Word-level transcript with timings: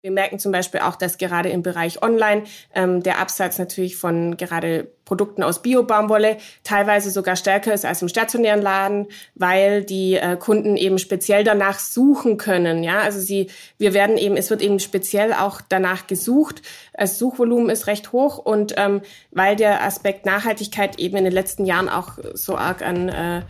Wir 0.00 0.12
merken 0.12 0.38
zum 0.38 0.52
Beispiel 0.52 0.78
auch, 0.78 0.94
dass 0.94 1.18
gerade 1.18 1.48
im 1.48 1.64
Bereich 1.64 2.02
Online 2.02 2.44
ähm, 2.72 3.02
der 3.02 3.18
Absatz 3.18 3.58
natürlich 3.58 3.96
von 3.96 4.36
gerade 4.36 4.86
Produkten 5.04 5.42
aus 5.42 5.60
Bio-Baumwolle 5.60 6.36
teilweise 6.62 7.10
sogar 7.10 7.34
stärker 7.34 7.74
ist 7.74 7.84
als 7.84 8.00
im 8.00 8.08
stationären 8.08 8.62
Laden, 8.62 9.08
weil 9.34 9.82
die 9.82 10.14
äh, 10.14 10.36
Kunden 10.36 10.76
eben 10.76 10.98
speziell 10.98 11.42
danach 11.42 11.80
suchen 11.80 12.36
können. 12.36 12.84
Ja, 12.84 13.00
also 13.00 13.18
sie, 13.18 13.50
wir 13.76 13.92
werden 13.92 14.18
eben, 14.18 14.36
es 14.36 14.50
wird 14.50 14.62
eben 14.62 14.78
speziell 14.78 15.32
auch 15.32 15.60
danach 15.68 16.06
gesucht. 16.06 16.62
Das 16.92 17.18
Suchvolumen 17.18 17.68
ist 17.68 17.88
recht 17.88 18.12
hoch 18.12 18.38
und 18.38 18.74
ähm, 18.76 19.00
weil 19.32 19.56
der 19.56 19.82
Aspekt 19.82 20.26
Nachhaltigkeit 20.26 21.00
eben 21.00 21.16
in 21.16 21.24
den 21.24 21.32
letzten 21.32 21.64
Jahren 21.64 21.88
auch 21.88 22.18
so 22.34 22.56
arg 22.56 22.82
an 22.82 23.08
äh, 23.08 23.42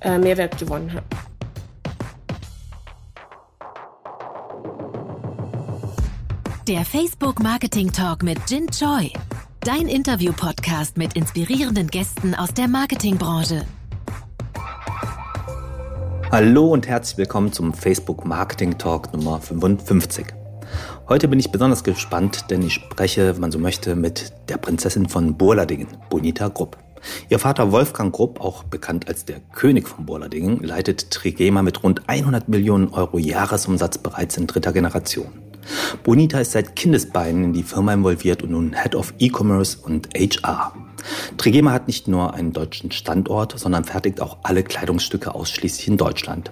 äh, 0.00 0.16
Mehrwert 0.16 0.56
gewonnen 0.56 0.94
hat. 0.94 1.04
Der 6.66 6.84
Facebook 6.84 7.40
Marketing 7.40 7.92
Talk 7.92 8.24
mit 8.24 8.38
Jin 8.48 8.66
Choi. 8.68 9.12
Dein 9.60 9.86
Interview-Podcast 9.86 10.96
mit 10.96 11.14
inspirierenden 11.14 11.86
Gästen 11.86 12.34
aus 12.34 12.54
der 12.54 12.66
Marketingbranche. 12.66 13.64
Hallo 16.32 16.72
und 16.72 16.88
herzlich 16.88 17.18
willkommen 17.18 17.52
zum 17.52 17.72
Facebook 17.72 18.24
Marketing 18.24 18.78
Talk 18.78 19.12
Nummer 19.12 19.40
55. 19.40 20.26
Heute 21.08 21.28
bin 21.28 21.38
ich 21.38 21.52
besonders 21.52 21.84
gespannt, 21.84 22.50
denn 22.50 22.62
ich 22.62 22.74
spreche, 22.74 23.34
wenn 23.34 23.42
man 23.42 23.52
so 23.52 23.60
möchte, 23.60 23.94
mit 23.94 24.32
der 24.48 24.56
Prinzessin 24.56 25.08
von 25.08 25.38
Burladingen, 25.38 25.86
Bonita 26.10 26.48
Grupp. 26.48 26.78
Ihr 27.28 27.38
Vater 27.38 27.70
Wolfgang 27.70 28.12
Grupp, 28.12 28.40
auch 28.40 28.64
bekannt 28.64 29.06
als 29.06 29.24
der 29.24 29.38
König 29.54 29.86
von 29.86 30.04
Burladingen, 30.04 30.64
leitet 30.64 31.12
Trigema 31.12 31.62
mit 31.62 31.84
rund 31.84 32.08
100 32.08 32.48
Millionen 32.48 32.88
Euro 32.88 33.18
Jahresumsatz 33.18 33.98
bereits 33.98 34.36
in 34.36 34.48
dritter 34.48 34.72
Generation. 34.72 35.46
Bonita 36.04 36.40
ist 36.40 36.52
seit 36.52 36.76
Kindesbeinen 36.76 37.44
in 37.44 37.52
die 37.52 37.62
Firma 37.62 37.92
involviert 37.92 38.42
und 38.42 38.50
nun 38.50 38.74
Head 38.74 38.94
of 38.94 39.14
E-Commerce 39.18 39.78
und 39.82 40.08
HR. 40.14 40.72
Trigema 41.36 41.72
hat 41.72 41.86
nicht 41.86 42.08
nur 42.08 42.34
einen 42.34 42.52
deutschen 42.52 42.90
Standort, 42.90 43.58
sondern 43.58 43.84
fertigt 43.84 44.20
auch 44.20 44.38
alle 44.42 44.62
Kleidungsstücke 44.62 45.34
ausschließlich 45.34 45.88
in 45.88 45.96
Deutschland. 45.96 46.50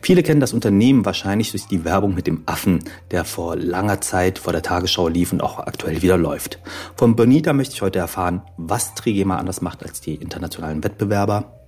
Viele 0.00 0.22
kennen 0.22 0.40
das 0.40 0.52
Unternehmen 0.52 1.04
wahrscheinlich 1.04 1.50
durch 1.50 1.66
die 1.66 1.84
Werbung 1.84 2.14
mit 2.14 2.26
dem 2.26 2.42
Affen, 2.46 2.80
der 3.10 3.24
vor 3.24 3.56
langer 3.56 4.00
Zeit 4.00 4.38
vor 4.38 4.52
der 4.52 4.62
Tagesschau 4.62 5.08
lief 5.08 5.32
und 5.32 5.42
auch 5.42 5.58
aktuell 5.58 6.02
wieder 6.02 6.16
läuft. 6.16 6.58
Von 6.96 7.16
Bonita 7.16 7.52
möchte 7.52 7.74
ich 7.74 7.82
heute 7.82 7.98
erfahren, 7.98 8.42
was 8.56 8.94
Trigema 8.94 9.36
anders 9.36 9.60
macht 9.60 9.84
als 9.84 10.00
die 10.00 10.14
internationalen 10.14 10.82
Wettbewerber, 10.82 11.60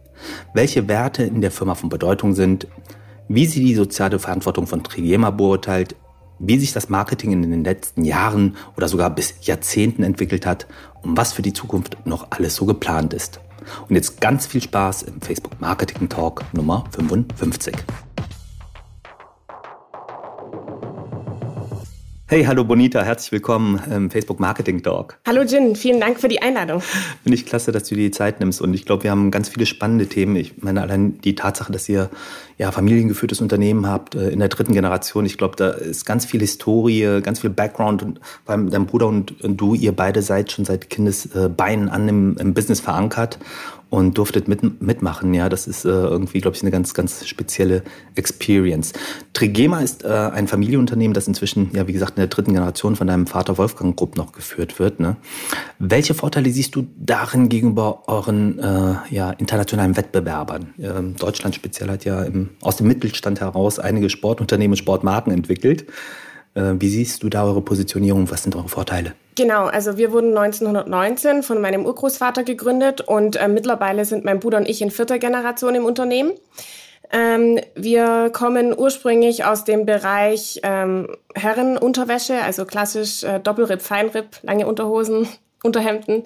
welche 0.55 0.89
Werte 0.89 1.23
in 1.25 1.41
der 1.41 1.51
Firma 1.51 1.75
von 1.75 1.89
Bedeutung 1.89 2.35
sind, 2.35 2.67
wie 3.29 3.47
sie 3.47 3.65
die 3.65 3.75
soziale 3.75 4.19
Verantwortung 4.19 4.67
von 4.67 4.83
Trigema 4.83 5.31
beurteilt 5.31 5.97
wie 6.43 6.59
sich 6.59 6.73
das 6.73 6.89
Marketing 6.89 7.33
in 7.33 7.43
den 7.43 7.65
letzten 7.65 8.05
Jahren 8.05 8.57
oder 8.77 8.89
sogar 8.89 9.11
bis 9.11 9.35
Jahrzehnten 9.43 10.03
entwickelt 10.03 10.45
hat 10.45 10.67
und 11.03 11.17
was 11.17 11.33
für 11.33 11.43
die 11.43 11.53
Zukunft 11.53 11.97
noch 12.05 12.27
alles 12.31 12.57
so 12.57 12.67
geplant 12.67 13.15
ist. 13.15 13.41
Und 13.89 13.95
jetzt 13.95 14.21
ganz 14.21 14.47
viel 14.47 14.61
Spaß 14.61 15.03
im 15.03 15.21
Facebook 15.21 15.61
Marketing 15.61 16.09
Talk 16.09 16.45
Nummer 16.53 16.85
55. 16.91 17.75
Hey, 22.33 22.45
hallo 22.45 22.65
Bonita, 22.65 23.03
herzlich 23.03 23.31
willkommen 23.31 23.79
im 23.91 24.11
Facebook 24.11 24.41
Marketing 24.41 24.83
Talk. 24.83 25.19
Hallo 25.27 25.43
Jin, 25.43 25.77
vielen 25.77 26.01
Dank 26.01 26.19
für 26.19 26.29
die 26.29 26.41
Einladung. 26.41 26.81
Finde 26.81 27.35
ich 27.35 27.45
klasse, 27.45 27.73
dass 27.73 27.83
du 27.83 27.95
dir 27.95 28.05
die 28.05 28.11
Zeit 28.11 28.41
nimmst 28.41 28.63
und 28.63 28.73
ich 28.73 28.87
glaube, 28.87 29.03
wir 29.03 29.11
haben 29.11 29.31
ganz 29.31 29.51
viele 29.51 29.67
spannende 29.67 30.07
Themen. 30.07 30.37
Ich 30.37 30.63
meine, 30.63 30.81
allein 30.81 31.21
die 31.21 31.35
Tatsache, 31.35 31.71
dass 31.73 31.91
ihr 31.91 32.09
ja 32.57 32.73
familiengeführtes 32.73 33.43
Unternehmen 33.43 33.87
habt 33.87 34.15
äh, 34.15 34.31
in 34.31 34.39
der 34.39 34.49
dritten 34.49 34.73
Generation, 34.73 35.27
ich 35.27 35.37
glaube, 35.37 35.57
da 35.57 35.73
ist 35.73 36.07
ganz 36.07 36.25
viel 36.25 36.41
Historie, 36.41 37.21
ganz 37.23 37.41
viel 37.41 37.51
Background 37.51 38.03
und 38.03 38.21
vor 38.47 38.55
allem 38.55 38.71
dein 38.71 38.87
Bruder 38.87 39.09
und 39.09 39.35
du, 39.43 39.75
ihr 39.75 39.93
beide 39.93 40.23
seid 40.23 40.53
schon 40.53 40.65
seit 40.65 40.89
Kindesbeinen 40.89 41.91
an 41.91 42.09
im, 42.09 42.39
im 42.39 42.55
Business 42.55 42.81
verankert 42.81 43.41
und 43.93 44.17
durftet 44.17 44.49
mit, 44.49 44.81
mitmachen. 44.81 45.35
Ja, 45.35 45.51
das 45.51 45.67
ist 45.67 45.85
äh, 45.85 45.91
irgendwie, 45.91 46.41
glaube 46.41 46.57
ich, 46.57 46.63
eine 46.63 46.71
ganz, 46.71 46.95
ganz 46.95 47.27
spezielle 47.27 47.83
Experience. 48.15 48.95
Trigema 49.35 49.81
ist 49.81 50.03
äh, 50.03 50.09
ein 50.09 50.49
Familienunternehmen, 50.49 51.13
das 51.13 51.29
inzwischen, 51.29 51.71
ja, 51.75 51.87
wie 51.87 51.93
gesagt, 51.93 52.13
in 52.13 52.23
der 52.23 52.29
dritten 52.29 52.55
Generation 52.55 52.97
von 52.97 53.07
deinem 53.07 53.27
Vater 53.27 53.59
Wolfgang 53.59 53.95
Grupp 53.95 54.17
noch 54.17 54.33
geführt 54.33 54.79
wird. 54.79 54.99
Ne? 54.99 55.19
Welche 55.79 56.15
Vorteile 56.15 56.49
siehst 56.49 56.75
du 56.75 56.87
darin 56.97 57.51
gegenüber 57.51 58.05
euren 58.09 58.59
äh, 58.61 58.95
ja, 59.11 59.31
internationalen 59.33 59.95
Wettbewerbern? 59.95 60.73
Ähm, 60.79 61.17
Deutschland 61.17 61.55
speziell 61.55 61.91
hat 61.91 62.07
ja 62.07 62.23
im, 62.23 62.49
aus 62.63 62.79
dem 62.79 62.89
Mittelstand 62.89 63.43
heraus 63.43 63.79
einige 63.79 64.09
Sportunternehmen, 64.09 64.79
Sportmarken 64.79 65.35
entwickelt. 65.35 65.85
Äh, 66.55 66.75
wie 66.79 66.89
siehst 66.89 67.23
du 67.23 67.29
da 67.29 67.45
eure 67.45 67.63
Positionierung? 67.63 68.31
Was 68.31 68.43
sind 68.43 68.57
eure 68.57 68.69
Vorteile? 68.69 69.15
Genau, 69.35 69.65
also 69.67 69.97
wir 69.97 70.13
wurden 70.13 70.37
1919 70.37 71.43
von 71.43 71.61
meinem 71.61 71.87
Urgroßvater 71.87 72.45
gegründet 72.45 73.01
und 73.01 73.37
äh, 73.37 73.49
mittlerweile 73.49 74.05
sind 74.05 74.25
mein 74.25 74.41
Bruder 74.41 74.59
und 74.59 74.69
ich 74.69 74.83
in 74.83 74.91
vierter 74.91 75.19
Generation 75.19 75.75
im 75.75 75.87
Unternehmen. 75.87 76.33
Ähm, 77.11 77.59
wir 77.75 78.31
kommen 78.31 78.75
ursprünglich 78.77 79.45
aus 79.45 79.65
dem 79.65 79.87
Bereich 79.87 80.61
ähm, 80.63 81.09
Herrenunterwäsche, 81.35 82.43
also 82.43 82.65
klassisch 82.65 83.23
äh, 83.23 83.39
Doppelripp, 83.39 83.83
Feinripp, 83.83 84.39
lange 84.43 84.67
Unterhosen, 84.67 85.29
Unterhemden. 85.63 86.25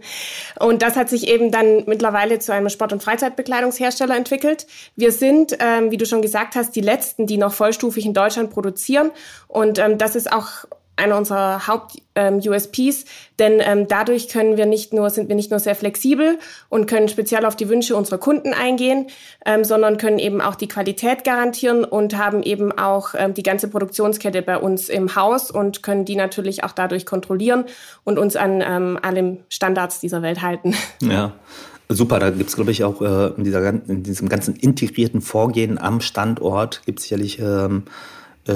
Und 0.59 0.83
das 0.83 0.97
hat 0.97 1.09
sich 1.09 1.29
eben 1.29 1.51
dann 1.51 1.85
mittlerweile 1.87 2.39
zu 2.39 2.53
einem 2.53 2.69
Sport- 2.69 2.93
und 2.93 3.03
Freizeitbekleidungshersteller 3.03 4.17
entwickelt. 4.17 4.67
Wir 4.97 5.13
sind, 5.13 5.57
ähm, 5.61 5.91
wie 5.91 5.97
du 5.97 6.07
schon 6.07 6.23
gesagt 6.23 6.57
hast, 6.57 6.75
die 6.77 6.81
letzten, 6.81 7.27
die 7.27 7.37
noch 7.37 7.53
vollstufig 7.53 8.07
in 8.07 8.15
Deutschland 8.15 8.51
produzieren. 8.51 9.11
Und 9.49 9.79
ähm, 9.79 9.99
das 9.99 10.17
ist 10.17 10.33
auch 10.33 10.65
einer 10.97 11.17
unserer 11.17 11.67
Haupt-USPs, 11.67 12.79
ähm, 12.79 13.05
denn 13.39 13.61
ähm, 13.61 13.89
dadurch 13.89 14.29
können 14.29 14.57
wir 14.57 14.67
nicht 14.67 14.93
nur, 14.93 15.11
sind 15.11 15.29
wir 15.29 15.37
nicht 15.37 15.51
nur 15.51 15.61
sehr 15.61 15.75
flexibel 15.75 16.39
und 16.69 16.87
können 16.87 17.09
speziell 17.09 17.45
auf 17.45 17.55
die 17.55 17.69
Wünsche 17.69 17.95
unserer 17.97 18.19
Kunden 18.19 18.55
eingehen, 18.55 19.09
ähm, 19.45 19.63
sondern 19.65 19.99
können 19.99 20.19
eben 20.19 20.41
auch 20.41 20.55
die 20.55 20.69
Qualität 20.69 21.25
garantieren 21.25 21.85
und 21.85 22.17
haben 22.17 22.43
eben 22.43 22.73
auch 22.73 23.11
ähm, 23.17 23.35
die 23.35 23.43
ganze 23.43 23.69
Produktionskette 23.69 24.43
bei 24.43 24.57
uns 24.57 24.89
im 24.89 25.15
Haus 25.15 25.51
und 25.51 25.83
können 25.83 26.05
die 26.05 26.17
natürlich 26.17 26.65
auch 26.65 26.73
dadurch 26.73 27.05
kontrollieren 27.05 27.65
und 28.05 28.19
uns 28.19 28.37
an 28.37 28.63
ähm, 28.67 28.99
allen 29.01 29.45
Standards 29.49 30.01
dieser 30.01 30.23
Welt 30.23 30.43
halten. 30.43 30.75
Ja. 31.03 31.33
Super, 31.89 32.19
da 32.19 32.31
gibt's 32.31 32.57
glaube 32.57 32.73
ich, 32.73 32.83
auch 32.83 33.01
äh, 33.01 33.29
in, 33.37 33.45
dieser, 33.45 33.69
in 33.69 34.03
diesem 34.03 34.29
ganzen 34.29 34.57
integrierten 34.57 35.21
Vorgehen 35.21 35.79
am 35.79 36.01
Standort, 36.01 36.83
gibt 36.85 36.99
es 36.99 37.05
sicherlich 37.05 37.39
ähm, 37.39 37.85
äh, 37.85 37.91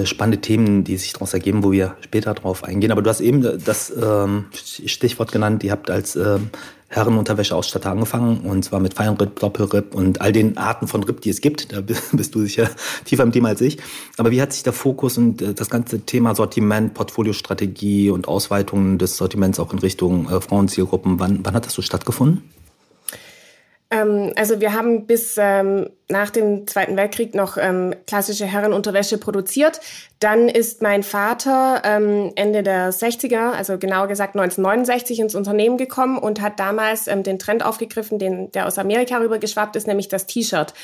spannende 0.05 0.41
Themen, 0.41 0.85
die 0.85 0.97
sich 0.97 1.13
daraus 1.13 1.35
ergeben, 1.35 1.65
wo 1.65 1.73
wir 1.73 1.97
später 2.01 2.35
drauf 2.35 2.65
eingehen. 2.65 2.93
Aber 2.93 3.03
du 3.03 3.11
hast 3.11 3.21
eben 3.21 3.43
das 3.65 3.91
ähm, 3.91 4.47
Stichwort 4.53 5.33
genannt, 5.33 5.65
ihr 5.65 5.73
habt 5.73 5.91
als 5.91 6.17
ähm, 6.17 6.51
Herrenunterwäscheausstatter 6.91 7.91
angefangen 7.91 8.41
und 8.41 8.65
zwar 8.65 8.81
mit 8.81 8.95
Feinripp, 8.95 9.39
Doppelripp 9.39 9.95
und 9.95 10.21
all 10.21 10.33
den 10.33 10.57
Arten 10.59 10.89
von 10.89 11.05
Ripp, 11.05 11.21
die 11.21 11.31
es 11.31 11.41
gibt. 11.41 11.73
Da 11.73 11.81
bist 12.13 12.35
du 12.35 12.41
sicher 12.41 12.69
tiefer 13.05 13.23
im 13.23 13.31
Thema 13.31 13.51
als 13.51 13.61
ich. 13.61 13.79
Aber 14.17 14.33
wie 14.33 14.43
hat 14.43 14.53
sich 14.53 14.65
der 14.65 14.73
Fokus 14.73 15.17
und 15.17 15.41
äh, 15.41 15.55
das 15.55 15.71
ganze 15.71 16.01
Thema 16.01 16.35
Sortiment, 16.35 16.95
Portfoliostrategie 16.95 18.11
und 18.11 18.27
Ausweitung 18.27 18.99
des 18.99 19.17
Sortiments 19.17 19.61
auch 19.61 19.73
in 19.73 19.79
Richtung 19.79 20.29
äh, 20.29 20.41
Frauenzielgruppen, 20.41 21.21
wann, 21.21 21.41
wann 21.45 21.55
hat 21.55 21.65
das 21.65 21.75
so 21.75 21.83
stattgefunden? 21.83 22.43
Ähm, 23.91 24.33
also 24.35 24.61
wir 24.61 24.73
haben 24.73 25.07
bis 25.07 25.37
ähm, 25.39 25.91
nach 26.11 26.31
dem 26.31 26.67
Zweiten 26.67 26.97
Weltkrieg 26.97 27.35
noch 27.35 27.57
ähm, 27.57 27.95
klassische 28.07 28.47
Herrenunterwäsche 28.47 29.19
produziert. 29.19 29.81
Dann 30.21 30.51
ist 30.51 30.83
mein 30.83 31.03
Vater 31.03 31.81
ähm, 31.83 32.33
Ende 32.35 32.63
der 32.63 32.93
60er, 32.93 33.53
also 33.53 33.79
genauer 33.79 34.07
gesagt 34.07 34.37
1969, 34.37 35.19
ins 35.19 35.35
Unternehmen 35.35 35.79
gekommen 35.79 36.19
und 36.19 36.43
hat 36.43 36.61
damals 36.61 37.07
ähm, 37.07 37.23
den 37.23 37.39
Trend 37.39 37.65
aufgegriffen, 37.65 38.19
den, 38.19 38.53
der 38.53 38.67
aus 38.67 38.79
Amerika 38.79 39.17
rüber 39.17 39.39
geschwappt 39.39 39.77
ist, 39.77 39.87
nämlich 39.87 40.09
das 40.09 40.27
T-Shirt. 40.27 40.75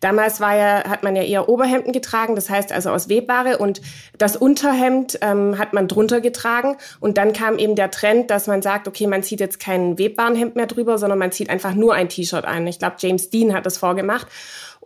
Damals 0.00 0.40
war 0.40 0.56
ja, 0.56 0.84
hat 0.88 1.02
man 1.02 1.14
ja 1.14 1.22
eher 1.22 1.48
Oberhemden 1.48 1.92
getragen, 1.92 2.34
das 2.36 2.48
heißt 2.48 2.72
also 2.72 2.90
aus 2.90 3.10
Webware 3.10 3.58
und 3.58 3.82
das 4.16 4.36
Unterhemd 4.36 5.18
ähm, 5.20 5.58
hat 5.58 5.74
man 5.74 5.88
drunter 5.88 6.22
getragen 6.22 6.76
und 6.98 7.18
dann 7.18 7.34
kam 7.34 7.58
eben 7.58 7.76
der 7.76 7.90
Trend, 7.90 8.30
dass 8.30 8.46
man 8.46 8.62
sagt, 8.62 8.88
okay, 8.88 9.06
man 9.06 9.22
zieht 9.22 9.40
jetzt 9.40 9.60
kein 9.60 9.98
Webwarenhemd 9.98 10.56
mehr 10.56 10.66
drüber, 10.66 10.96
sondern 10.96 11.18
man 11.18 11.32
zieht 11.32 11.50
einfach 11.50 11.74
nur 11.74 11.92
ein 11.92 12.08
T-Shirt 12.08 12.46
ein. 12.46 12.66
Ich 12.66 12.78
glaube, 12.78 12.96
James 12.98 13.28
Dean 13.28 13.52
hat 13.52 13.66
das 13.66 13.76
vorgemacht. 13.76 14.26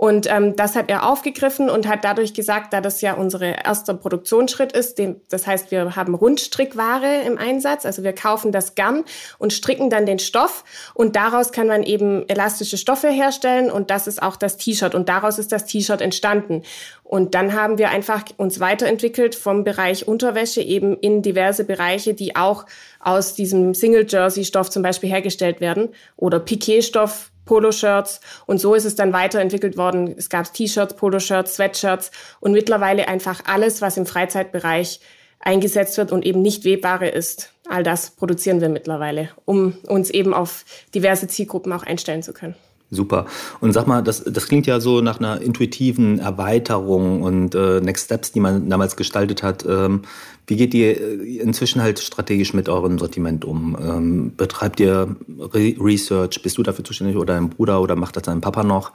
Und 0.00 0.32
ähm, 0.32 0.56
das 0.56 0.76
hat 0.76 0.88
er 0.88 1.06
aufgegriffen 1.06 1.68
und 1.68 1.86
hat 1.86 2.04
dadurch 2.04 2.32
gesagt, 2.32 2.72
da 2.72 2.80
das 2.80 3.02
ja 3.02 3.12
unser 3.12 3.42
erster 3.42 3.92
Produktionsschritt 3.92 4.72
ist, 4.72 4.96
den, 4.96 5.20
das 5.28 5.46
heißt, 5.46 5.70
wir 5.70 5.94
haben 5.94 6.14
Rundstrickware 6.14 7.20
im 7.26 7.36
Einsatz, 7.36 7.84
also 7.84 8.02
wir 8.02 8.14
kaufen 8.14 8.50
das 8.50 8.74
Garn 8.74 9.04
und 9.36 9.52
stricken 9.52 9.90
dann 9.90 10.06
den 10.06 10.18
Stoff 10.18 10.64
und 10.94 11.16
daraus 11.16 11.52
kann 11.52 11.66
man 11.66 11.82
eben 11.82 12.26
elastische 12.30 12.78
Stoffe 12.78 13.08
herstellen 13.08 13.70
und 13.70 13.90
das 13.90 14.06
ist 14.06 14.22
auch 14.22 14.36
das 14.36 14.56
T-Shirt 14.56 14.94
und 14.94 15.10
daraus 15.10 15.38
ist 15.38 15.52
das 15.52 15.66
T-Shirt 15.66 16.00
entstanden. 16.00 16.62
Und 17.02 17.34
dann 17.34 17.52
haben 17.52 17.76
wir 17.76 17.90
einfach 17.90 18.24
uns 18.38 18.58
weiterentwickelt 18.58 19.34
vom 19.34 19.64
Bereich 19.64 20.08
Unterwäsche 20.08 20.62
eben 20.62 20.96
in 20.96 21.20
diverse 21.20 21.64
Bereiche, 21.64 22.14
die 22.14 22.36
auch 22.36 22.64
aus 23.00 23.34
diesem 23.34 23.74
Single-Jersey-Stoff 23.74 24.70
zum 24.70 24.82
Beispiel 24.82 25.10
hergestellt 25.10 25.60
werden 25.60 25.90
oder 26.16 26.40
Piquet-Stoff 26.40 27.30
Poloshirts 27.50 28.20
und 28.46 28.60
so 28.60 28.76
ist 28.76 28.84
es 28.84 28.94
dann 28.94 29.12
weiterentwickelt 29.12 29.76
worden. 29.76 30.14
Es 30.16 30.30
gab 30.30 30.54
T-Shirts, 30.54 30.94
Poloshirts, 30.94 31.56
Sweatshirts 31.56 32.12
und 32.38 32.52
mittlerweile 32.52 33.08
einfach 33.08 33.42
alles, 33.44 33.82
was 33.82 33.96
im 33.96 34.06
Freizeitbereich 34.06 35.00
eingesetzt 35.40 35.98
wird 35.98 36.12
und 36.12 36.24
eben 36.24 36.42
nicht 36.42 36.64
Webware 36.64 37.08
ist. 37.08 37.52
All 37.68 37.82
das 37.82 38.12
produzieren 38.12 38.60
wir 38.60 38.68
mittlerweile, 38.68 39.30
um 39.46 39.78
uns 39.88 40.10
eben 40.10 40.32
auf 40.32 40.64
diverse 40.94 41.26
Zielgruppen 41.26 41.72
auch 41.72 41.82
einstellen 41.82 42.22
zu 42.22 42.32
können. 42.32 42.54
Super. 42.90 43.26
Und 43.60 43.72
sag 43.72 43.86
mal, 43.86 44.02
das, 44.02 44.24
das 44.24 44.48
klingt 44.48 44.66
ja 44.66 44.80
so 44.80 45.00
nach 45.00 45.20
einer 45.20 45.40
intuitiven 45.40 46.18
Erweiterung 46.18 47.22
und 47.22 47.54
äh, 47.54 47.80
Next 47.80 48.06
Steps, 48.06 48.32
die 48.32 48.40
man 48.40 48.68
damals 48.68 48.96
gestaltet 48.96 49.44
hat. 49.44 49.64
Ähm, 49.64 50.02
wie 50.48 50.56
geht 50.56 50.74
ihr 50.74 51.00
äh, 51.00 51.38
inzwischen 51.38 51.82
halt 51.82 52.00
strategisch 52.00 52.52
mit 52.52 52.68
eurem 52.68 52.98
Sortiment 52.98 53.44
um? 53.44 53.76
Ähm, 53.80 54.32
betreibt 54.36 54.80
ihr 54.80 55.14
Re 55.38 55.76
Research? 55.78 56.42
Bist 56.42 56.58
du 56.58 56.64
dafür 56.64 56.84
zuständig 56.84 57.16
oder 57.16 57.34
dein 57.34 57.50
Bruder 57.50 57.80
oder 57.80 57.94
macht 57.94 58.16
das 58.16 58.24
dein 58.24 58.40
Papa 58.40 58.64
noch? 58.64 58.90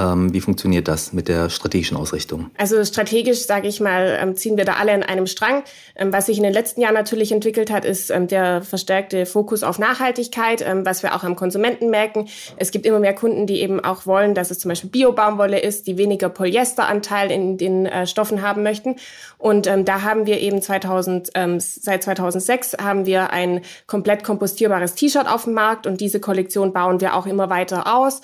Ähm, 0.00 0.32
wie 0.32 0.40
funktioniert 0.40 0.88
das 0.88 1.12
mit 1.12 1.28
der 1.28 1.50
strategischen 1.50 1.96
Ausrichtung? 1.96 2.50
Also 2.56 2.82
strategisch, 2.84 3.44
sage 3.44 3.68
ich 3.68 3.80
mal, 3.80 4.18
ähm, 4.20 4.34
ziehen 4.34 4.56
wir 4.56 4.64
da 4.64 4.74
alle 4.74 4.92
an 4.92 5.02
einem 5.02 5.26
Strang. 5.26 5.62
Ähm, 5.94 6.12
was 6.12 6.26
sich 6.26 6.38
in 6.38 6.42
den 6.42 6.52
letzten 6.52 6.80
Jahren 6.80 6.94
natürlich 6.94 7.32
entwickelt 7.32 7.70
hat, 7.70 7.84
ist 7.84 8.10
der 8.10 8.62
verstärkte 8.62 9.26
Fokus 9.26 9.62
auf 9.62 9.78
Nachhaltigkeit, 9.78 10.64
was 10.84 11.02
wir 11.02 11.14
auch 11.14 11.24
am 11.24 11.36
Konsumenten 11.36 11.90
merken. 11.90 12.28
Es 12.56 12.70
gibt 12.70 12.86
immer 12.86 12.98
mehr 12.98 13.14
Kunden, 13.14 13.46
die 13.46 13.60
eben 13.60 13.80
auch 13.80 14.06
wollen, 14.06 14.34
dass 14.34 14.50
es 14.50 14.58
zum 14.58 14.70
Beispiel 14.70 14.90
Bio-Baumwolle 14.90 15.58
ist, 15.58 15.86
die 15.86 15.98
weniger 15.98 16.28
Polyesteranteil 16.28 17.30
in 17.30 17.58
den 17.58 17.86
äh, 17.86 18.06
Stoffen 18.06 18.42
haben 18.42 18.62
möchten. 18.62 18.96
Und 19.38 19.66
da 19.66 20.02
haben 20.02 20.26
wir 20.26 20.38
eben 20.40 20.60
2000, 20.60 21.30
seit 21.58 22.02
2006 22.02 22.76
haben 22.78 23.06
wir 23.06 23.30
ein 23.30 23.62
komplett 23.86 24.22
kompostierbares 24.22 24.94
T-Shirt 24.94 25.26
auf 25.26 25.44
dem 25.44 25.54
Markt 25.54 25.86
und 25.86 26.00
diese 26.02 26.20
Kollektion 26.20 26.74
bauen 26.74 27.00
wir 27.00 27.14
auch 27.14 27.26
immer 27.26 27.48
weiter 27.48 27.96
aus 27.96 28.20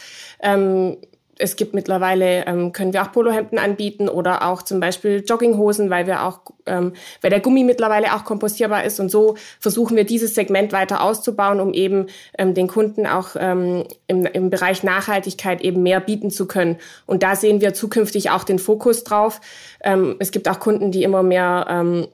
es 1.39 1.57
gibt 1.57 1.75
mittlerweile, 1.75 2.47
ähm, 2.47 2.73
können 2.73 2.93
wir 2.93 3.03
auch 3.03 3.13
Polohemden 3.13 3.59
anbieten 3.59 4.09
oder 4.09 4.47
auch 4.47 4.63
zum 4.63 4.81
Beispiel 4.81 5.23
Jogginghosen, 5.27 5.91
weil 5.91 6.07
wir 6.07 6.25
auch, 6.25 6.41
ähm, 6.67 6.93
weil 7.21 7.31
der 7.31 7.41
Gummi 7.41 7.65
mittlerweile 7.65 8.15
auch 8.15 8.25
kompostierbar 8.25 8.85
ist. 8.85 9.01
Und 9.01 9.11
so 9.11 9.37
versuchen 9.61 9.97
wir 9.97 10.05
dieses 10.05 10.35
Segment 10.35 10.73
weiter 10.73 11.03
auszubauen, 11.03 11.61
um 11.61 11.73
eben 11.73 12.07
ähm, 12.39 12.55
den 12.55 12.69
Kunden 12.69 13.07
auch 13.07 13.37
ähm, 13.39 13.85
im, 14.07 14.25
im 14.27 14.51
Bereich 14.51 14.83
Nachhaltigkeit 14.83 15.61
eben 15.61 15.83
mehr 15.83 16.01
bieten 16.01 16.31
zu 16.31 16.47
können. 16.47 16.77
Und 17.07 17.23
da 17.23 17.37
sehen 17.37 17.61
wir 17.61 17.75
zukünftig 17.75 18.31
auch 18.31 18.45
den 18.45 18.59
Fokus 18.59 19.05
drauf. 19.05 19.41
Ähm, 19.83 20.17
es 20.19 20.31
gibt 20.31 20.49
auch 20.49 20.59
Kunden, 20.59 20.91
die 20.91 21.03
immer 21.03 21.23
mehr 21.23 21.67
ähm, 21.69 22.09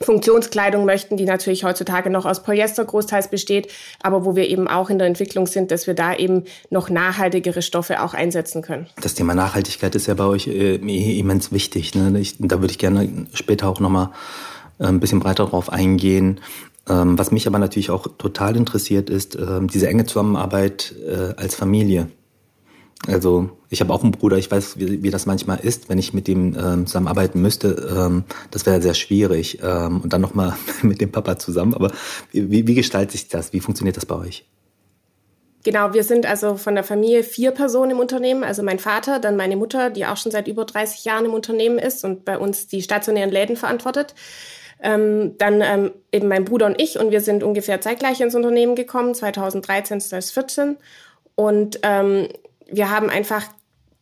Funktionskleidung 0.00 0.84
möchten, 0.84 1.16
die 1.16 1.24
natürlich 1.24 1.64
heutzutage 1.64 2.10
noch 2.10 2.26
aus 2.26 2.42
Polyester 2.42 2.84
großteils 2.84 3.28
besteht, 3.28 3.68
aber 4.02 4.24
wo 4.24 4.34
wir 4.34 4.48
eben 4.48 4.66
auch 4.66 4.90
in 4.90 4.98
der 4.98 5.06
Entwicklung 5.06 5.46
sind, 5.46 5.70
dass 5.70 5.86
wir 5.86 5.94
da 5.94 6.14
eben 6.14 6.44
noch 6.70 6.90
nachhaltigere 6.90 7.62
Stoffe 7.62 8.02
auch 8.02 8.14
einsetzen 8.14 8.62
können. 8.62 8.86
Das 9.00 9.14
Thema 9.14 9.34
Nachhaltigkeit 9.34 9.94
ist 9.94 10.06
ja 10.06 10.14
bei 10.14 10.24
euch 10.24 10.48
äh, 10.48 10.76
immens 10.76 11.52
wichtig. 11.52 11.94
Ne? 11.94 12.18
Ich, 12.18 12.36
da 12.38 12.60
würde 12.60 12.72
ich 12.72 12.78
gerne 12.78 13.26
später 13.34 13.68
auch 13.68 13.80
nochmal 13.80 14.10
äh, 14.78 14.86
ein 14.86 15.00
bisschen 15.00 15.20
breiter 15.20 15.46
drauf 15.46 15.70
eingehen. 15.72 16.40
Ähm, 16.88 17.18
was 17.18 17.30
mich 17.30 17.46
aber 17.46 17.58
natürlich 17.58 17.90
auch 17.90 18.06
total 18.18 18.56
interessiert, 18.56 19.08
ist 19.08 19.36
äh, 19.36 19.60
diese 19.62 19.88
enge 19.88 20.04
Zusammenarbeit 20.04 20.94
äh, 21.06 21.40
als 21.40 21.54
Familie. 21.54 22.08
Also 23.06 23.50
ich 23.68 23.80
habe 23.80 23.92
auch 23.92 24.02
einen 24.02 24.12
Bruder, 24.12 24.38
ich 24.38 24.50
weiß, 24.50 24.78
wie, 24.78 25.02
wie 25.02 25.10
das 25.10 25.26
manchmal 25.26 25.60
ist, 25.60 25.88
wenn 25.88 25.98
ich 25.98 26.14
mit 26.14 26.28
ihm 26.28 26.56
ähm, 26.58 26.86
zusammenarbeiten 26.86 27.40
müsste. 27.42 27.94
Ähm, 27.96 28.24
das 28.50 28.64
wäre 28.66 28.80
sehr 28.80 28.94
schwierig. 28.94 29.58
Ähm, 29.62 30.00
und 30.00 30.12
dann 30.12 30.20
nochmal 30.20 30.56
mit 30.82 31.00
dem 31.00 31.12
Papa 31.12 31.38
zusammen. 31.38 31.74
Aber 31.74 31.92
wie, 32.32 32.66
wie 32.66 32.74
gestaltet 32.74 33.12
sich 33.12 33.28
das? 33.28 33.52
Wie 33.52 33.60
funktioniert 33.60 33.96
das 33.96 34.06
bei 34.06 34.16
euch? 34.16 34.46
Genau, 35.64 35.94
wir 35.94 36.04
sind 36.04 36.26
also 36.26 36.56
von 36.56 36.74
der 36.74 36.84
Familie 36.84 37.22
vier 37.22 37.50
Personen 37.50 37.92
im 37.92 37.98
Unternehmen. 37.98 38.44
Also 38.44 38.62
mein 38.62 38.78
Vater, 38.78 39.18
dann 39.18 39.36
meine 39.36 39.56
Mutter, 39.56 39.88
die 39.88 40.04
auch 40.04 40.18
schon 40.18 40.30
seit 40.30 40.46
über 40.46 40.66
30 40.66 41.06
Jahren 41.06 41.24
im 41.24 41.32
Unternehmen 41.32 41.78
ist 41.78 42.04
und 42.04 42.26
bei 42.26 42.38
uns 42.38 42.66
die 42.66 42.82
stationären 42.82 43.30
Läden 43.30 43.56
verantwortet. 43.56 44.14
Ähm, 44.82 45.38
dann 45.38 45.62
ähm, 45.62 45.92
eben 46.12 46.28
mein 46.28 46.44
Bruder 46.44 46.66
und 46.66 46.80
ich 46.80 46.98
und 46.98 47.10
wir 47.10 47.22
sind 47.22 47.42
ungefähr 47.42 47.80
zeitgleich 47.80 48.20
ins 48.20 48.34
Unternehmen 48.34 48.74
gekommen, 48.74 49.14
2013, 49.14 50.02
2014. 50.02 50.76
Und 51.34 51.80
ähm, 51.82 52.28
wir 52.66 52.90
haben 52.90 53.10
einfach 53.10 53.44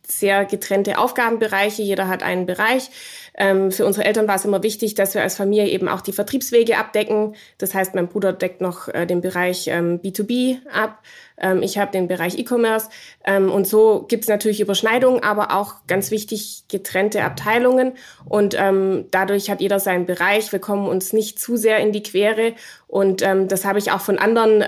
sehr 0.05 0.45
getrennte 0.45 0.97
Aufgabenbereiche. 0.97 1.81
Jeder 1.81 2.07
hat 2.07 2.23
einen 2.23 2.45
Bereich. 2.45 2.89
Ähm, 3.35 3.71
für 3.71 3.85
unsere 3.85 4.05
Eltern 4.05 4.27
war 4.27 4.35
es 4.35 4.45
immer 4.45 4.61
wichtig, 4.61 4.95
dass 4.95 5.15
wir 5.15 5.21
als 5.21 5.35
Familie 5.35 5.67
eben 5.69 5.87
auch 5.87 6.01
die 6.01 6.11
Vertriebswege 6.11 6.77
abdecken. 6.77 7.35
Das 7.57 7.73
heißt, 7.73 7.95
mein 7.95 8.07
Bruder 8.07 8.33
deckt 8.33 8.61
noch 8.61 8.89
äh, 8.89 9.05
den 9.05 9.21
Bereich 9.21 9.67
ähm, 9.67 9.99
B2B 10.01 10.57
ab. 10.71 11.01
Ähm, 11.37 11.63
ich 11.63 11.77
habe 11.77 11.91
den 11.91 12.07
Bereich 12.07 12.37
E-Commerce. 12.37 12.89
Ähm, 13.25 13.49
und 13.49 13.65
so 13.65 14.05
gibt 14.07 14.23
es 14.23 14.29
natürlich 14.29 14.59
Überschneidungen, 14.59 15.23
aber 15.23 15.55
auch 15.55 15.87
ganz 15.87 16.11
wichtig 16.11 16.65
getrennte 16.67 17.23
Abteilungen. 17.23 17.93
Und 18.25 18.55
ähm, 18.59 19.05
dadurch 19.09 19.49
hat 19.49 19.61
jeder 19.61 19.79
seinen 19.79 20.05
Bereich. 20.05 20.51
Wir 20.51 20.59
kommen 20.59 20.87
uns 20.87 21.13
nicht 21.13 21.39
zu 21.39 21.55
sehr 21.55 21.79
in 21.79 21.91
die 21.91 22.03
Quere. 22.03 22.53
Und 22.87 23.21
ähm, 23.23 23.47
das 23.47 23.65
habe 23.65 23.79
ich 23.79 23.91
auch 23.91 24.01
von 24.01 24.19
anderen 24.19 24.61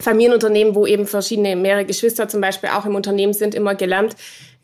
Familienunternehmen, 0.00 0.74
wo 0.74 0.86
eben 0.86 1.06
verschiedene, 1.06 1.56
mehrere 1.56 1.84
Geschwister 1.84 2.28
zum 2.28 2.40
Beispiel 2.40 2.70
auch 2.70 2.86
im 2.86 2.94
Unternehmen 2.94 3.32
sind, 3.32 3.54
immer 3.54 3.74
gelernt. 3.74 4.14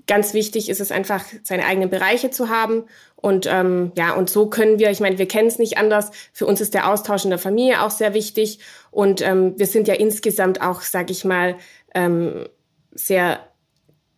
Ganz 0.06 0.34
wichtig 0.34 0.68
ist 0.68 0.80
es 0.80 0.92
einfach, 0.92 1.24
seine 1.42 1.64
eigenen 1.64 1.90
Bereiche 1.90 2.30
zu 2.30 2.50
haben. 2.50 2.84
Und 3.16 3.46
ähm, 3.50 3.90
ja, 3.96 4.12
und 4.12 4.28
so 4.28 4.46
können 4.48 4.78
wir, 4.78 4.90
ich 4.90 5.00
meine, 5.00 5.18
wir 5.18 5.26
kennen 5.26 5.48
es 5.48 5.58
nicht 5.58 5.78
anders. 5.78 6.10
Für 6.32 6.46
uns 6.46 6.60
ist 6.60 6.74
der 6.74 6.90
Austausch 6.90 7.24
in 7.24 7.30
der 7.30 7.38
Familie 7.38 7.82
auch 7.82 7.90
sehr 7.90 8.12
wichtig. 8.12 8.58
Und 8.90 9.22
ähm, 9.22 9.54
wir 9.56 9.66
sind 9.66 9.88
ja 9.88 9.94
insgesamt 9.94 10.60
auch, 10.60 10.82
sag 10.82 11.10
ich 11.10 11.24
mal, 11.24 11.56
ähm, 11.94 12.46
sehr 12.92 13.40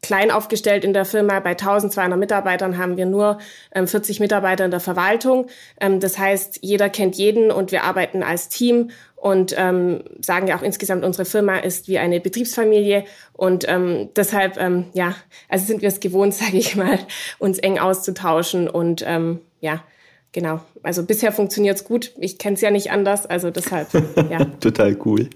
klein 0.02 0.30
aufgestellt 0.30 0.84
in 0.84 0.92
der 0.92 1.04
Firma. 1.04 1.40
Bei 1.40 1.50
1200 1.50 2.18
Mitarbeitern 2.18 2.78
haben 2.78 2.96
wir 2.96 3.06
nur 3.06 3.38
ähm, 3.74 3.86
40 3.86 4.20
Mitarbeiter 4.20 4.64
in 4.64 4.70
der 4.70 4.80
Verwaltung. 4.80 5.46
Ähm, 5.80 6.00
das 6.00 6.18
heißt, 6.18 6.60
jeder 6.62 6.88
kennt 6.88 7.16
jeden 7.16 7.50
und 7.50 7.72
wir 7.72 7.84
arbeiten 7.84 8.22
als 8.22 8.48
Team 8.48 8.90
und 9.26 9.56
ähm, 9.58 10.04
sagen 10.20 10.46
ja 10.46 10.56
auch 10.56 10.62
insgesamt, 10.62 11.04
unsere 11.04 11.24
Firma 11.24 11.56
ist 11.56 11.88
wie 11.88 11.98
eine 11.98 12.20
Betriebsfamilie 12.20 13.04
und 13.32 13.64
ähm, 13.66 14.10
deshalb, 14.14 14.56
ähm, 14.56 14.84
ja, 14.92 15.16
also 15.48 15.66
sind 15.66 15.82
wir 15.82 15.88
es 15.88 15.98
gewohnt, 15.98 16.32
sage 16.34 16.56
ich 16.56 16.76
mal, 16.76 17.00
uns 17.40 17.58
eng 17.58 17.80
auszutauschen 17.80 18.68
und 18.68 19.02
ähm, 19.04 19.40
ja, 19.60 19.82
genau. 20.30 20.60
Also 20.84 21.02
bisher 21.02 21.32
funktioniert 21.32 21.76
es 21.76 21.82
gut. 21.82 22.12
Ich 22.20 22.38
kenne 22.38 22.54
es 22.54 22.60
ja 22.60 22.70
nicht 22.70 22.92
anders, 22.92 23.26
also 23.26 23.50
deshalb, 23.50 23.88
ja. 24.30 24.44
Total 24.60 24.96
cool, 25.04 25.28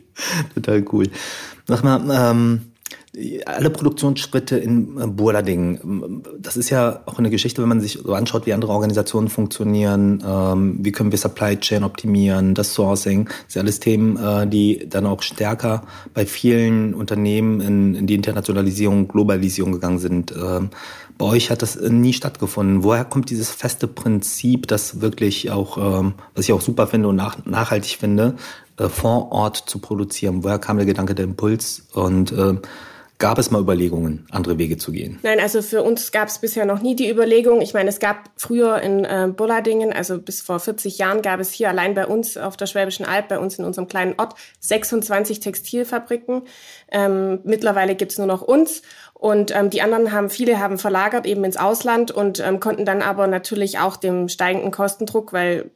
total 0.54 0.84
cool. 0.92 1.08
Sag 1.66 1.82
mal, 1.82 2.30
ähm, 2.30 2.69
alle 3.44 3.70
Produktionsschritte 3.70 4.56
in 4.56 5.00
äh, 5.00 5.06
Burlading, 5.08 6.22
das 6.38 6.56
ist 6.56 6.70
ja 6.70 7.00
auch 7.06 7.18
eine 7.18 7.30
Geschichte, 7.30 7.60
wenn 7.60 7.68
man 7.68 7.80
sich 7.80 7.98
so 8.04 8.14
anschaut, 8.14 8.46
wie 8.46 8.52
andere 8.52 8.70
Organisationen 8.70 9.28
funktionieren, 9.28 10.22
ähm, 10.24 10.78
wie 10.80 10.92
können 10.92 11.10
wir 11.10 11.18
Supply 11.18 11.56
Chain 11.56 11.82
optimieren, 11.82 12.54
das 12.54 12.72
Sourcing, 12.72 13.24
das 13.24 13.54
sind 13.54 13.62
alles 13.62 13.80
Themen, 13.80 14.16
äh, 14.16 14.46
die 14.46 14.86
dann 14.88 15.06
auch 15.06 15.22
stärker 15.22 15.82
bei 16.14 16.24
vielen 16.24 16.94
Unternehmen 16.94 17.60
in, 17.60 17.94
in 17.96 18.06
die 18.06 18.14
Internationalisierung, 18.14 19.08
Globalisierung 19.08 19.72
gegangen 19.72 19.98
sind. 19.98 20.32
Ähm, 20.32 20.70
bei 21.18 21.26
euch 21.26 21.50
hat 21.50 21.62
das 21.62 21.78
nie 21.80 22.12
stattgefunden. 22.12 22.84
Woher 22.84 23.04
kommt 23.04 23.28
dieses 23.28 23.50
feste 23.50 23.88
Prinzip, 23.88 24.68
das 24.68 25.00
wirklich 25.00 25.50
auch, 25.50 25.76
ähm, 25.76 26.14
was 26.34 26.44
ich 26.44 26.52
auch 26.52 26.62
super 26.62 26.86
finde 26.86 27.08
und 27.08 27.16
nach, 27.16 27.44
nachhaltig 27.44 27.98
finde, 27.98 28.36
äh, 28.78 28.88
vor 28.88 29.32
Ort 29.32 29.56
zu 29.56 29.80
produzieren? 29.80 30.44
Woher 30.44 30.60
kam 30.60 30.76
der 30.76 30.86
Gedanke, 30.86 31.16
der 31.16 31.24
Impuls 31.24 31.88
und 31.92 32.32
Gab 33.20 33.38
es 33.38 33.50
mal 33.50 33.60
Überlegungen, 33.60 34.26
andere 34.30 34.56
Wege 34.56 34.78
zu 34.78 34.92
gehen? 34.92 35.18
Nein, 35.22 35.40
also 35.40 35.60
für 35.60 35.82
uns 35.82 36.10
gab 36.10 36.28
es 36.28 36.38
bisher 36.38 36.64
noch 36.64 36.80
nie 36.80 36.96
die 36.96 37.10
Überlegung. 37.10 37.60
Ich 37.60 37.74
meine, 37.74 37.90
es 37.90 38.00
gab 38.00 38.30
früher 38.34 38.80
in 38.80 39.04
äh, 39.04 39.28
Bulladingen, 39.30 39.92
also 39.92 40.18
bis 40.18 40.40
vor 40.40 40.58
40 40.58 40.96
Jahren, 40.96 41.20
gab 41.20 41.38
es 41.38 41.52
hier 41.52 41.68
allein 41.68 41.92
bei 41.92 42.06
uns 42.06 42.38
auf 42.38 42.56
der 42.56 42.64
Schwäbischen 42.64 43.04
Alb, 43.04 43.28
bei 43.28 43.38
uns 43.38 43.58
in 43.58 43.66
unserem 43.66 43.88
kleinen 43.88 44.14
Ort, 44.16 44.36
26 44.60 45.40
Textilfabriken. 45.40 46.44
Ähm, 46.90 47.40
mittlerweile 47.44 47.94
gibt's 47.94 48.16
nur 48.16 48.26
noch 48.26 48.40
uns. 48.40 48.80
Und 49.12 49.54
ähm, 49.54 49.68
die 49.68 49.82
anderen 49.82 50.12
haben, 50.12 50.30
viele 50.30 50.58
haben 50.58 50.78
verlagert 50.78 51.26
eben 51.26 51.44
ins 51.44 51.58
Ausland 51.58 52.10
und 52.10 52.40
ähm, 52.40 52.58
konnten 52.58 52.86
dann 52.86 53.02
aber 53.02 53.26
natürlich 53.26 53.78
auch 53.78 53.98
dem 53.98 54.30
steigenden 54.30 54.70
Kostendruck, 54.70 55.34
weil 55.34 55.70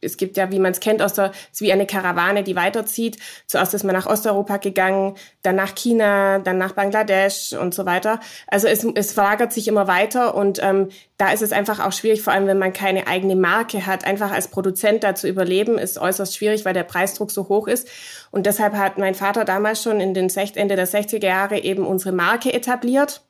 es 0.00 0.16
gibt 0.16 0.36
ja, 0.36 0.50
wie 0.50 0.58
man 0.58 0.72
es 0.72 0.80
kennt, 0.80 1.02
aus 1.02 1.14
der, 1.14 1.32
ist 1.52 1.60
wie 1.60 1.72
eine 1.72 1.86
Karawane, 1.86 2.42
die 2.42 2.56
weiterzieht. 2.56 3.18
Zuerst 3.46 3.74
ist 3.74 3.84
man 3.84 3.94
nach 3.94 4.06
Osteuropa 4.06 4.56
gegangen, 4.56 5.14
dann 5.42 5.56
nach 5.56 5.74
China, 5.74 6.38
dann 6.38 6.58
nach 6.58 6.72
Bangladesch 6.72 7.52
und 7.52 7.74
so 7.74 7.86
weiter. 7.86 8.20
Also 8.46 8.66
es, 8.66 8.84
es 8.94 9.12
verlagert 9.12 9.52
sich 9.52 9.68
immer 9.68 9.86
weiter 9.86 10.34
und 10.34 10.58
ähm, 10.62 10.88
da 11.18 11.32
ist 11.32 11.42
es 11.42 11.52
einfach 11.52 11.80
auch 11.80 11.92
schwierig, 11.92 12.22
vor 12.22 12.32
allem 12.32 12.46
wenn 12.46 12.58
man 12.58 12.72
keine 12.72 13.06
eigene 13.06 13.36
Marke 13.36 13.84
hat, 13.84 14.06
einfach 14.06 14.30
als 14.30 14.48
Produzent 14.48 15.04
da 15.04 15.14
zu 15.14 15.28
überleben, 15.28 15.76
ist 15.78 15.98
äußerst 15.98 16.34
schwierig, 16.34 16.64
weil 16.64 16.74
der 16.74 16.84
Preisdruck 16.84 17.30
so 17.30 17.48
hoch 17.48 17.68
ist. 17.68 17.88
Und 18.30 18.46
deshalb 18.46 18.74
hat 18.74 18.96
mein 18.96 19.14
Vater 19.14 19.44
damals 19.44 19.82
schon 19.82 20.00
in 20.00 20.14
den 20.14 20.30
Ende 20.30 20.76
der 20.76 20.88
60er 20.88 21.24
Jahre 21.26 21.58
eben 21.58 21.86
unsere 21.86 22.12
Marke 22.12 22.52
etabliert. 22.52 23.22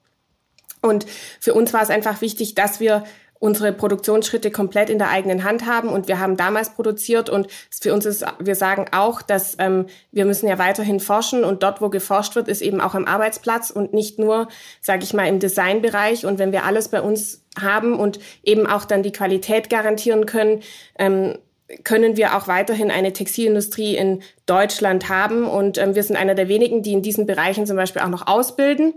Und 0.82 1.06
für 1.40 1.52
uns 1.54 1.72
war 1.72 1.82
es 1.82 1.90
einfach 1.90 2.20
wichtig, 2.20 2.54
dass 2.54 2.80
wir 2.80 3.04
unsere 3.40 3.72
Produktionsschritte 3.72 4.50
komplett 4.50 4.90
in 4.90 4.98
der 4.98 5.08
eigenen 5.08 5.42
Hand 5.42 5.66
haben 5.66 5.88
und 5.88 6.06
wir 6.06 6.20
haben 6.20 6.36
damals 6.36 6.74
produziert 6.74 7.28
und 7.30 7.48
für 7.70 7.92
uns 7.92 8.06
ist, 8.06 8.24
wir 8.38 8.54
sagen 8.54 8.86
auch, 8.92 9.22
dass 9.22 9.56
ähm, 9.58 9.86
wir 10.12 10.26
müssen 10.26 10.46
ja 10.46 10.58
weiterhin 10.58 11.00
forschen 11.00 11.42
und 11.42 11.62
dort, 11.62 11.80
wo 11.80 11.88
geforscht 11.88 12.36
wird, 12.36 12.48
ist 12.48 12.60
eben 12.60 12.80
auch 12.80 12.94
am 12.94 13.06
Arbeitsplatz 13.06 13.70
und 13.70 13.94
nicht 13.94 14.18
nur, 14.18 14.48
sage 14.82 15.04
ich 15.04 15.14
mal, 15.14 15.26
im 15.26 15.40
Designbereich 15.40 16.26
und 16.26 16.38
wenn 16.38 16.52
wir 16.52 16.64
alles 16.64 16.88
bei 16.88 17.00
uns 17.00 17.42
haben 17.58 17.98
und 17.98 18.20
eben 18.44 18.66
auch 18.66 18.84
dann 18.84 19.02
die 19.02 19.12
Qualität 19.12 19.70
garantieren 19.70 20.26
können, 20.26 20.60
ähm, 20.98 21.38
können 21.84 22.16
wir 22.16 22.36
auch 22.36 22.46
weiterhin 22.46 22.90
eine 22.90 23.12
Textilindustrie 23.12 23.96
in 23.96 24.22
Deutschland 24.46 25.08
haben. 25.08 25.46
Und 25.46 25.78
ähm, 25.78 25.94
wir 25.94 26.02
sind 26.02 26.16
einer 26.16 26.34
der 26.34 26.48
wenigen, 26.48 26.82
die 26.82 26.92
in 26.92 27.02
diesen 27.02 27.26
Bereichen 27.26 27.64
zum 27.64 27.76
Beispiel 27.76 28.02
auch 28.02 28.08
noch 28.08 28.26
ausbilden 28.26 28.92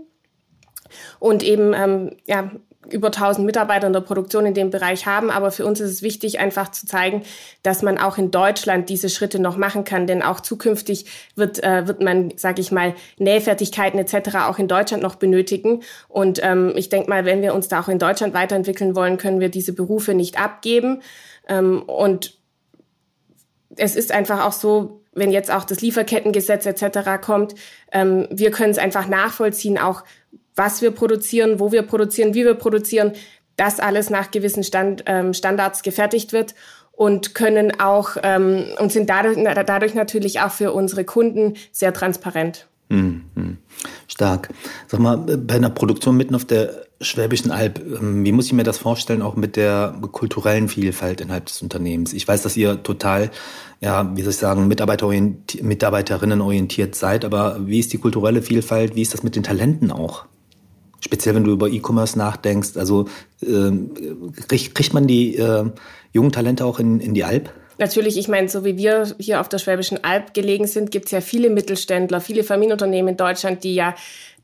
und 1.18 1.42
eben 1.42 1.72
ähm, 1.74 2.16
ja, 2.26 2.50
über 2.90 3.08
1000 3.08 3.46
Mitarbeiter 3.46 3.86
in 3.86 3.92
der 3.92 4.00
Produktion 4.00 4.46
in 4.46 4.54
dem 4.54 4.70
Bereich 4.70 5.06
haben. 5.06 5.30
Aber 5.30 5.50
für 5.50 5.66
uns 5.66 5.80
ist 5.80 5.90
es 5.90 6.02
wichtig, 6.02 6.40
einfach 6.40 6.70
zu 6.70 6.86
zeigen, 6.86 7.22
dass 7.62 7.82
man 7.82 7.98
auch 7.98 8.18
in 8.18 8.30
Deutschland 8.30 8.88
diese 8.88 9.08
Schritte 9.08 9.38
noch 9.38 9.56
machen 9.56 9.84
kann. 9.84 10.06
Denn 10.06 10.22
auch 10.22 10.40
zukünftig 10.40 11.06
wird, 11.36 11.62
äh, 11.62 11.86
wird 11.86 12.02
man, 12.02 12.32
sage 12.36 12.60
ich 12.60 12.72
mal, 12.72 12.94
Nähfertigkeiten 13.18 13.98
etc. 13.98 14.36
auch 14.46 14.58
in 14.58 14.68
Deutschland 14.68 15.02
noch 15.02 15.16
benötigen. 15.16 15.82
Und 16.08 16.40
ähm, 16.42 16.72
ich 16.76 16.88
denke 16.88 17.08
mal, 17.08 17.24
wenn 17.24 17.42
wir 17.42 17.54
uns 17.54 17.68
da 17.68 17.80
auch 17.80 17.88
in 17.88 17.98
Deutschland 17.98 18.34
weiterentwickeln 18.34 18.94
wollen, 18.94 19.18
können 19.18 19.40
wir 19.40 19.48
diese 19.48 19.72
Berufe 19.72 20.14
nicht 20.14 20.40
abgeben. 20.40 21.02
Ähm, 21.48 21.82
und 21.82 22.38
es 23.76 23.96
ist 23.96 24.12
einfach 24.12 24.44
auch 24.44 24.52
so, 24.52 25.00
wenn 25.12 25.30
jetzt 25.30 25.52
auch 25.52 25.64
das 25.64 25.80
Lieferkettengesetz 25.80 26.66
etc. 26.66 27.20
kommt, 27.20 27.54
ähm, 27.92 28.26
wir 28.30 28.50
können 28.50 28.70
es 28.70 28.78
einfach 28.78 29.08
nachvollziehen, 29.08 29.78
auch 29.78 30.02
was 30.56 30.82
wir 30.82 30.90
produzieren, 30.90 31.60
wo 31.60 31.72
wir 31.72 31.82
produzieren, 31.82 32.34
wie 32.34 32.44
wir 32.44 32.54
produzieren, 32.54 33.12
dass 33.56 33.80
alles 33.80 34.10
nach 34.10 34.30
gewissen 34.30 34.64
Stand, 34.64 35.04
ähm, 35.06 35.32
Standards 35.34 35.82
gefertigt 35.82 36.32
wird 36.32 36.54
und 36.92 37.34
können 37.34 37.80
auch 37.80 38.16
ähm, 38.22 38.64
und 38.78 38.92
sind 38.92 39.10
dadurch, 39.10 39.36
dadurch 39.66 39.94
natürlich 39.94 40.40
auch 40.40 40.50
für 40.50 40.72
unsere 40.72 41.04
Kunden 41.04 41.54
sehr 41.72 41.92
transparent. 41.92 42.66
Mhm. 42.88 43.58
Stark. 44.06 44.50
Sag 44.86 45.00
mal, 45.00 45.16
bei 45.16 45.54
einer 45.54 45.70
Produktion 45.70 46.16
mitten 46.16 46.34
auf 46.34 46.44
der 46.44 46.84
Schwäbischen 47.00 47.50
Alb, 47.50 47.80
ähm, 47.80 48.24
wie 48.24 48.32
muss 48.32 48.46
ich 48.46 48.52
mir 48.52 48.62
das 48.62 48.78
vorstellen, 48.78 49.22
auch 49.22 49.36
mit 49.36 49.56
der 49.56 49.94
kulturellen 50.12 50.68
Vielfalt 50.68 51.20
innerhalb 51.20 51.46
des 51.46 51.62
Unternehmens? 51.62 52.12
Ich 52.12 52.26
weiß, 52.26 52.42
dass 52.42 52.56
ihr 52.56 52.82
total, 52.82 53.30
ja, 53.80 54.14
wie 54.16 54.22
soll 54.22 54.30
ich 54.30 54.36
sagen, 54.36 54.68
Mitarbeiterinnen 54.68 56.40
orientiert 56.40 56.94
seid, 56.94 57.24
aber 57.24 57.58
wie 57.66 57.80
ist 57.80 57.92
die 57.92 57.98
kulturelle 57.98 58.42
Vielfalt? 58.42 58.94
Wie 58.94 59.02
ist 59.02 59.14
das 59.14 59.22
mit 59.22 59.34
den 59.34 59.42
Talenten 59.42 59.90
auch? 59.90 60.26
Speziell 61.04 61.34
wenn 61.34 61.44
du 61.44 61.52
über 61.52 61.68
E-Commerce 61.68 62.16
nachdenkst, 62.16 62.76
also 62.76 63.06
äh, 63.42 63.70
kriegt, 64.48 64.74
kriegt 64.74 64.94
man 64.94 65.06
die 65.06 65.36
äh, 65.36 65.64
jungen 66.12 66.32
Talente 66.32 66.64
auch 66.64 66.80
in, 66.80 66.98
in 66.98 67.12
die 67.12 67.24
Alp? 67.24 67.52
Natürlich, 67.76 68.16
ich 68.16 68.28
meine, 68.28 68.48
so 68.48 68.64
wie 68.64 68.76
wir 68.76 69.14
hier 69.18 69.40
auf 69.40 69.48
der 69.48 69.58
Schwäbischen 69.58 70.02
Alb 70.04 70.32
gelegen 70.32 70.66
sind, 70.66 70.90
gibt 70.90 71.06
es 71.06 71.10
ja 71.10 71.20
viele 71.20 71.50
Mittelständler, 71.50 72.20
viele 72.20 72.44
Familienunternehmen 72.44 73.10
in 73.10 73.16
Deutschland, 73.16 73.64
die 73.64 73.74
ja 73.74 73.94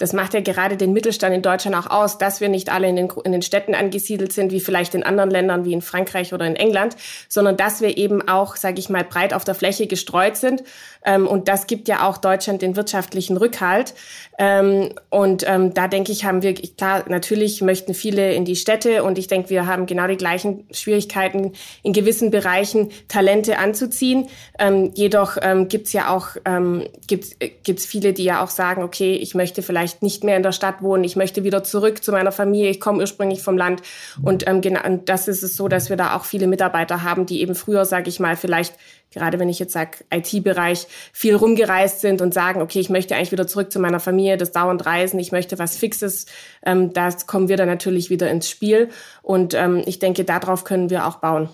das 0.01 0.15
macht 0.15 0.33
ja 0.33 0.41
gerade 0.41 0.79
den 0.79 0.95
Mittelstand 0.95 1.35
in 1.35 1.43
Deutschland 1.43 1.77
auch 1.77 1.91
aus, 1.91 2.17
dass 2.17 2.41
wir 2.41 2.49
nicht 2.49 2.73
alle 2.73 2.89
in 2.89 2.97
den, 2.97 3.13
in 3.23 3.33
den 3.33 3.43
Städten 3.43 3.75
angesiedelt 3.75 4.33
sind, 4.33 4.51
wie 4.51 4.61
vielleicht 4.61 4.95
in 4.95 5.03
anderen 5.03 5.31
Ländern 5.31 5.67
wie 5.67 5.75
in 5.75 5.83
Frankreich 5.83 6.33
oder 6.33 6.47
in 6.47 6.57
England, 6.57 6.97
sondern 7.29 7.59
dass 7.59 7.83
wir 7.83 7.99
eben 7.99 8.27
auch, 8.27 8.57
sage 8.57 8.81
ich 8.81 8.89
mal, 8.89 9.05
breit 9.05 9.35
auf 9.35 9.45
der 9.45 9.55
Fläche 9.55 9.87
gestreut 9.87 10.39
sind. 10.39 10.65
Ähm, 11.05 11.27
und 11.27 11.49
das 11.49 11.67
gibt 11.67 11.87
ja 11.87 12.09
auch 12.09 12.17
Deutschland 12.17 12.63
den 12.63 12.77
wirtschaftlichen 12.77 13.37
Rückhalt. 13.37 13.95
Ähm, 14.39 14.91
und 15.11 15.45
ähm, 15.47 15.75
da 15.75 15.87
denke 15.87 16.13
ich, 16.13 16.25
haben 16.25 16.43
wir, 16.43 16.55
klar, 16.55 17.05
natürlich 17.09 17.61
möchten 17.61 17.93
viele 17.93 18.33
in 18.33 18.47
die 18.47 18.57
Städte 18.57 19.03
und 19.03 19.19
ich 19.19 19.27
denke, 19.27 19.51
wir 19.51 19.67
haben 19.67 19.85
genau 19.85 20.07
die 20.07 20.17
gleichen 20.17 20.67
Schwierigkeiten 20.71 21.53
in 21.83 21.93
gewissen 21.93 22.31
Bereichen 22.31 22.91
Talente 23.09 23.59
anzuziehen. 23.59 24.29
Ähm, 24.59 24.93
jedoch 24.95 25.37
ähm, 25.43 25.69
gibt 25.69 25.93
ja 25.93 26.15
auch 26.15 26.29
ähm, 26.47 26.87
gibt's, 27.07 27.37
äh, 27.39 27.51
gibt's 27.63 27.85
viele, 27.85 28.15
die 28.15 28.25
ja 28.25 28.43
auch 28.43 28.51
sagen, 28.51 28.83
okay, 28.83 29.15
ich 29.15 29.35
möchte 29.35 29.63
vielleicht 29.63 29.90
vielleicht 29.91 30.03
nicht 30.03 30.25
mehr 30.25 30.37
in 30.37 30.43
der 30.43 30.53
Stadt 30.53 30.83
wohnen, 30.83 31.05
ich 31.05 31.17
möchte 31.17 31.45
wieder 31.45 31.65
zurück 31.65 32.03
zu 32.03 32.13
meiner 32.13 32.33
Familie, 32.33 32.71
ich 32.71 32.81
komme 32.81 33.01
ursprünglich 33.01 33.43
vom 33.43 33.57
Land. 33.57 33.83
Und 34.23 34.47
ähm, 34.47 34.61
genau, 34.61 34.85
und 34.85 35.09
das 35.09 35.29
ist 35.29 35.43
es 35.43 35.57
so, 35.57 35.69
dass 35.69 35.91
wir 35.91 35.97
da 35.97 36.17
auch 36.17 36.25
viele 36.25 36.47
Mitarbeiter 36.47 37.03
haben, 37.03 37.27
die 37.27 37.41
eben 37.43 37.55
früher, 37.55 37.85
sage 37.85 38.09
ich 38.09 38.21
mal, 38.21 38.37
vielleicht 38.37 38.75
gerade 39.13 39.41
wenn 39.41 39.49
ich 39.49 39.59
jetzt 39.59 39.73
sage 39.73 39.99
IT-Bereich, 40.13 40.87
viel 41.13 41.35
rumgereist 41.35 42.01
sind 42.01 42.23
und 42.23 42.33
sagen, 42.33 42.63
okay, 42.63 42.79
ich 42.79 42.91
möchte 42.91 43.17
eigentlich 43.17 43.33
wieder 43.33 43.49
zurück 43.49 43.73
zu 43.73 43.81
meiner 43.81 43.99
Familie, 43.99 44.37
das 44.37 44.53
dauernd 44.53 44.87
Reisen, 44.87 45.19
ich 45.19 45.33
möchte 45.33 45.59
was 45.59 45.77
Fixes, 45.77 46.27
ähm, 46.65 46.93
da 46.93 47.11
kommen 47.27 47.49
wir 47.49 47.57
dann 47.57 47.67
natürlich 47.67 48.09
wieder 48.09 48.31
ins 48.31 48.49
Spiel. 48.49 48.89
Und 49.23 49.53
ähm, 49.55 49.83
ich 49.85 49.99
denke, 49.99 50.23
darauf 50.23 50.63
können 50.63 50.91
wir 50.91 51.09
auch 51.09 51.17
bauen. 51.17 51.49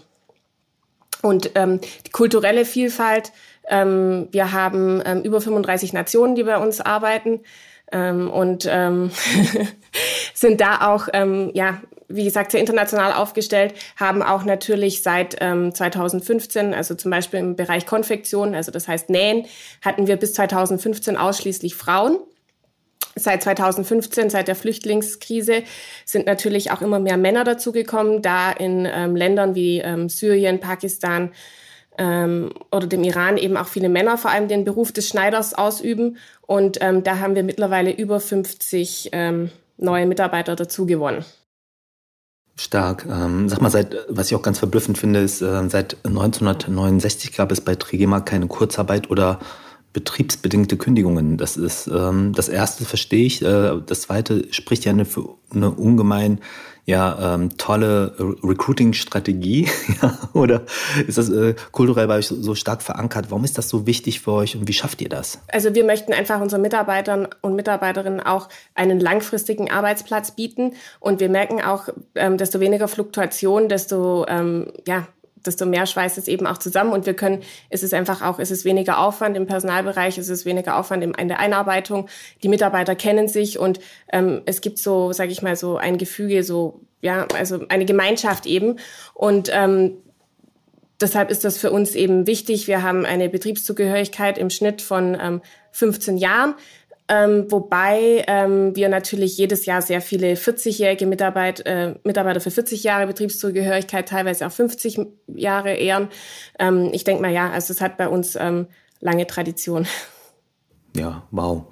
Und 1.23 1.53
ähm, 1.55 1.81
die 2.07 2.11
kulturelle 2.11 2.67
Vielfalt, 2.67 3.33
ähm, 3.71 4.29
wir 4.33 4.53
haben 4.53 5.03
ähm, 5.07 5.23
über 5.23 5.41
35 5.41 5.95
Nationen, 5.95 6.35
die 6.35 6.45
bei 6.45 6.59
uns 6.59 6.83
arbeiten 6.83 7.41
ähm, 7.93 8.31
und 8.31 8.67
ähm, 8.71 9.11
sind 10.35 10.61
da 10.61 10.93
auch, 10.93 11.09
ähm, 11.13 11.51
ja, 11.55 11.81
wie 12.09 12.25
gesagt, 12.25 12.53
sehr 12.53 12.61
international 12.61 13.13
aufgestellt, 13.13 13.75
haben 13.97 14.23
auch 14.23 14.45
natürlich 14.45 15.03
seit 15.03 15.37
ähm, 15.41 15.75
2015, 15.75 16.73
also 16.75 16.95
zum 16.95 17.11
Beispiel 17.11 17.41
im 17.41 17.57
Bereich 17.57 17.87
Konfektion, 17.87 18.55
also 18.55 18.71
das 18.71 18.87
heißt 18.87 19.11
Nähen, 19.11 19.47
hatten 19.83 20.07
wir 20.07 20.17
bis 20.17 20.35
2015 20.35 21.17
ausschließlich 21.17 21.75
Frauen. 21.75 22.19
Seit 23.19 23.43
2015, 23.43 24.29
seit 24.29 24.47
der 24.47 24.55
Flüchtlingskrise, 24.55 25.63
sind 26.05 26.27
natürlich 26.27 26.71
auch 26.71 26.83
immer 26.83 26.99
mehr 26.99 27.17
Männer 27.17 27.45
dazugekommen, 27.45 28.21
da 28.21 28.53
in 28.53 28.87
ähm, 28.91 29.17
Ländern 29.17 29.55
wie 29.55 29.79
ähm, 29.79 30.11
Syrien, 30.11 30.61
Pakistan, 30.61 31.33
ähm, 31.99 32.53
oder 32.71 32.87
dem 32.87 33.05
Iran 33.05 33.37
eben 33.37 33.57
auch 33.57 33.69
viele 33.69 33.89
Männer 33.89 34.19
vor 34.19 34.31
allem 34.31 34.49
den 34.49 34.65
Beruf 34.65 34.93
des 34.93 35.09
Schneiders 35.09 35.55
ausüben. 35.55 36.19
Und 36.47 36.79
ähm, 36.81 37.03
da 37.03 37.19
haben 37.19 37.35
wir 37.35 37.43
mittlerweile 37.43 37.93
über 37.93 38.21
50 38.21 39.11
ähm, 39.13 39.51
neue 39.77 40.07
Mitarbeiter 40.07 40.57
dazu 40.57 40.87
gewonnen. 40.87 41.25
Stark. 42.59 43.07
Ähm, 43.07 43.49
sag 43.49 43.61
mal, 43.61 43.71
seit, 43.71 43.97
was 44.09 44.29
ich 44.29 44.35
auch 44.35 44.43
ganz 44.43 44.59
verblüffend 44.59 44.97
finde, 44.97 45.21
ist, 45.21 45.43
äh, 45.43 45.69
seit 45.69 45.99
1969 46.05 47.33
gab 47.37 47.53
es 47.53 47.61
bei 47.61 47.75
Trigema 47.75 48.21
keine 48.21 48.47
Kurzarbeit 48.47 49.11
oder 49.11 49.41
betriebsbedingte 49.93 50.77
Kündigungen. 50.77 51.37
Das 51.37 51.57
ist 51.57 51.87
ähm, 51.89 52.33
das 52.35 52.49
erste 52.49 52.85
verstehe 52.85 53.27
ich. 53.27 53.43
Äh, 53.43 53.81
das 53.85 54.03
zweite 54.03 54.53
spricht 54.53 54.85
ja 54.85 54.93
eine, 54.93 55.05
für 55.05 55.37
eine 55.51 55.71
ungemein 55.71 56.41
ja 56.87 57.35
ähm, 57.35 57.57
tolle 57.59 58.15
Recruiting-Strategie? 58.19 59.69
oder 60.33 60.63
ist 61.07 61.19
das 61.19 61.29
äh, 61.29 61.55
kulturell 61.73 62.07
bei 62.07 62.19
euch 62.19 62.29
so, 62.29 62.41
so 62.41 62.55
stark 62.55 62.83
verankert? 62.83 63.27
Warum 63.31 63.45
ist 63.45 63.59
das 63.59 63.69
so 63.69 63.87
wichtig 63.87 64.21
für 64.21 64.33
euch 64.33 64.57
und 64.57 64.69
wie 64.69 64.73
schafft 64.73 65.03
ihr 65.03 65.09
das? 65.09 65.41
Also 65.49 65.75
wir 65.75 65.85
möchten 65.85 66.13
einfach 66.13 66.41
unseren 66.41 66.63
Mitarbeitern 66.63 67.29
und 67.43 67.57
Mitarbeiterinnen 67.57 68.21
auch 68.21 68.49
einen 68.75 69.01
langfristigen 69.01 69.71
Arbeitsplatz 69.71 70.31
bieten 70.31 70.73
und 71.01 71.21
wir 71.21 71.29
merken 71.29 71.61
auch, 71.61 71.89
ähm, 72.15 72.39
desto 72.39 72.61
weniger 72.61 72.89
Fluktuation, 72.89 73.69
desto 73.69 74.25
ähm, 74.29 74.73
ja 74.87 75.09
desto 75.47 75.67
mehr 75.67 75.87
schweißt 75.87 76.19
es 76.19 76.29
eben 76.29 76.47
auch 76.47 76.59
zusammen 76.59 76.93
und 76.93 77.07
wir 77.07 77.15
können, 77.15 77.43
es 77.71 77.83
ist 77.83 77.95
einfach 77.95 78.23
auch, 78.23 78.39
es 78.39 78.51
ist 78.51 78.65
weniger 78.65 78.99
Aufwand 78.99 79.37
im 79.37 79.47
Personalbereich, 79.47 80.19
es 80.19 80.29
ist 80.29 80.45
weniger 80.45 80.79
Aufwand 80.79 81.05
in 81.05 81.29
der 81.29 81.41
Einarbeitung. 81.41 82.09
Die 82.43 82.49
Mitarbeiter 82.49 82.95
kennen 82.95 83.29
sich 83.29 83.59
und 83.59 83.81
ähm, 84.13 84.43
es 84.47 84.61
gibt 84.61 84.79
so, 84.79 85.13
sage 85.13 85.33
ich 85.33 85.43
mal, 85.43 85.57
so 85.57 85.77
ein 85.77 85.99
Gefüge, 85.99 86.43
so 86.43 86.81
ja, 87.01 87.27
also 87.37 87.61
eine 87.69 87.85
Gemeinschaft 87.85 88.47
eben 88.47 88.79
und 89.15 89.51
ähm, 89.53 89.99
Deshalb 91.01 91.31
ist 91.31 91.45
das 91.45 91.59
für 91.59 91.71
uns 91.71 91.95
eben 91.95 92.27
wichtig. 92.27 92.69
Wir 92.69 92.83
haben 92.83 93.05
eine 93.05 93.29
Betriebszugehörigkeit 93.29 94.39
im 94.39 94.49
Schnitt 94.49 94.81
von 94.81 95.15
ähm, 95.21 95.43
15 95.73 96.17
Jahren. 96.17 96.55
Ähm, 97.09 97.47
wobei 97.51 98.25
ähm, 98.27 98.75
wir 98.75 98.89
natürlich 98.89 99.39
jedes 99.39 99.65
Jahr 99.65 99.81
sehr 99.81 100.01
viele 100.01 100.35
40-jährige 100.35 101.07
Mitarbeit, 101.07 101.65
äh, 101.65 101.95
Mitarbeiter 102.03 102.41
für 102.41 102.51
40 102.51 102.83
Jahre 102.83 103.07
Betriebszugehörigkeit, 103.07 104.09
teilweise 104.09 104.47
auch 104.47 104.53
50 104.53 105.01
Jahre 105.29 105.75
ehren. 105.75 106.09
Ähm, 106.59 106.91
ich 106.93 107.05
denke 107.05 107.23
mal, 107.23 107.33
ja, 107.33 107.51
also 107.51 107.73
es 107.73 107.81
hat 107.81 107.97
bei 107.97 108.09
uns 108.09 108.35
ähm, 108.35 108.67
lange 109.01 109.27
Tradition. 109.27 109.87
Ja, 110.97 111.23
wow. 111.31 111.65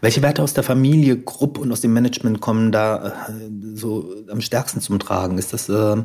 Welche 0.00 0.22
Werte 0.22 0.42
aus 0.42 0.54
der 0.54 0.64
Familie, 0.64 1.18
Gruppe 1.18 1.60
und 1.60 1.70
aus 1.70 1.82
dem 1.82 1.92
Management 1.92 2.40
kommen 2.40 2.72
da 2.72 3.28
äh, 3.28 3.32
so 3.74 4.14
am 4.28 4.40
stärksten 4.40 4.80
zum 4.80 4.98
Tragen? 4.98 5.38
Ist 5.38 5.52
das 5.52 5.68
äh, 5.68 6.02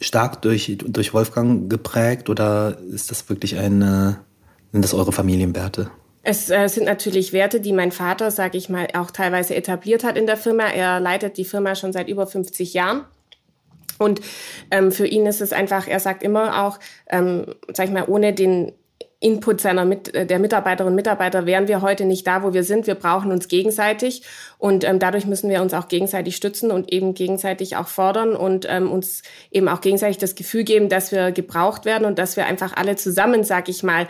stark 0.00 0.42
durch, 0.42 0.78
durch 0.84 1.14
Wolfgang 1.14 1.70
geprägt 1.70 2.28
oder 2.28 2.78
ist 2.90 3.10
das 3.10 3.28
wirklich 3.28 3.58
eine, 3.58 4.20
sind 4.72 4.82
das 4.82 4.94
eure 4.94 5.12
Familienwerte? 5.12 5.90
Es 6.28 6.50
äh, 6.50 6.66
sind 6.66 6.86
natürlich 6.86 7.32
Werte, 7.32 7.60
die 7.60 7.72
mein 7.72 7.92
Vater, 7.92 8.32
sage 8.32 8.58
ich 8.58 8.68
mal, 8.68 8.88
auch 8.94 9.12
teilweise 9.12 9.54
etabliert 9.54 10.02
hat 10.02 10.18
in 10.18 10.26
der 10.26 10.36
Firma. 10.36 10.64
Er 10.64 10.98
leitet 10.98 11.36
die 11.36 11.44
Firma 11.44 11.76
schon 11.76 11.92
seit 11.92 12.08
über 12.08 12.26
50 12.26 12.74
Jahren. 12.74 13.04
Und 13.98 14.20
ähm, 14.72 14.90
für 14.90 15.06
ihn 15.06 15.24
ist 15.24 15.40
es 15.40 15.52
einfach, 15.52 15.86
er 15.86 16.00
sagt 16.00 16.24
immer 16.24 16.64
auch, 16.64 16.80
ähm, 17.08 17.54
sag 17.72 17.86
ich 17.86 17.92
mal, 17.92 18.08
ohne 18.08 18.32
den 18.32 18.72
Input 19.18 19.62
seiner 19.62 19.86
mit, 19.86 20.14
äh, 20.14 20.26
der 20.26 20.38
Mitarbeiterinnen 20.38 20.92
und 20.92 20.96
Mitarbeiter 20.96 21.46
wären 21.46 21.68
wir 21.68 21.80
heute 21.80 22.04
nicht 22.04 22.26
da, 22.26 22.42
wo 22.42 22.52
wir 22.52 22.64
sind. 22.64 22.86
Wir 22.86 22.96
brauchen 22.96 23.32
uns 23.32 23.48
gegenseitig 23.48 24.22
und 24.58 24.84
ähm, 24.84 24.98
dadurch 24.98 25.26
müssen 25.26 25.48
wir 25.48 25.62
uns 25.62 25.72
auch 25.72 25.88
gegenseitig 25.88 26.36
stützen 26.36 26.70
und 26.70 26.92
eben 26.92 27.14
gegenseitig 27.14 27.76
auch 27.76 27.88
fordern 27.88 28.36
und 28.36 28.66
ähm, 28.68 28.90
uns 28.92 29.22
eben 29.50 29.68
auch 29.68 29.80
gegenseitig 29.80 30.18
das 30.18 30.34
Gefühl 30.34 30.64
geben, 30.64 30.90
dass 30.90 31.12
wir 31.12 31.32
gebraucht 31.32 31.86
werden 31.86 32.04
und 32.04 32.18
dass 32.18 32.36
wir 32.36 32.44
einfach 32.44 32.76
alle 32.76 32.96
zusammen, 32.96 33.42
sag 33.42 33.70
ich 33.70 33.82
mal, 33.82 34.06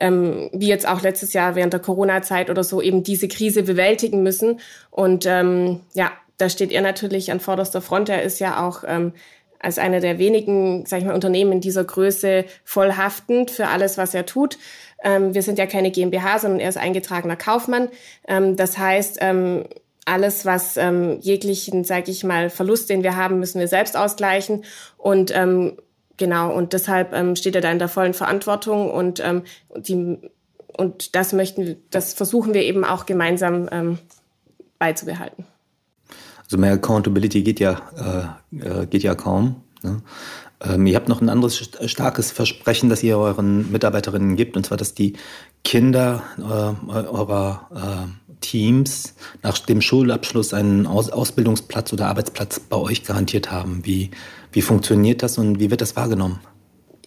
ähm, 0.00 0.50
wie 0.52 0.68
jetzt 0.68 0.88
auch 0.88 1.02
letztes 1.02 1.32
Jahr 1.32 1.54
während 1.54 1.72
der 1.72 1.80
Corona-Zeit 1.80 2.50
oder 2.50 2.64
so, 2.64 2.82
eben 2.82 3.02
diese 3.02 3.28
Krise 3.28 3.62
bewältigen 3.62 4.22
müssen. 4.22 4.60
Und 4.90 5.26
ähm, 5.26 5.80
ja, 5.92 6.10
da 6.38 6.48
steht 6.48 6.72
er 6.72 6.80
natürlich 6.80 7.30
an 7.30 7.40
vorderster 7.40 7.82
Front. 7.82 8.08
Er 8.08 8.22
ist 8.22 8.40
ja 8.40 8.66
auch 8.66 8.82
ähm, 8.86 9.12
als 9.58 9.78
einer 9.78 10.00
der 10.00 10.18
wenigen, 10.18 10.86
sag 10.86 11.00
ich 11.00 11.04
mal, 11.04 11.14
Unternehmen 11.14 11.52
in 11.52 11.60
dieser 11.60 11.84
Größe 11.84 12.46
voll 12.64 12.94
haftend 12.94 13.50
für 13.50 13.68
alles, 13.68 13.98
was 13.98 14.14
er 14.14 14.24
tut. 14.24 14.58
Ähm, 15.04 15.34
wir 15.34 15.42
sind 15.42 15.58
ja 15.58 15.66
keine 15.66 15.90
GmbH, 15.90 16.38
sondern 16.38 16.60
er 16.60 16.70
ist 16.70 16.78
eingetragener 16.78 17.36
Kaufmann. 17.36 17.88
Ähm, 18.26 18.56
das 18.56 18.78
heißt, 18.78 19.18
ähm, 19.20 19.64
alles, 20.06 20.46
was 20.46 20.78
ähm, 20.78 21.18
jeglichen, 21.20 21.84
sage 21.84 22.10
ich 22.10 22.24
mal, 22.24 22.48
Verlust, 22.48 22.88
den 22.88 23.02
wir 23.02 23.16
haben, 23.16 23.38
müssen 23.38 23.60
wir 23.60 23.68
selbst 23.68 23.96
ausgleichen. 23.96 24.64
Und 24.96 25.30
ähm, 25.34 25.76
genau, 26.20 26.54
und 26.54 26.72
deshalb 26.72 27.12
ähm, 27.12 27.34
steht 27.34 27.56
er 27.56 27.60
da 27.60 27.72
in 27.72 27.80
der 27.80 27.88
vollen 27.88 28.14
Verantwortung 28.14 28.88
und 28.88 29.18
ähm, 29.18 29.42
die 29.76 30.18
und 30.76 31.16
das 31.16 31.32
möchten, 31.32 31.76
das 31.90 32.14
versuchen 32.14 32.54
wir 32.54 32.62
eben 32.62 32.84
auch 32.84 33.04
gemeinsam 33.04 33.68
ähm, 33.72 33.98
beizubehalten. 34.78 35.44
Also 36.44 36.58
mehr 36.58 36.72
Accountability 36.72 37.42
geht 37.42 37.60
ja, 37.60 38.36
äh, 38.52 38.56
äh 38.56 38.86
geht 38.86 39.02
ja 39.02 39.14
kaum. 39.14 39.56
Ne? 39.82 40.00
Ähm, 40.62 40.86
ihr 40.86 40.96
habt 40.96 41.08
noch 41.08 41.20
ein 41.20 41.28
anderes 41.28 41.70
starkes 41.86 42.30
Versprechen, 42.30 42.88
das 42.88 43.02
ihr 43.02 43.18
euren 43.18 43.70
Mitarbeiterinnen 43.72 44.36
gibt, 44.36 44.56
und 44.56 44.64
zwar, 44.64 44.78
dass 44.78 44.94
die 44.94 45.14
Kinder 45.64 46.22
äh, 46.38 46.92
eurer 46.92 47.68
äh, 47.74 48.36
Teams 48.40 49.14
nach 49.42 49.58
dem 49.58 49.80
Schulabschluss 49.80 50.54
einen 50.54 50.86
Aus 50.86 51.10
Ausbildungsplatz 51.10 51.92
oder 51.92 52.06
Arbeitsplatz 52.08 52.60
bei 52.60 52.76
euch 52.76 53.04
garantiert 53.04 53.50
haben. 53.50 53.84
Wie, 53.84 54.10
wie 54.52 54.62
funktioniert 54.62 55.22
das 55.22 55.38
und 55.38 55.60
wie 55.60 55.70
wird 55.70 55.80
das 55.80 55.96
wahrgenommen? 55.96 56.40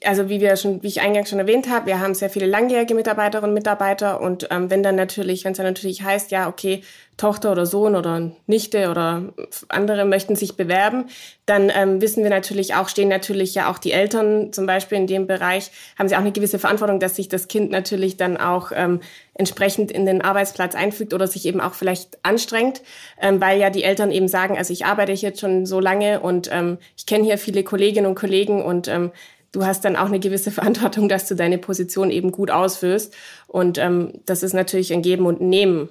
Also 0.05 0.29
wie 0.29 0.41
wir 0.41 0.55
schon, 0.55 0.83
wie 0.83 0.87
ich 0.87 1.01
eingangs 1.01 1.29
schon 1.29 1.39
erwähnt 1.39 1.69
habe, 1.69 1.87
wir 1.87 1.99
haben 1.99 2.13
sehr 2.13 2.29
viele 2.29 2.45
langjährige 2.45 2.95
Mitarbeiterinnen 2.95 3.51
und 3.51 3.55
Mitarbeiter 3.55 4.21
und 4.21 4.47
ähm, 4.51 4.69
wenn 4.69 4.83
dann 4.83 4.95
natürlich, 4.95 5.45
wenn 5.45 5.51
es 5.51 5.57
dann 5.57 5.65
natürlich 5.65 6.03
heißt, 6.03 6.31
ja, 6.31 6.47
okay, 6.47 6.83
Tochter 7.17 7.51
oder 7.51 7.65
Sohn 7.65 7.95
oder 7.95 8.31
Nichte 8.47 8.89
oder 8.89 9.33
andere 9.69 10.03
möchten 10.05 10.35
sich 10.35 10.57
bewerben, 10.57 11.05
dann 11.45 11.71
ähm, 11.73 12.01
wissen 12.01 12.23
wir 12.23 12.31
natürlich 12.31 12.73
auch, 12.73 12.89
stehen 12.89 13.07
natürlich 13.07 13.53
ja 13.53 13.69
auch 13.69 13.77
die 13.77 13.91
Eltern 13.91 14.51
zum 14.51 14.65
Beispiel 14.65 14.97
in 14.97 15.05
dem 15.05 15.27
Bereich, 15.27 15.69
haben 15.97 16.07
sie 16.07 16.15
auch 16.15 16.21
eine 16.21 16.31
gewisse 16.31 16.57
Verantwortung, 16.57 16.99
dass 16.99 17.15
sich 17.15 17.29
das 17.29 17.47
Kind 17.47 17.69
natürlich 17.69 18.17
dann 18.17 18.37
auch 18.37 18.71
ähm, 18.73 18.99
entsprechend 19.35 19.91
in 19.91 20.05
den 20.05 20.21
Arbeitsplatz 20.21 20.73
einfügt 20.73 21.13
oder 21.13 21.27
sich 21.27 21.45
eben 21.45 21.61
auch 21.61 21.75
vielleicht 21.75 22.17
anstrengt, 22.23 22.81
ähm, 23.21 23.39
weil 23.39 23.59
ja 23.59 23.69
die 23.69 23.83
Eltern 23.83 24.11
eben 24.11 24.27
sagen, 24.27 24.57
also 24.57 24.73
ich 24.73 24.85
arbeite 24.85 25.11
hier 25.11 25.35
schon 25.35 25.67
so 25.67 25.79
lange 25.79 26.19
und 26.19 26.49
ähm, 26.51 26.79
ich 26.97 27.05
kenne 27.05 27.25
hier 27.25 27.37
viele 27.37 27.63
Kolleginnen 27.63 28.07
und 28.07 28.15
Kollegen 28.15 28.63
und 28.63 28.87
ähm, 28.87 29.11
du 29.53 29.65
hast 29.65 29.85
dann 29.85 29.95
auch 29.95 30.07
eine 30.07 30.19
gewisse 30.19 30.51
Verantwortung, 30.51 31.07
dass 31.07 31.27
du 31.27 31.35
deine 31.35 31.57
Position 31.57 32.11
eben 32.11 32.33
gut 32.33 32.51
ausfüllst. 32.51 33.13
Und 33.47 33.77
ähm, 33.77 34.11
das 34.25 34.43
ist 34.43 34.53
natürlich 34.53 34.91
ein 34.91 35.01
Geben 35.01 35.25
und 35.25 35.39
Nehmen. 35.39 35.87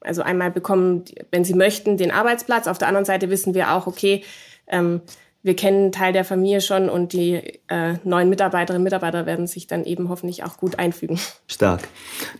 Also 0.00 0.22
einmal 0.22 0.50
bekommen, 0.50 1.04
wenn 1.30 1.44
sie 1.44 1.54
möchten, 1.54 1.96
den 1.96 2.10
Arbeitsplatz. 2.10 2.66
Auf 2.66 2.78
der 2.78 2.88
anderen 2.88 3.04
Seite 3.04 3.30
wissen 3.30 3.54
wir 3.54 3.72
auch, 3.72 3.86
okay, 3.86 4.24
ähm, 4.66 5.00
wir 5.44 5.56
kennen 5.56 5.82
einen 5.82 5.92
Teil 5.92 6.12
der 6.12 6.24
Familie 6.24 6.60
schon 6.60 6.88
und 6.88 7.12
die 7.12 7.34
äh, 7.68 7.94
neuen 8.04 8.28
Mitarbeiterinnen 8.28 8.80
und 8.80 8.84
Mitarbeiter 8.84 9.26
werden 9.26 9.48
sich 9.48 9.66
dann 9.66 9.84
eben 9.84 10.08
hoffentlich 10.08 10.44
auch 10.44 10.56
gut 10.56 10.78
einfügen. 10.78 11.18
Stark. 11.48 11.88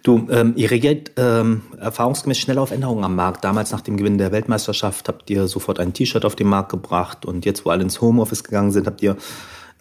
Du, 0.05 0.29
ähm, 0.31 0.53
ihr 0.57 0.71
reagiert 0.71 1.11
ähm, 1.17 1.63
erfahrungsgemäß 1.81 2.39
schnell 2.39 2.59
auf 2.59 2.71
Änderungen 2.71 3.03
am 3.03 3.17
Markt. 3.17 3.45
Damals 3.45 3.73
nach 3.73 3.81
dem 3.81 3.97
Gewinn 3.97 4.19
der 4.19 4.31
Weltmeisterschaft 4.31 5.09
habt 5.09 5.29
ihr 5.31 5.49
sofort 5.49 5.81
ein 5.81 5.93
T-Shirt 5.93 6.25
auf 6.25 6.37
den 6.37 6.47
Markt 6.47 6.71
gebracht 6.71 7.27
und 7.27 7.45
jetzt, 7.45 7.65
wo 7.65 7.71
alle 7.71 7.83
ins 7.83 8.01
Homeoffice 8.01 8.45
gegangen 8.45 8.71
sind, 8.71 8.87
habt 8.87 9.03
ihr 9.03 9.17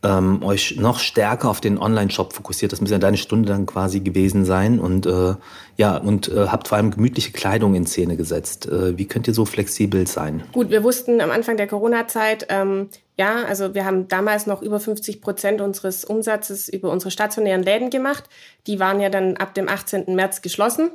ähm, 0.03 0.43
euch 0.43 0.77
noch 0.77 1.00
stärker 1.00 1.50
auf 1.50 1.62
den 1.62 1.77
Online-Shop 1.77 2.34
fokussiert. 2.34 2.72
Das 2.72 2.81
muss 2.81 2.89
ja 2.89 2.98
deine 2.98 3.17
Stunde 3.17 3.50
dann 3.50 3.65
quasi 3.65 4.00
gewesen 4.00 4.46
sein 4.46 4.79
und 4.79 5.05
äh, 5.05 5.36
ja 5.77 5.98
und 5.98 6.27
äh, 6.29 6.48
habt 6.48 6.67
vor 6.67 6.77
allem 6.77 6.91
gemütliche 6.91 7.31
Kleidung 7.31 7.75
in 7.75 7.86
Szene 7.86 8.17
gesetzt. 8.17 8.65
Äh, 8.67 8.98
wie 8.98 9.05
könnt 9.05 9.27
ihr 9.27 9.34
so 9.34 9.46
flexibel 9.46 10.08
sein? 10.08 10.43
Gut, 10.53 10.70
wir 10.70 10.84
wussten 10.84 11.22
am 11.22 11.29
Anfang 11.29 11.58
der 11.58 11.67
Corona-Zeit, 11.67 12.48
ähm, 12.50 12.89
ja, 13.17 13.43
also 13.43 13.75
wir 13.75 13.86
haben 13.86 14.08
damals 14.08 14.48
noch 14.48 14.63
über 14.63 14.79
50 14.79 15.22
Prozent 15.22 15.62
unseres 15.62 16.05
Umsatzes 16.05 16.67
über 16.70 16.89
unsere 16.89 17.12
stationären 17.12 17.62
Läden 17.62 17.91
gemacht. 17.91 18.24
Die 18.65 18.79
waren 18.79 19.00
ja 19.00 19.10
dann 19.10 19.38
ab 19.38 19.53
dem 19.53 19.70
18. 19.70 20.15
März 20.15 20.41
geschlossen. 20.41 20.89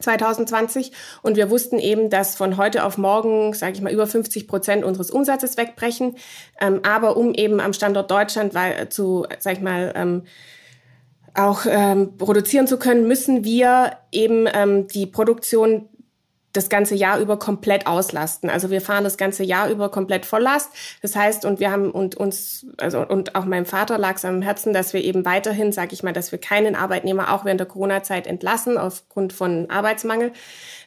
2020 0.00 0.92
und 1.22 1.36
wir 1.36 1.50
wussten 1.50 1.78
eben, 1.78 2.10
dass 2.10 2.34
von 2.34 2.56
heute 2.56 2.84
auf 2.84 2.98
morgen, 2.98 3.54
sage 3.54 3.72
ich 3.72 3.80
mal, 3.80 3.92
über 3.92 4.06
50 4.06 4.48
Prozent 4.48 4.84
unseres 4.84 5.10
Umsatzes 5.10 5.56
wegbrechen. 5.56 6.16
Ähm, 6.60 6.80
aber 6.82 7.16
um 7.16 7.34
eben 7.34 7.60
am 7.60 7.72
Standort 7.72 8.10
Deutschland 8.10 8.54
weil, 8.54 8.88
zu, 8.88 9.26
sage 9.38 9.56
ich 9.56 9.62
mal, 9.62 9.92
ähm, 9.94 10.22
auch 11.34 11.62
ähm, 11.68 12.16
produzieren 12.16 12.66
zu 12.66 12.78
können, 12.78 13.06
müssen 13.06 13.44
wir 13.44 13.92
eben 14.10 14.48
ähm, 14.52 14.88
die 14.88 15.06
Produktion 15.06 15.88
das 16.52 16.68
ganze 16.68 16.94
Jahr 16.94 17.20
über 17.20 17.38
komplett 17.38 17.86
auslasten. 17.86 18.50
Also 18.50 18.70
wir 18.70 18.80
fahren 18.80 19.04
das 19.04 19.16
ganze 19.16 19.44
Jahr 19.44 19.70
über 19.70 19.88
komplett 19.90 20.26
Volllast. 20.26 20.70
Das 21.02 21.14
heißt, 21.14 21.44
und 21.44 21.60
wir 21.60 21.70
haben 21.70 21.90
und 21.90 22.16
uns, 22.16 22.66
also 22.78 23.06
und 23.06 23.34
auch 23.34 23.44
meinem 23.44 23.66
Vater 23.66 23.98
lag 23.98 24.16
es 24.16 24.24
am 24.24 24.42
Herzen, 24.42 24.72
dass 24.72 24.92
wir 24.92 25.02
eben 25.02 25.24
weiterhin, 25.24 25.72
sage 25.72 25.92
ich 25.92 26.02
mal, 26.02 26.12
dass 26.12 26.32
wir 26.32 26.40
keinen 26.40 26.74
Arbeitnehmer 26.74 27.32
auch 27.32 27.44
während 27.44 27.60
der 27.60 27.68
Corona-Zeit 27.68 28.26
entlassen 28.26 28.78
aufgrund 28.78 29.32
von 29.32 29.70
Arbeitsmangel. 29.70 30.32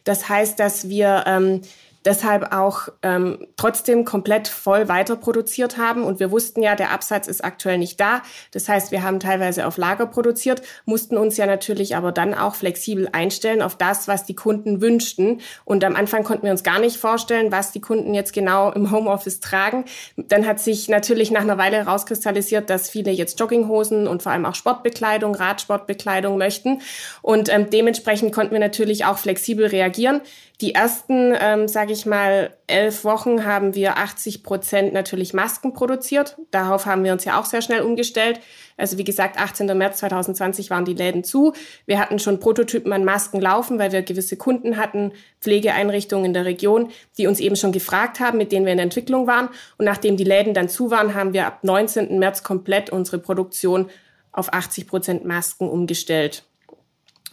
Das 0.04 0.28
heißt, 0.28 0.60
dass 0.60 0.90
wir 0.90 1.24
ähm, 1.28 1.62
deshalb 2.06 2.54
auch 2.54 2.90
ähm, 3.02 3.48
trotzdem 3.56 4.06
komplett 4.06 4.48
voll 4.48 4.88
weiter 4.88 5.16
produziert 5.16 5.78
haben. 5.78 6.04
Und 6.04 6.20
wir 6.20 6.32
wussten 6.32 6.62
ja, 6.62 6.76
der 6.76 6.92
Absatz 6.92 7.28
ist 7.28 7.44
aktuell 7.44 7.78
nicht 7.78 8.00
da. 8.00 8.22
Das 8.52 8.68
heißt, 8.70 8.92
wir 8.92 9.04
haben 9.04 9.20
teilweise 9.20 9.66
auf 9.66 9.78
Lager 9.78 10.06
produziert, 10.06 10.62
mussten 10.86 11.18
uns 11.18 11.38
ja 11.38 11.46
natürlich 11.46 11.96
aber 11.96 12.12
dann 12.12 12.34
auch 12.34 12.56
flexibel 12.56 13.10
einstellen 13.12 13.62
auf 13.62 13.78
das, 13.78 14.08
was 14.08 14.26
die 14.26 14.36
Kunden 14.36 14.82
wünschten. 14.82 15.42
Und 15.66 15.84
am 15.84 15.96
Anfang 15.96 16.24
konnten 16.24 16.44
wir 16.44 16.52
uns 16.52 16.64
gar 16.64 16.80
nicht 16.80 16.98
vorstellen, 16.98 17.52
was 17.52 17.72
die 17.72 17.82
Kunden 17.82 18.14
jetzt 18.14 18.34
genau 18.34 18.72
im 18.72 18.92
Homeoffice 18.92 19.40
tragen. 19.40 19.86
Dann 20.18 20.46
hat 20.46 20.60
sich 20.60 20.90
natürlich 20.90 21.32
nach 21.32 21.42
einer 21.42 21.58
Weile 21.58 21.78
herauskristallisiert, 21.78 22.70
dass 22.70 22.90
viele 22.90 23.12
jetzt 23.12 23.40
Jogginghosen 23.40 24.08
und 24.08 24.24
vor 24.24 24.32
allem 24.32 24.46
auch 24.46 24.56
Sportbekleidung, 24.56 25.36
Radsportbekleidung 25.36 26.38
möchten. 26.38 26.82
Und 27.22 27.50
ähm, 27.50 27.70
dementsprechend 27.70 28.34
konnten 28.34 28.54
wir 28.54 28.60
natürlich 28.60 29.06
auch 29.06 29.18
flexibel 29.18 29.66
reagieren. 29.66 30.22
Die 30.64 30.76
ersten, 30.76 31.36
ähm, 31.42 31.68
sage 31.68 31.92
ich 31.92 32.06
mal, 32.06 32.56
elf 32.68 33.04
Wochen 33.04 33.44
haben 33.44 33.76
wir 33.76 33.98
80 33.98 34.44
Prozent 34.44 34.94
natürlich 34.94 35.34
Masken 35.34 35.74
produziert. 35.74 36.38
Darauf 36.52 36.86
haben 36.86 37.04
wir 37.04 37.12
uns 37.12 37.26
ja 37.26 37.38
auch 37.38 37.44
sehr 37.44 37.62
schnell 37.62 37.82
umgestellt. 37.82 38.40
Also 38.78 38.98
wie 38.98 39.04
gesagt, 39.04 39.38
18. 39.38 39.78
März 39.78 39.98
2020 39.98 40.70
waren 40.70 40.86
die 40.86 40.94
Läden 40.94 41.26
zu. 41.26 41.52
Wir 41.86 42.00
hatten 42.00 42.18
schon 42.18 42.40
Prototypen 42.40 42.94
an 42.94 43.04
Masken 43.04 43.42
laufen, 43.42 43.78
weil 43.78 43.92
wir 43.92 44.04
gewisse 44.04 44.38
Kunden 44.38 44.78
hatten, 44.78 45.12
Pflegeeinrichtungen 45.42 46.28
in 46.28 46.34
der 46.34 46.46
Region, 46.46 46.92
die 47.18 47.28
uns 47.28 47.42
eben 47.42 47.58
schon 47.58 47.74
gefragt 47.74 48.22
haben, 48.22 48.38
mit 48.38 48.54
denen 48.54 48.66
wir 48.66 48.72
in 48.72 48.78
der 48.78 48.86
Entwicklung 48.86 49.28
waren. 49.28 49.50
Und 49.78 49.84
nachdem 49.84 50.16
die 50.16 50.24
Läden 50.24 50.54
dann 50.54 50.70
zu 50.70 50.90
waren, 50.92 51.14
haben 51.14 51.34
wir 51.34 51.46
ab 51.46 51.60
19. 51.64 52.20
März 52.20 52.42
komplett 52.42 52.90
unsere 52.90 53.20
Produktion 53.20 53.90
auf 54.32 54.54
80 54.54 54.88
Prozent 54.88 55.26
Masken 55.26 55.68
umgestellt. 55.68 56.46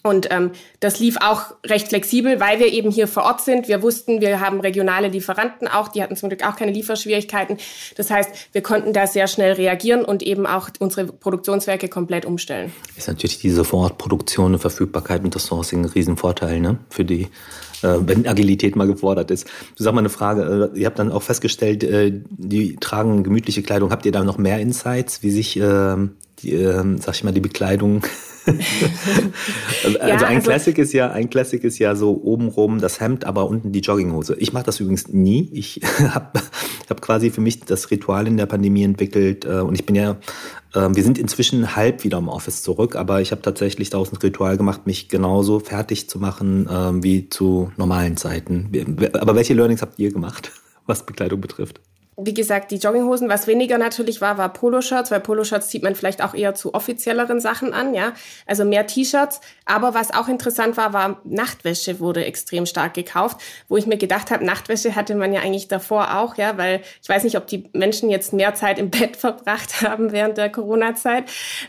Und 0.03 0.29
ähm, 0.31 0.53
das 0.81 0.99
lief 0.99 1.17
auch 1.21 1.55
recht 1.67 1.89
flexibel, 1.89 2.41
weil 2.41 2.59
wir 2.59 2.73
eben 2.73 2.91
hier 2.91 3.07
vor 3.07 3.25
Ort 3.25 3.43
sind. 3.43 3.69
Wir 3.69 3.83
wussten, 3.83 4.21
wir 4.21 4.41
haben 4.41 4.61
regionale 4.61 5.09
Lieferanten 5.09 5.69
auch, 5.69 5.89
die 5.89 6.03
hatten 6.03 6.17
zum 6.17 6.31
Glück 6.31 6.47
auch 6.47 6.57
keine 6.57 6.73
Lieferschwierigkeiten. 6.73 7.59
Das 7.97 8.11
heißt, 8.11 8.31
wir 8.53 8.63
konnten 8.63 8.93
da 8.93 9.07
sehr 9.07 9.27
schnell 9.27 9.53
reagieren 9.53 10.05
und 10.05 10.23
eben 10.23 10.47
auch 10.47 10.71
unsere 10.79 11.07
Produktionswerke 11.07 11.89
komplett 11.89 12.25
umstellen. 12.25 12.73
Ist 12.97 13.09
natürlich 13.09 13.39
diese 13.39 13.65
Vorortproduktion 13.65 14.55
und 14.55 14.59
Verfügbarkeit 14.59 15.23
mit 15.23 15.35
das 15.35 15.47
Sourcing 15.47 15.81
ein 15.81 15.91
Riesenvorteil 15.91 16.61
ne? 16.61 16.79
für 16.89 17.05
die 17.05 17.29
äh, 17.83 17.97
wenn 18.01 18.27
Agilität 18.27 18.77
mal 18.77 18.87
gefordert 18.87 19.31
ist. 19.31 19.47
Du 19.77 19.85
sag 19.85 19.95
mal 19.95 20.01
eine 20.01 20.11
Frage, 20.11 20.71
äh, 20.75 20.79
ihr 20.79 20.87
habt 20.87 20.99
dann 20.99 21.11
auch 21.11 21.23
festgestellt, 21.23 21.83
äh, 21.83 22.13
die 22.29 22.77
tragen 22.77 23.23
gemütliche 23.23 23.63
Kleidung. 23.63 23.91
Habt 23.91 24.05
ihr 24.07 24.13
da 24.13 24.25
noch 24.25 24.39
mehr 24.39 24.61
Insights, 24.61 25.23
wie 25.23 25.31
sich, 25.31 25.59
äh, 25.59 25.97
die, 26.43 26.55
äh, 26.55 26.99
sag 27.01 27.15
ich 27.15 27.25
mal, 27.25 27.33
die 27.33 27.41
Bekleidung 27.41 28.03
also 29.85 29.99
ja, 29.99 30.05
ein 30.05 30.37
also 30.37 30.49
Classic 30.49 30.79
ist 30.79 30.93
ja, 30.93 31.11
ein 31.11 31.31
Classic 31.31 31.63
ist 31.63 31.79
ja 31.79 31.95
so 31.95 32.21
obenrum 32.23 32.81
das 32.81 33.01
Hemd, 33.01 33.25
aber 33.25 33.49
unten 33.49 33.73
die 33.73 33.81
Jogginghose. 33.81 34.37
Ich 34.39 34.53
mache 34.53 34.65
das 34.65 34.81
übrigens 34.81 35.09
nie. 35.09 35.49
Ich 35.53 35.81
habe 35.99 36.41
hab 36.89 37.01
quasi 37.01 37.31
für 37.31 37.41
mich 37.41 37.61
das 37.61 37.91
Ritual 37.91 38.27
in 38.27 38.37
der 38.37 38.47
Pandemie 38.47 38.85
entwickelt 38.85 39.45
äh, 39.45 39.61
und 39.61 39.75
ich 39.75 39.87
bin 39.87 39.95
ja, 39.95 40.17
äh, 40.75 40.89
wir 40.91 41.03
sind 41.03 41.19
inzwischen 41.19 41.77
halb 41.77 42.05
wieder 42.05 42.19
im 42.19 42.29
Office 42.29 42.63
zurück, 42.63 42.97
aber 42.97 43.21
ich 43.21 43.33
habe 43.33 43.43
tatsächlich 43.43 43.91
daraus 43.91 44.13
ein 44.13 44.17
Ritual 44.17 44.57
gemacht, 44.57 44.87
mich 44.87 45.09
genauso 45.09 45.61
fertig 45.61 46.09
zu 46.09 46.19
machen 46.19 46.67
äh, 46.67 47.03
wie 47.03 47.29
zu 47.29 47.73
normalen 47.77 48.17
Zeiten. 48.17 48.71
Aber 49.15 49.35
welche 49.35 49.55
Learnings 49.55 49.83
habt 49.83 49.99
ihr 49.99 50.13
gemacht, 50.13 50.53
was 50.87 51.07
Bekleidung 51.07 51.41
betrifft? 51.41 51.81
Wie 52.23 52.35
gesagt, 52.35 52.71
die 52.71 52.77
Jogginghosen, 52.77 53.29
was 53.29 53.47
weniger 53.47 53.79
natürlich 53.79 54.21
war, 54.21 54.39
war 54.39 54.53
Poloshirts, 54.53 55.11
weil 55.11 55.21
Poloshirts 55.21 55.69
zieht 55.69 55.83
man 55.83 55.95
vielleicht 55.95 56.23
auch 56.23 56.35
eher 56.35 56.55
zu 56.55 56.75
offizielleren 56.75 57.41
Sachen 57.41 57.73
an, 57.73 57.95
ja. 57.95 58.13
Also 58.47 58.65
mehr 58.65 58.87
T-Shirts. 58.87 59.41
Aber 59.65 59.95
was 59.95 60.13
auch 60.13 60.29
interessant 60.29 60.77
war, 60.77 60.93
war 60.93 61.21
Nachtwäsche 61.25 62.01
wurde 62.01 62.25
extrem 62.25 62.67
stark 62.67 62.95
gekauft, 62.95 63.41
wo 63.69 63.77
ich 63.77 63.87
mir 63.87 63.97
gedacht 63.97 64.31
habe, 64.31 64.45
Nachtwäsche 64.45 64.95
hatte 64.97 65.15
man 65.15 65.33
ja 65.33 65.41
eigentlich 65.41 65.69
davor 65.69 66.19
auch, 66.19 66.37
ja, 66.37 66.57
weil 66.59 66.83
ich 67.03 67.09
weiß 67.09 67.25
nicht, 67.25 67.37
ob 67.37 67.47
die 67.47 67.69
Menschen 67.73 68.11
jetzt 68.11 68.33
mehr 68.33 68.55
Zeit 68.55 68.79
im 68.79 68.91
Bett 68.91 69.17
verbracht 69.19 69.83
haben 69.83 70.13
während 70.13 70.39
der 70.39 70.51
Corona-Zeit. 70.51 71.25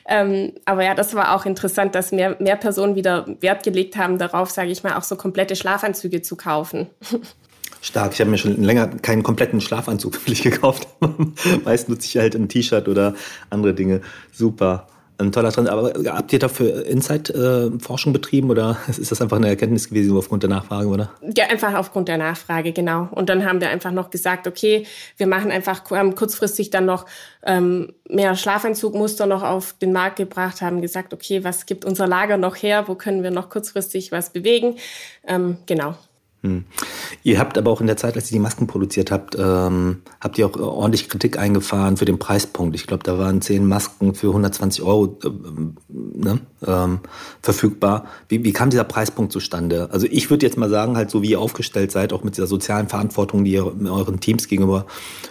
Ähm, 0.07 0.53
aber 0.65 0.83
ja, 0.83 0.95
das 0.95 1.13
war 1.15 1.35
auch 1.35 1.45
interessant, 1.45 1.95
dass 1.95 2.11
mehr, 2.11 2.35
mehr 2.39 2.55
Personen 2.55 2.95
wieder 2.95 3.25
Wert 3.39 3.63
gelegt 3.63 3.97
haben 3.97 4.17
darauf, 4.17 4.49
sage 4.49 4.71
ich 4.71 4.83
mal, 4.83 4.97
auch 4.97 5.03
so 5.03 5.15
komplette 5.15 5.55
Schlafanzüge 5.55 6.21
zu 6.21 6.35
kaufen. 6.35 6.89
Stark. 7.81 8.13
Ich 8.13 8.21
habe 8.21 8.29
mir 8.29 8.37
schon 8.37 8.61
länger 8.61 8.87
keinen 8.87 9.23
kompletten 9.23 9.59
Schlafanzug 9.59 10.13
wirklich 10.25 10.43
gekauft. 10.43 10.87
Meist 11.65 11.89
nutze 11.89 12.07
ich 12.07 12.17
halt 12.17 12.35
ein 12.35 12.47
T-Shirt 12.47 12.87
oder 12.87 13.15
andere 13.49 13.73
Dinge. 13.73 14.01
Super. 14.31 14.87
Ein 15.17 15.31
toller 15.31 15.51
Trend. 15.51 15.69
Aber 15.69 15.93
habt 16.05 16.33
ihr 16.33 16.39
dafür 16.39 16.85
Insight-Forschung 16.85 18.11
betrieben 18.11 18.49
oder 18.49 18.77
ist 18.87 19.11
das 19.11 19.21
einfach 19.21 19.37
eine 19.37 19.49
Erkenntnis 19.49 19.89
gewesen 19.89 20.17
aufgrund 20.17 20.43
der 20.43 20.49
Nachfrage, 20.49 20.87
oder? 20.87 21.11
Ja, 21.35 21.45
einfach 21.45 21.75
aufgrund 21.75 22.07
der 22.07 22.17
Nachfrage, 22.17 22.71
genau. 22.71 23.07
Und 23.11 23.29
dann 23.29 23.45
haben 23.45 23.61
wir 23.61 23.69
einfach 23.69 23.91
noch 23.91 24.09
gesagt, 24.09 24.47
okay, 24.47 24.85
wir 25.17 25.27
machen 25.27 25.51
einfach 25.51 25.89
haben 25.91 26.15
kurzfristig 26.15 26.71
dann 26.71 26.85
noch 26.85 27.05
ähm, 27.43 27.93
mehr 28.09 28.35
Schlafanzugmuster 28.35 29.27
noch 29.27 29.43
auf 29.43 29.73
den 29.73 29.93
Markt 29.93 30.15
gebracht, 30.15 30.61
haben 30.61 30.81
gesagt, 30.81 31.13
okay, 31.13 31.43
was 31.43 31.67
gibt 31.67 31.85
unser 31.85 32.07
Lager 32.07 32.37
noch 32.37 32.55
her? 32.55 32.87
Wo 32.87 32.95
können 32.95 33.21
wir 33.21 33.31
noch 33.31 33.49
kurzfristig 33.49 34.11
was 34.11 34.31
bewegen? 34.31 34.77
Ähm, 35.27 35.57
genau. 35.67 35.95
Hm. 36.43 36.65
Ihr 37.21 37.37
habt 37.37 37.57
aber 37.59 37.69
auch 37.69 37.81
in 37.81 37.87
der 37.87 37.97
Zeit, 37.97 38.15
als 38.15 38.31
ihr 38.31 38.35
die 38.35 38.41
Masken 38.41 38.65
produziert 38.65 39.11
habt, 39.11 39.35
ähm, 39.37 40.01
habt 40.19 40.39
ihr 40.39 40.47
auch 40.47 40.59
ordentlich 40.59 41.07
Kritik 41.07 41.37
eingefahren 41.37 41.97
für 41.97 42.05
den 42.05 42.17
Preispunkt. 42.17 42.75
Ich 42.75 42.87
glaube, 42.87 43.03
da 43.03 43.19
waren 43.19 43.41
zehn 43.41 43.67
Masken 43.67 44.15
für 44.15 44.27
120 44.27 44.81
Euro 44.81 45.19
äh, 45.23 45.29
ne, 45.89 46.39
ähm, 46.65 46.99
verfügbar. 47.43 48.05
Wie, 48.27 48.43
wie 48.43 48.53
kam 48.53 48.71
dieser 48.71 48.85
Preispunkt 48.85 49.31
zustande? 49.31 49.89
Also 49.91 50.07
ich 50.09 50.31
würde 50.31 50.45
jetzt 50.45 50.57
mal 50.57 50.69
sagen, 50.69 50.97
halt 50.97 51.11
so 51.11 51.21
wie 51.21 51.29
ihr 51.29 51.39
aufgestellt 51.39 51.91
seid, 51.91 52.11
auch 52.11 52.23
mit 52.23 52.37
dieser 52.37 52.47
sozialen 52.47 52.87
Verantwortung, 52.87 53.43
die 53.43 53.51
ihr 53.51 53.65
euren 53.65 54.19
Teams 54.19 54.47
gegenüber 54.47 54.87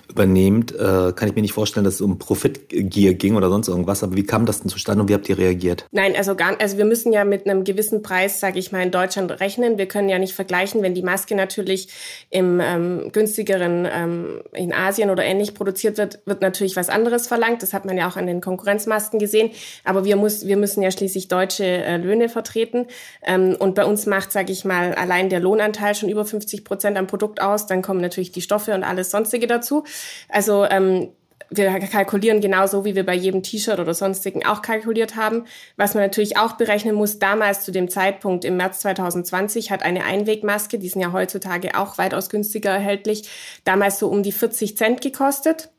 übernehmt, 0.09 0.73
äh, 0.73 1.13
kann 1.15 1.29
ich 1.29 1.35
mir 1.35 1.43
nicht 1.43 1.53
vorstellen, 1.53 1.85
dass 1.85 1.95
es 1.95 2.01
um 2.01 2.19
Profitgier 2.19 3.15
ging 3.15 3.37
oder 3.37 3.49
sonst 3.49 3.69
irgendwas. 3.69 4.03
Aber 4.03 4.17
wie 4.17 4.25
kam 4.25 4.47
das 4.47 4.61
denn 4.61 4.69
zustande 4.69 5.03
und 5.03 5.09
wie 5.09 5.15
habt 5.15 5.29
ihr 5.29 5.39
reagiert? 5.39 5.87
Nein, 5.93 6.15
also 6.17 6.35
gar, 6.35 6.61
also 6.61 6.79
wir 6.79 6.85
müssen 6.85 7.13
ja 7.13 7.25
mit 7.25 7.47
einem 7.47 7.65
gewissen 7.65 8.03
Preis, 8.03 8.41
sage 8.41 8.59
ich 8.59 8.73
mal, 8.73 8.83
in 8.83 8.91
Deutschland 8.91 9.41
rechnen. 9.41 9.79
Wir 9.79 9.87
können 9.87 10.09
ja 10.09 10.19
nicht 10.19 10.35
vergleichen, 10.35 10.83
wenn 10.83 10.95
die 10.95 11.00
die 11.01 11.07
Maske 11.07 11.35
natürlich 11.35 11.89
im 12.29 12.61
ähm, 12.61 13.11
günstigeren 13.13 13.89
ähm, 13.91 14.43
in 14.53 14.75
Asien 14.75 15.09
oder 15.11 15.25
ähnlich 15.25 15.55
produziert 15.55 15.97
wird, 15.97 16.21
wird 16.27 16.43
natürlich 16.43 16.77
was 16.77 16.91
anderes 16.91 17.27
verlangt. 17.27 17.63
Das 17.63 17.73
hat 17.73 17.87
man 17.87 17.97
ja 17.97 18.09
auch 18.09 18.17
an 18.17 18.27
den 18.27 18.43
Konkurrenzmasken 18.43 19.19
gesehen. 19.19 19.51
Aber 19.85 20.05
wir, 20.05 20.17
muss, 20.17 20.47
wir 20.47 20.59
müssen 20.59 20.83
ja 20.83 20.91
schließlich 20.91 21.29
deutsche 21.29 21.65
äh, 21.65 21.97
Löhne 21.97 22.29
vertreten. 22.29 22.87
Ähm, 23.23 23.57
und 23.59 23.75
bei 23.75 23.85
uns 23.85 24.05
macht, 24.05 24.31
sage 24.31 24.53
ich 24.53 24.65
mal, 24.65 24.95
allein 24.95 25.31
der 25.31 25.41
Lohnanteil 25.41 25.95
schon 25.95 26.11
über 26.11 26.25
50 26.25 26.65
Prozent 26.65 26.99
am 26.99 27.07
Produkt 27.07 27.41
aus. 27.41 27.67
Dann 27.67 27.81
kommen 27.81 28.01
natürlich 28.01 28.33
die 28.33 28.43
Stoffe 28.43 28.75
und 28.75 28.85
alles 28.85 29.11
sonstige 29.11 29.47
dazu. 29.47 29.85
Also 30.29 30.65
ähm, 30.65 31.09
wir 31.51 31.81
kalkulieren 31.81 32.41
genauso, 32.41 32.85
wie 32.85 32.95
wir 32.95 33.05
bei 33.05 33.15
jedem 33.15 33.43
T-Shirt 33.43 33.81
oder 33.81 33.93
sonstigen 33.93 34.47
auch 34.47 34.63
kalkuliert 34.63 35.17
haben. 35.17 35.45
Was 35.77 35.95
man 35.95 36.05
natürlich 36.05 36.37
auch 36.37 36.53
berechnen 36.53 36.95
muss, 36.95 37.19
damals 37.19 37.65
zu 37.65 37.73
dem 37.73 37.91
Zeitpunkt 37.91 38.45
im 38.45 38.57
März 38.57 38.81
2020 38.81 39.71
hat 39.71 39.83
eine 39.83 40.05
Einwegmaske, 40.05 40.79
die 40.79 40.89
sind 40.89 41.03
ja 41.03 41.13
heutzutage 41.13 41.77
auch 41.77 41.99
weitaus 41.99 42.31
günstiger 42.31 42.71
erhältlich, 42.71 43.29
damals 43.65 43.99
so 43.99 44.09
um 44.09 44.23
die 44.23 44.33
40 44.33 44.77
Cent 44.77 45.01
gekostet. 45.01 45.71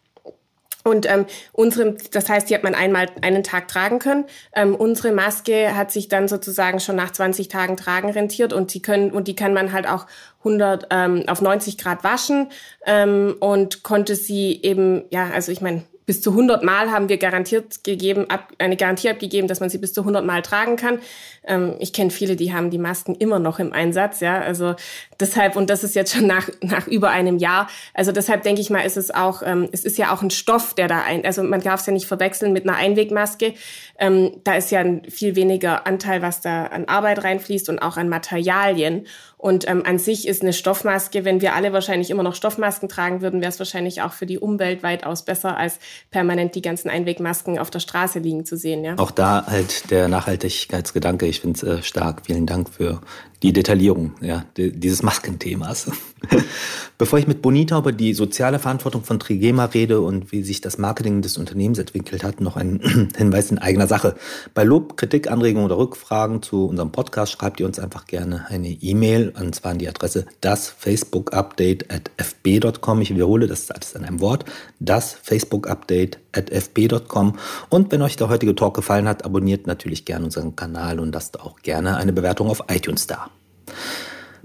Und 0.84 1.10
ähm, 1.10 1.26
unsere, 1.52 1.96
das 2.12 2.30
heißt, 2.30 2.50
die 2.50 2.56
hat 2.56 2.64
man 2.64 2.76
einmal 2.76 3.08
einen 3.22 3.44
Tag 3.44 3.68
tragen 3.68 4.00
können. 4.00 4.26
Ähm, 4.56 4.76
unsere 4.76 5.12
Maske 5.12 5.76
hat 5.76 5.92
sich 5.92 6.08
dann 6.08 6.28
sozusagen 6.28 6.80
schon 6.80 6.96
nach 6.96 7.12
20 7.12 7.48
Tagen 7.48 7.78
tragen 7.78 8.10
rentiert 8.10 8.54
und 8.54 8.74
die 8.74 8.82
können 8.82 9.12
und 9.12 9.28
die 9.28 9.36
kann 9.36 9.54
man 9.54 9.72
halt 9.72 9.88
auch 9.88 10.08
100 10.40 10.88
ähm, 10.90 11.24
auf 11.28 11.42
90 11.42 11.78
Grad 11.78 12.04
waschen 12.04 12.48
ähm, 12.86 13.36
und 13.40 13.84
konnte 13.84 14.16
sie 14.16 14.60
eben 14.64 15.04
ja, 15.12 15.30
also 15.34 15.52
ich 15.52 15.62
meine 15.62 15.84
bis 16.06 16.22
zu 16.22 16.32
100 16.32 16.64
Mal 16.64 16.92
haben 16.92 17.10
wir 17.10 17.18
garantiert 17.18 17.84
gegeben, 17.84 18.30
ab, 18.30 18.52
eine 18.58 18.76
Garantie 18.76 19.10
abgegeben, 19.10 19.48
dass 19.48 19.60
man 19.60 19.70
sie 19.70 19.78
bis 19.78 19.94
zu 19.94 20.02
100 20.02 20.26
Mal 20.26 20.42
tragen 20.42 20.76
kann. 20.76 21.00
Ähm, 21.46 21.76
ich 21.80 21.94
kenne 21.94 22.10
viele, 22.10 22.36
die 22.36 22.54
haben 22.54 22.70
die 22.70 22.78
Masken 22.78 23.16
immer 23.16 23.40
noch 23.40 23.60
im 23.60 23.74
Einsatz, 23.74 24.20
ja. 24.20 24.40
Also 24.40 24.76
deshalb, 25.20 25.56
und 25.56 25.70
das 25.70 25.84
ist 25.84 25.96
jetzt 25.96 26.14
schon 26.14 26.28
nach, 26.28 26.50
nach 26.62 26.88
über 26.88 27.10
einem 27.10 27.38
Jahr. 27.38 27.68
Also 27.94 28.12
deshalb 28.12 28.44
denke 28.44 28.62
ich 28.62 28.70
mal, 28.70 28.82
ist 28.82 28.98
es 28.98 29.12
auch, 29.12 29.42
ähm, 29.46 29.70
es 29.72 29.86
ist 29.86 29.98
ja 29.98 30.14
auch 30.14 30.22
ein 30.22 30.32
Stoff, 30.32 30.74
der 30.74 30.88
da 30.88 31.02
ein, 31.04 31.26
also 31.26 31.44
man 31.44 31.62
darf 31.62 31.82
es 31.82 31.86
ja 31.86 31.94
nicht 31.94 32.08
verwechseln 32.08 32.54
mit 32.54 32.68
einer 32.68 32.78
Einwegmaske. 32.78 33.54
Ähm, 34.00 34.32
da 34.44 34.56
ist 34.56 34.72
ja 34.72 34.80
ein 34.80 35.04
viel 35.10 35.36
weniger 35.36 35.86
Anteil, 35.88 36.22
was 36.22 36.42
da 36.42 36.66
an 36.66 36.86
Arbeit 36.86 37.24
reinfließt 37.24 37.70
und 37.70 37.80
auch 37.80 37.98
an 37.98 38.10
Materialien. 38.10 39.06
Und 39.42 39.68
ähm, 39.68 39.82
an 39.88 39.98
sich 39.98 40.28
ist 40.28 40.44
eine 40.44 40.54
Stoffmaske, 40.54 41.26
wenn 41.26 41.42
wir 41.42 41.56
alle 41.56 41.74
wahrscheinlich 41.74 42.12
immer 42.12 42.22
noch 42.22 42.36
Stoffmasken 42.36 42.88
tragen 42.88 43.22
würden, 43.22 43.42
wäre 43.42 43.50
es 43.50 43.58
wahrscheinlich 43.58 44.04
auch 44.04 44.14
für 44.14 44.28
die 44.28 44.38
Umwelt 44.38 44.84
weitaus 44.84 45.26
besser, 45.26 45.58
als 45.58 45.80
permanent 46.12 46.54
die 46.54 46.62
ganzen 46.62 46.92
Einwegmasken 46.92 47.58
auf 47.58 47.72
der 47.72 47.80
Straße 47.80 48.20
liegen 48.20 48.46
zu 48.46 48.56
sehen. 48.56 48.84
Ja? 48.84 49.00
Auch 49.00 49.10
da 49.10 49.48
halt 49.48 49.90
der 49.90 50.10
Nachhaltigkeitsgedanke. 50.10 51.26
Ich 51.26 51.40
finde 51.40 51.58
es 51.58 51.64
äh, 51.64 51.82
stark. 51.82 52.28
Vielen 52.28 52.46
Dank 52.46 52.70
für 52.70 53.02
die 53.42 53.54
Detaillierung 53.54 54.14
ja, 54.22 54.46
dieses 54.56 55.02
Maskenthemas. 55.02 55.90
Bevor 57.00 57.18
ich 57.18 57.26
mit 57.26 57.42
Bonita 57.42 57.80
über 57.80 57.92
die 57.92 58.14
soziale 58.14 58.60
Verantwortung 58.60 59.04
von 59.04 59.20
Trigema 59.20 59.66
rede 59.66 60.02
und 60.02 60.32
wie 60.32 60.44
sich 60.44 60.62
das 60.62 60.78
Marketing 60.78 61.24
des 61.24 61.38
Unternehmens 61.38 61.80
entwickelt 61.80 62.24
hat, 62.24 62.40
noch 62.40 62.56
ein 62.56 63.10
Hinweis 63.18 63.50
in 63.50 63.58
eigener 63.58 63.88
Sache. 63.88 64.16
Bei 64.54 64.64
Lob, 64.64 64.98
Kritik, 64.98 65.32
Anregungen 65.32 65.66
oder 65.66 65.80
Rückfragen 65.80 66.44
zu 66.44 66.68
unserem 66.68 66.92
Podcast 66.92 67.32
schreibt 67.32 67.60
ihr 67.60 67.66
uns 67.66 67.80
einfach 67.80 68.06
gerne 68.06 68.46
eine 68.50 68.70
E-Mail, 68.70 69.31
und 69.40 69.56
zwar 69.56 69.72
an 69.72 69.78
die 69.78 69.88
Adresse 69.88 70.26
das 70.42 70.68
Facebook 70.68 71.34
Update 71.34 71.92
at 71.92 72.12
fb.com. 72.18 73.02
Ich 73.02 73.14
wiederhole, 73.14 73.48
das 73.48 73.62
ist 73.62 73.76
alles 73.76 73.96
an 73.96 74.06
einem 74.06 74.20
Wort. 74.20 74.46
Das 74.80 75.14
Facebook 75.14 75.68
Update 75.68 76.20
at 76.32 76.50
fb.com. 76.50 77.38
Und 77.70 77.92
wenn 77.92 78.02
euch 78.02 78.16
der 78.16 78.30
heutige 78.30 78.56
Talk 78.56 78.76
gefallen 78.76 79.08
hat, 79.08 79.26
abonniert 79.26 79.68
natürlich 79.68 80.06
gerne 80.06 80.26
unseren 80.26 80.56
Kanal 80.56 81.00
und 81.00 81.14
lasst 81.14 81.40
auch 81.40 81.62
gerne 81.62 81.98
eine 81.98 82.14
Bewertung 82.14 82.50
auf 82.50 82.64
iTunes 82.70 83.08
da. 83.08 83.30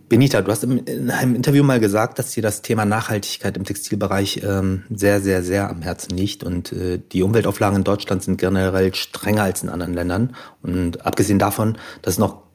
Benita, 0.09 0.40
du 0.40 0.53
hast 0.53 0.62
in 0.62 1.11
einem 1.11 1.35
Interview 1.35 1.64
mal 1.64 1.81
gesagt, 1.81 2.20
dass 2.20 2.31
dir 2.31 2.42
das 2.42 2.62
Thema 2.62 2.85
Nachhaltigkeit 2.85 3.57
im 3.57 3.64
Textilbereich 3.64 4.40
ähm, 4.44 4.85
sehr, 4.88 5.20
sehr, 5.20 5.42
sehr 5.42 5.68
am 5.68 5.83
Herzen 5.83 6.16
liegt. 6.16 6.44
Und 6.44 6.72
äh, 6.72 7.01
die 7.11 7.25
Umweltauflagen 7.25 7.79
in 7.79 7.85
Deutschland 7.85 8.22
sind 8.22 8.38
generell 8.38 8.94
strenger 8.94 9.42
als 9.42 9.64
in 9.64 9.68
anderen 9.68 9.94
Ländern. 9.94 10.37
Und 10.62 11.05
abgesehen 11.05 11.40
davon, 11.40 11.77
dass 12.03 12.14
es 12.14 12.18
noch 12.20 12.45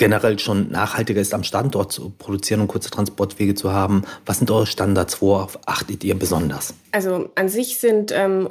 generell 0.00 0.38
schon 0.38 0.70
nachhaltiger 0.70 1.20
ist, 1.20 1.34
am 1.34 1.44
Standort 1.44 1.92
zu 1.92 2.10
produzieren 2.10 2.62
und 2.62 2.68
kurze 2.68 2.90
Transportwege 2.90 3.54
zu 3.54 3.70
haben, 3.70 4.02
was 4.24 4.38
sind 4.38 4.50
eure 4.50 4.66
Standards? 4.66 5.20
Worauf 5.20 5.58
achtet 5.66 6.02
ihr 6.02 6.18
besonders? 6.18 6.74
Also 6.90 7.30
an 7.34 7.50
sich 7.50 7.78
sind 7.78 8.10
ähm, 8.10 8.48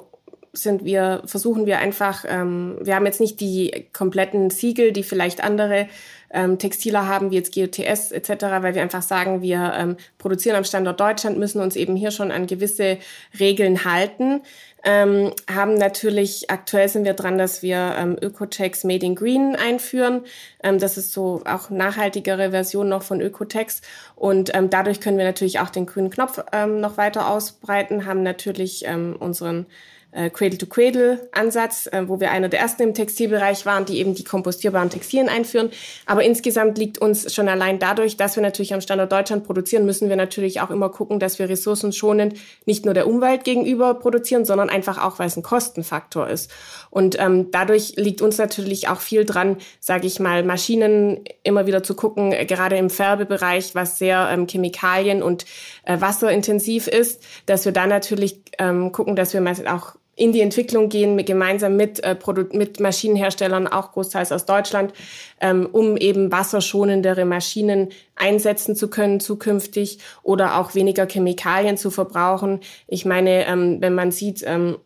sind 0.54 0.84
wir, 0.84 1.22
versuchen 1.26 1.66
wir 1.66 1.80
einfach, 1.80 2.26
ähm, 2.28 2.78
wir 2.82 2.96
haben 2.96 3.06
jetzt 3.06 3.20
nicht 3.20 3.40
die 3.40 3.88
kompletten 3.94 4.50
Siegel, 4.50 4.92
die 4.92 5.04
vielleicht 5.04 5.44
andere 5.44 5.88
ähm, 6.32 6.58
Textiler 6.58 7.08
haben, 7.08 7.32
wie 7.32 7.36
jetzt 7.36 7.54
GOTS 7.54 8.12
etc., 8.12 8.30
weil 8.62 8.76
wir 8.76 8.82
einfach 8.82 9.02
sagen, 9.02 9.42
wir 9.42 9.74
ähm, 9.76 9.98
produzieren 10.18 10.56
am 10.56 10.64
Standort 10.64 11.00
Deutschland, 11.00 11.38
müssen 11.38 11.62
uns 11.62 11.76
eben 11.76 11.96
hier 11.96 12.12
schon 12.12 12.32
an 12.32 12.48
gewisse 12.48 12.98
Regeln 13.40 13.86
halten. 13.86 14.42
Ähm, 14.84 15.34
haben 15.54 15.74
natürlich, 15.74 16.50
aktuell 16.50 16.88
sind 16.88 17.04
wir 17.04 17.14
dran, 17.14 17.38
dass 17.38 17.62
wir 17.62 17.96
ähm, 17.98 18.16
Ökotex 18.22 18.86
Made 18.86 19.06
in 19.06 19.16
Green 19.16 19.56
einführen. 19.56 20.22
Ähm, 20.64 20.80
das 20.80 20.98
ist 20.98 21.12
so 21.12 21.42
auch 21.46 21.70
nachhaltigere 21.70 22.52
Version 22.52 22.88
noch 22.88 23.04
von 23.04 23.20
Ökotex. 23.20 23.82
Und 24.16 24.56
ähm, 24.56 24.70
dadurch 24.70 25.02
können 25.02 25.18
wir 25.18 25.26
natürlich 25.26 25.60
auch 25.60 25.70
den 25.70 25.86
grünen 25.86 26.10
Knopf 26.10 26.42
ähm, 26.54 26.80
noch 26.80 26.98
weiter 26.98 27.30
ausbreiten, 27.30 28.06
haben 28.06 28.24
natürlich 28.24 28.86
ähm, 28.86 29.18
unseren 29.20 29.66
äh, 30.12 30.30
Cradle-to-Cradle-Ansatz, 30.30 31.88
äh, 31.88 32.08
wo 32.08 32.20
wir 32.20 32.32
einer 32.32 32.50
der 32.50 32.60
ersten 32.60 32.82
im 32.82 32.94
Textilbereich 32.94 33.66
waren, 33.66 33.86
die 33.86 34.00
eben 34.00 34.16
die 34.16 34.24
kompostierbaren 34.24 34.90
Textilien 34.90 35.30
einführen. 35.30 35.70
Aber 36.06 36.24
insgesamt 36.24 36.78
liegt 36.78 36.98
uns 36.98 37.34
schon 37.34 37.48
allein 37.48 37.78
dadurch, 37.78 38.18
dass 38.18 38.36
wir 38.36 38.42
natürlich 38.42 38.74
am 38.74 38.82
Standort 38.82 39.12
Deutschland 39.12 39.44
produzieren, 39.44 39.86
müssen 39.86 40.10
wir 40.10 40.16
natürlich 40.16 40.62
auch 40.62 40.72
immer 40.72 40.90
gucken, 40.90 41.20
dass 41.20 41.38
wir 41.38 41.48
ressourcenschonend 41.48 42.36
nicht 42.66 42.86
nur 42.86 42.94
der 42.94 43.08
Umwelt 43.08 43.44
gegenüber 43.44 43.94
produzieren, 43.94 44.46
sondern 44.46 44.70
einfach 44.70 44.98
auch, 45.04 45.20
weil 45.20 45.28
es 45.28 45.38
ein 45.38 45.44
Kostenfaktor 45.44 46.28
ist. 46.28 46.50
Und 46.90 47.20
ähm, 47.20 47.52
dadurch 47.52 47.94
liegt 47.96 48.22
uns 48.22 48.40
natürlich 48.40 48.88
auch 48.88 49.02
viel 49.02 49.26
dran, 49.26 49.58
sage 49.80 50.08
ich 50.08 50.20
mal, 50.20 50.44
Maschinen 50.44 51.24
immer 51.44 51.68
wieder 51.68 51.84
zu 51.84 51.94
gucken, 51.94 52.32
äh, 52.32 52.46
gerade 52.46 52.78
im 52.78 52.90
Färbebereich, 52.90 53.76
was 53.76 54.00
sehr 54.00 54.28
ähm, 54.32 54.48
chemikalien- 54.48 55.22
und 55.22 55.46
äh, 55.90 56.00
wasserintensiv 56.00 56.88
ist, 56.88 57.24
dass 57.48 57.66
wir 57.66 57.72
da 57.72 57.88
natürlich 57.88 58.42
ähm, 58.60 58.92
gucken, 58.92 59.16
dass 59.16 59.34
wir 59.34 59.42
auch 59.74 59.96
in 60.16 60.34
die 60.34 60.42
Entwicklung 60.42 60.90
gehen, 60.90 61.16
mit, 61.16 61.26
gemeinsam 61.26 61.78
mit, 61.78 62.04
äh, 62.04 62.16
mit 62.52 62.80
Maschinenherstellern, 62.80 63.68
auch 63.68 63.94
großteils 63.94 64.32
aus 64.32 64.46
Deutschland, 64.46 64.94
ähm, 65.42 65.68
um 65.72 65.98
eben 65.98 66.32
wasserschonendere 66.32 67.26
Maschinen 67.26 67.90
einsetzen 68.16 68.76
zu 68.76 68.90
können 68.90 69.20
zukünftig 69.20 70.00
oder 70.22 70.60
auch 70.60 70.76
weniger 70.76 71.08
Chemikalien 71.08 71.78
zu 71.78 71.90
verbrauchen. 71.90 72.60
Ich 72.88 73.06
meine, 73.06 73.48
ähm, 73.48 73.78
wenn 73.80 73.96
man 73.96 74.12
sieht, 74.12 74.44
ähm, 74.46 74.78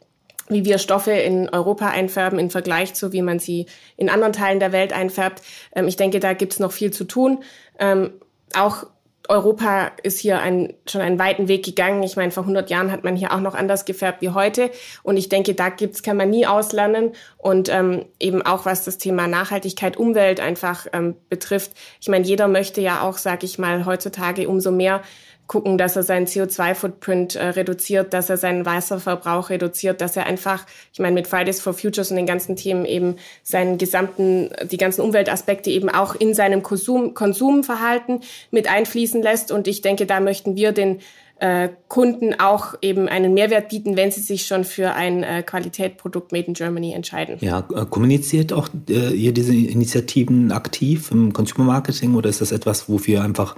wie 0.48 0.64
wir 0.64 0.78
Stoffe 0.78 1.12
in 1.12 1.50
Europa 1.50 1.88
einfärben 1.90 2.40
im 2.40 2.50
Vergleich 2.50 2.94
zu, 2.94 3.12
wie 3.12 3.24
man 3.24 3.40
sie 3.40 3.66
in 3.98 4.10
anderen 4.10 4.34
Teilen 4.34 4.60
der 4.60 4.72
Welt 4.72 4.94
einfärbt. 4.94 5.42
Ähm, 5.76 5.88
ich 5.88 5.98
denke, 5.98 6.22
da 6.22 6.34
gibt 6.34 6.54
es 6.54 6.60
noch 6.60 6.72
viel 6.72 6.92
zu 6.92 7.04
tun. 7.04 7.44
Ähm, 7.80 8.14
auch 8.56 8.86
Europa 9.30 9.92
ist 10.04 10.20
hier 10.20 10.40
ein, 10.40 10.74
schon 10.86 11.02
einen 11.02 11.18
weiten 11.18 11.48
Weg 11.48 11.64
gegangen. 11.64 12.04
Ich 12.04 12.18
meine, 12.18 12.32
vor 12.32 12.44
100 12.44 12.70
Jahren 12.70 12.92
hat 12.92 13.04
man 13.06 13.16
hier 13.16 13.34
auch 13.34 13.40
noch 13.40 13.56
anders 13.56 13.86
gefärbt 13.86 14.22
wie 14.22 14.30
heute. 14.30 14.70
Und 15.02 15.16
ich 15.16 15.30
denke, 15.30 15.54
da 15.54 15.70
gibt's, 15.70 16.04
kann 16.04 16.18
man 16.18 16.30
nie 16.30 16.46
auslernen. 16.46 17.14
Und 17.38 17.70
ähm, 17.70 18.06
eben 18.20 18.42
auch 18.42 18.66
was 18.66 18.84
das 18.84 18.98
Thema 18.98 19.28
Nachhaltigkeit, 19.28 19.96
Umwelt 19.96 20.42
einfach 20.42 20.88
ähm, 20.92 21.16
betrifft. 21.30 21.72
Ich 22.02 22.10
meine, 22.10 22.26
jeder 22.26 22.50
möchte 22.50 22.82
ja 22.82 23.02
auch, 23.02 23.18
sag 23.18 23.44
ich 23.44 23.58
mal, 23.58 23.86
heutzutage 23.86 24.50
umso 24.50 24.72
mehr 24.72 25.02
gucken, 25.48 25.78
dass 25.78 25.96
er 25.96 26.04
seinen 26.04 26.26
CO2-Footprint 26.26 27.36
äh, 27.36 27.48
reduziert, 27.50 28.14
dass 28.14 28.30
er 28.30 28.38
seinen 28.38 28.66
Wasserverbrauch 28.66 29.50
reduziert, 29.50 30.02
dass 30.02 30.16
er 30.16 30.26
einfach, 30.26 30.66
ich 30.94 31.00
meine, 31.00 31.14
mit 31.14 31.28
Fridays 31.28 31.62
for 31.62 31.74
Futures 31.74 32.12
und 32.12 32.18
den 32.18 32.26
ganzen 32.26 32.56
Themen 32.56 32.86
eben 32.86 33.18
seinen 33.44 33.78
gesamten, 33.78 34.50
die 34.72 34.78
ganzen 34.78 35.02
Umweltaspekte 35.02 35.70
eben 35.70 35.90
auch 35.90 36.16
in 36.16 36.34
seinem 36.34 36.64
Konsum, 36.64 37.14
Konsumverhalten 37.14 38.22
mit 38.52 38.70
einfließen 38.70 39.22
lässt. 39.22 39.52
Und 39.52 39.68
ich 39.68 39.82
denke, 39.82 40.06
da 40.06 40.20
möchten 40.20 40.56
wir 40.56 40.72
den 40.72 41.00
äh, 41.40 41.70
Kunden 41.90 42.40
auch 42.40 42.76
eben 42.82 43.10
einen 43.10 43.34
Mehrwert 43.34 43.70
bieten, 43.70 43.98
wenn 43.98 44.12
sie 44.12 44.22
sich 44.22 44.46
schon 44.46 44.64
für 44.64 44.94
ein 44.94 45.24
äh, 45.24 45.44
Qualitätprodukt 45.44 46.32
Made 46.32 46.46
in 46.46 46.54
Germany 46.54 46.94
entscheiden. 46.94 47.38
Ja, 47.42 47.68
äh, 47.76 47.86
kommuniziert 47.86 48.54
auch 48.54 48.70
äh, 48.90 49.14
ihr 49.14 49.34
diese 49.34 49.54
Initiativen 49.54 50.54
aktiv 50.54 51.12
im 51.12 51.34
Consumer 51.34 51.66
Marketing 51.66 52.16
oder 52.16 52.30
ist 52.30 52.40
das 52.40 52.54
etwas, 52.54 52.88
wofür 52.88 53.16
ihr 53.16 53.24
einfach 53.24 53.58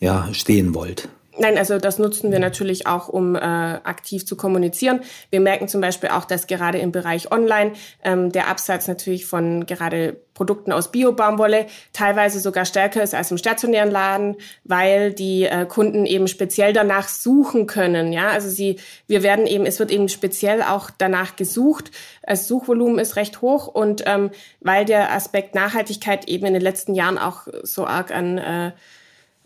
ja, 0.00 0.28
stehen 0.32 0.74
wollt? 0.74 1.08
Nein, 1.40 1.56
also 1.56 1.78
das 1.78 1.98
nutzen 1.98 2.30
wir 2.32 2.38
natürlich 2.38 2.86
auch, 2.86 3.08
um 3.08 3.34
äh, 3.34 3.38
aktiv 3.38 4.26
zu 4.26 4.36
kommunizieren. 4.36 5.00
Wir 5.30 5.40
merken 5.40 5.68
zum 5.68 5.80
Beispiel 5.80 6.10
auch, 6.10 6.26
dass 6.26 6.46
gerade 6.46 6.76
im 6.76 6.92
Bereich 6.92 7.32
Online 7.32 7.72
ähm, 8.04 8.30
der 8.30 8.48
Absatz 8.48 8.88
natürlich 8.88 9.24
von 9.24 9.64
gerade 9.64 10.20
Produkten 10.34 10.70
aus 10.70 10.92
Bio-Baumwolle 10.92 11.64
teilweise 11.94 12.40
sogar 12.40 12.66
stärker 12.66 13.02
ist 13.02 13.14
als 13.14 13.30
im 13.30 13.38
stationären 13.38 13.90
Laden, 13.90 14.36
weil 14.64 15.14
die 15.14 15.44
äh, 15.44 15.64
Kunden 15.64 16.04
eben 16.04 16.28
speziell 16.28 16.74
danach 16.74 17.08
suchen 17.08 17.66
können. 17.66 18.12
Ja, 18.12 18.28
also 18.28 18.50
sie, 18.50 18.76
wir 19.06 19.22
werden 19.22 19.46
eben, 19.46 19.64
es 19.64 19.78
wird 19.78 19.90
eben 19.90 20.10
speziell 20.10 20.62
auch 20.62 20.90
danach 20.90 21.36
gesucht. 21.36 21.90
Das 22.22 22.48
Suchvolumen 22.48 22.98
ist 22.98 23.16
recht 23.16 23.40
hoch 23.40 23.66
und 23.66 24.02
ähm, 24.04 24.30
weil 24.60 24.84
der 24.84 25.10
Aspekt 25.12 25.54
Nachhaltigkeit 25.54 26.28
eben 26.28 26.44
in 26.44 26.52
den 26.52 26.62
letzten 26.62 26.94
Jahren 26.94 27.16
auch 27.16 27.46
so 27.62 27.86
arg 27.86 28.10
an 28.10 28.36
äh, 28.36 28.72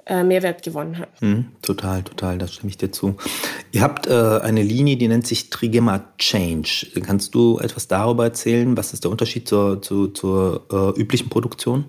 Mehrwert 0.07 0.63
gewonnen 0.63 0.99
hat. 0.99 1.09
Mhm, 1.23 1.47
total, 1.63 2.03
total, 2.03 2.39
da 2.39 2.47
stimme 2.47 2.71
ich 2.71 2.77
dir 2.77 2.93
zu. 2.93 3.17
Ihr 3.73 3.81
habt 3.81 4.07
äh, 4.07 4.13
eine 4.13 4.63
Linie, 4.63 4.97
die 4.97 5.09
nennt 5.09 5.27
sich 5.27 5.51
Trigema 5.51 6.05
Change. 6.19 6.89
Kannst 7.05 7.35
du 7.35 7.59
etwas 7.59 7.89
darüber 7.89 8.25
erzählen? 8.25 8.77
Was 8.77 8.93
ist 8.93 9.05
der 9.05 9.11
Unterschied 9.11 9.49
zur, 9.49 9.81
zur, 9.81 10.13
zur 10.13 10.67
äh, 10.71 11.01
üblichen 11.01 11.31
Produktion? 11.31 11.87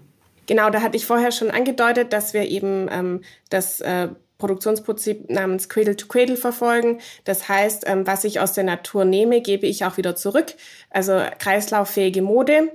Genau, 0.47 0.69
da 0.69 0.81
hatte 0.81 0.97
ich 0.97 1.05
vorher 1.05 1.31
schon 1.31 1.51
angedeutet, 1.51 2.13
dass 2.13 2.33
wir 2.33 2.47
eben 2.47 2.87
ähm, 2.91 3.21
das 3.49 3.81
äh, 3.81 4.09
Produktionsprinzip 4.37 5.29
namens 5.29 5.69
Cradle 5.69 5.95
to 5.95 6.07
Cradle 6.07 6.37
verfolgen. 6.37 6.99
Das 7.23 7.47
heißt, 7.47 7.83
ähm, 7.87 8.05
was 8.05 8.23
ich 8.23 8.39
aus 8.39 8.53
der 8.53 8.63
Natur 8.63 9.05
nehme, 9.05 9.41
gebe 9.41 9.65
ich 9.65 9.85
auch 9.85 9.97
wieder 9.97 10.15
zurück. 10.15 10.53
Also 10.89 11.21
kreislauffähige 11.39 12.21
Mode. 12.21 12.71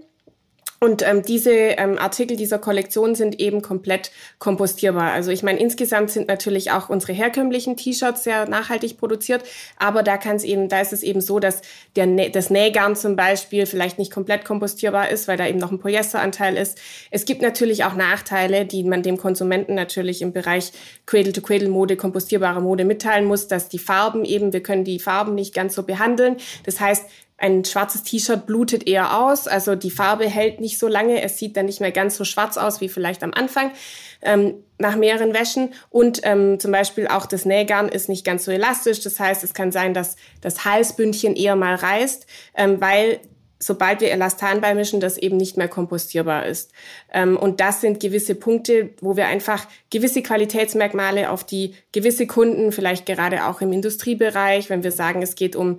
Und 0.83 1.07
ähm, 1.07 1.23
diese 1.23 1.53
ähm, 1.53 1.99
Artikel 1.99 2.39
dieser 2.39 2.59
Kollektion 2.59 3.15
sind 3.15 3.39
eben 3.39 3.61
komplett 3.61 4.11
kompostierbar. 4.39 5.13
Also 5.13 5.31
ich 5.31 5.43
meine, 5.43 5.61
insgesamt 5.61 6.11
sind 6.11 6.29
natürlich 6.29 6.71
auch 6.71 6.89
unsere 6.89 7.13
herkömmlichen 7.13 7.77
T-Shirts 7.77 8.25
sehr 8.25 8.49
nachhaltig 8.49 8.97
produziert, 8.97 9.45
aber 9.77 10.03
da 10.03 10.17
kann 10.17 10.37
es 10.37 10.45
eben, 10.45 10.71
da 10.71 10.81
ist 10.81 10.95
es 10.95 11.03
eben 11.03 11.21
so, 11.21 11.39
dass 11.39 11.61
der, 11.97 12.31
das 12.31 12.49
Nähgarn 12.49 12.97
zum 12.97 13.15
Beispiel 13.15 13.67
vielleicht 13.67 13.99
nicht 13.99 14.11
komplett 14.11 14.47
kompostierbar 14.47 15.11
ist, 15.11 15.29
weil 15.29 15.37
da 15.37 15.47
eben 15.47 15.59
noch 15.59 15.71
ein 15.71 15.81
Polyesteranteil 15.81 16.57
ist. 16.57 16.79
Es 17.11 17.27
gibt 17.27 17.43
natürlich 17.43 17.85
auch 17.85 17.95
Nachteile, 17.95 18.65
die 18.65 18.83
man 18.83 19.03
dem 19.03 19.19
Konsumenten 19.19 19.75
natürlich 19.75 20.23
im 20.23 20.33
Bereich 20.33 20.73
Cradle-to-Cradle-Mode, 21.05 21.97
kompostierbare 21.97 22.63
Mode 22.63 22.87
mitteilen 22.87 23.27
muss, 23.27 23.49
dass 23.49 23.69
die 23.69 23.79
Farben 23.79 24.25
eben, 24.25 24.55
wir 24.55 24.63
können 24.63 24.85
die 24.85 24.99
Farben 24.99 25.35
nicht 25.35 25.53
ganz 25.53 25.75
so 25.75 25.83
behandeln. 25.83 26.39
Das 26.65 26.81
heißt, 26.81 27.05
ein 27.41 27.65
schwarzes 27.65 28.03
T-Shirt 28.03 28.47
blutet 28.47 28.87
eher 28.87 29.19
aus, 29.19 29.49
also 29.49 29.75
die 29.75 29.91
Farbe 29.91 30.29
hält 30.29 30.61
nicht 30.61 30.79
so 30.79 30.89
lange, 30.89 31.23
es 31.23 31.39
sieht 31.39 31.57
dann 31.57 31.67
nicht 31.67 31.81
mehr 31.81 31.91
ganz 31.91 32.17
so 32.17 32.25
schwarz 32.25 32.59
aus 32.59 32.83
wie 32.83 32.91
vielleicht 32.91 33.23
am 33.23 33.33
Anfang 33.33 33.73
ähm, 34.21 34.63
nach 34.79 34.95
mehreren 34.97 35.33
Wäschen. 35.33 35.73
Und 35.89 36.21
ähm, 36.25 36.61
zum 36.61 36.71
Beispiel 36.71 37.09
auch 37.09 37.25
das 37.25 37.47
Nähgarn 37.47 37.89
ist 37.89 38.11
nicht 38.11 38.27
ganz 38.27 38.45
so 38.45 38.51
elastisch, 38.53 39.01
das 39.01 39.19
heißt, 39.19 39.43
es 39.43 39.55
kann 39.55 39.73
sein, 39.73 39.95
dass 39.95 40.17
das 40.43 40.67
Halsbündchen 40.67 41.35
eher 41.35 41.57
mal 41.57 41.77
reißt, 41.77 42.27
ähm, 42.57 42.79
weil 42.81 43.21
sobald 43.59 44.03
wir 44.03 44.11
Elastan 44.11 44.61
beimischen, 44.61 45.01
das 45.01 45.17
eben 45.17 45.37
nicht 45.37 45.57
mehr 45.57 45.69
kompostierbar 45.69 46.45
ist. 46.45 46.73
Ähm, 47.13 47.39
und 47.39 47.61
das 47.61 47.81
sind 47.81 48.01
gewisse 48.01 48.35
Punkte, 48.35 48.91
wo 49.01 49.17
wir 49.17 49.27
einfach 49.27 49.67
gewisse 49.91 50.23
Qualitätsmerkmale 50.23 51.31
auf 51.31 51.45
die 51.45 51.75
gewisse 51.93 52.27
Kunden, 52.27 52.73
vielleicht 52.73 53.07
gerade 53.07 53.47
auch 53.47 53.63
im 53.63 53.73
Industriebereich, 53.73 54.69
wenn 54.69 54.83
wir 54.83 54.93
sagen, 54.93 55.23
es 55.23 55.35
geht 55.35 55.57
um 55.57 55.79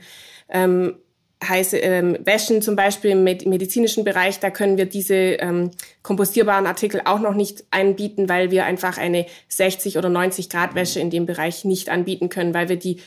ähm, 0.49 0.95
heiße 1.43 1.77
ähm, 1.77 2.17
Wäschen 2.23 2.61
zum 2.61 2.75
Beispiel 2.75 3.11
im 3.11 3.23
medizinischen 3.23 4.03
Bereich, 4.03 4.39
da 4.39 4.49
können 4.49 4.77
wir 4.77 4.85
diese 4.85 5.15
ähm, 5.15 5.71
kompostierbaren 6.03 6.67
Artikel 6.67 7.01
auch 7.05 7.19
noch 7.19 7.33
nicht 7.33 7.63
anbieten, 7.71 8.29
weil 8.29 8.51
wir 8.51 8.65
einfach 8.65 8.97
eine 8.97 9.25
60 9.49 9.97
oder 9.97 10.09
90 10.09 10.49
Grad 10.49 10.75
Wäsche 10.75 10.99
in 10.99 11.09
dem 11.09 11.25
Bereich 11.25 11.65
nicht 11.65 11.89
anbieten 11.89 12.29
können, 12.29 12.53
weil 12.53 12.69
wir 12.69 12.77
die 12.77 12.97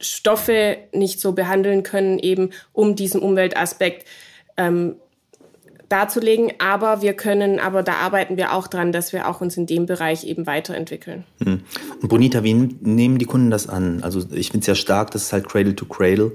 Stoffe 0.00 0.76
nicht 0.92 1.20
so 1.20 1.32
behandeln 1.32 1.82
können, 1.82 2.20
eben 2.20 2.50
um 2.72 2.94
diesen 2.94 3.20
Umweltaspekt 3.20 4.06
ähm, 4.56 4.94
darzulegen. 5.88 6.52
Aber 6.60 7.02
wir 7.02 7.14
können, 7.14 7.58
aber 7.58 7.82
da 7.82 7.94
arbeiten 7.94 8.36
wir 8.36 8.52
auch 8.52 8.68
dran, 8.68 8.92
dass 8.92 9.12
wir 9.12 9.28
auch 9.28 9.40
uns 9.40 9.56
in 9.56 9.66
dem 9.66 9.86
Bereich 9.86 10.22
eben 10.22 10.46
weiterentwickeln. 10.46 11.24
Hm. 11.42 11.62
Und 12.00 12.08
Bonita, 12.08 12.44
wie 12.44 12.54
nehmen 12.54 13.18
die 13.18 13.24
Kunden 13.24 13.50
das 13.50 13.68
an? 13.68 14.04
Also 14.04 14.20
ich 14.32 14.52
finde 14.52 14.62
es 14.62 14.66
ja 14.68 14.76
stark, 14.76 15.10
das 15.10 15.24
ist 15.24 15.32
halt 15.32 15.48
Cradle 15.48 15.74
to 15.74 15.86
Cradle 15.86 16.32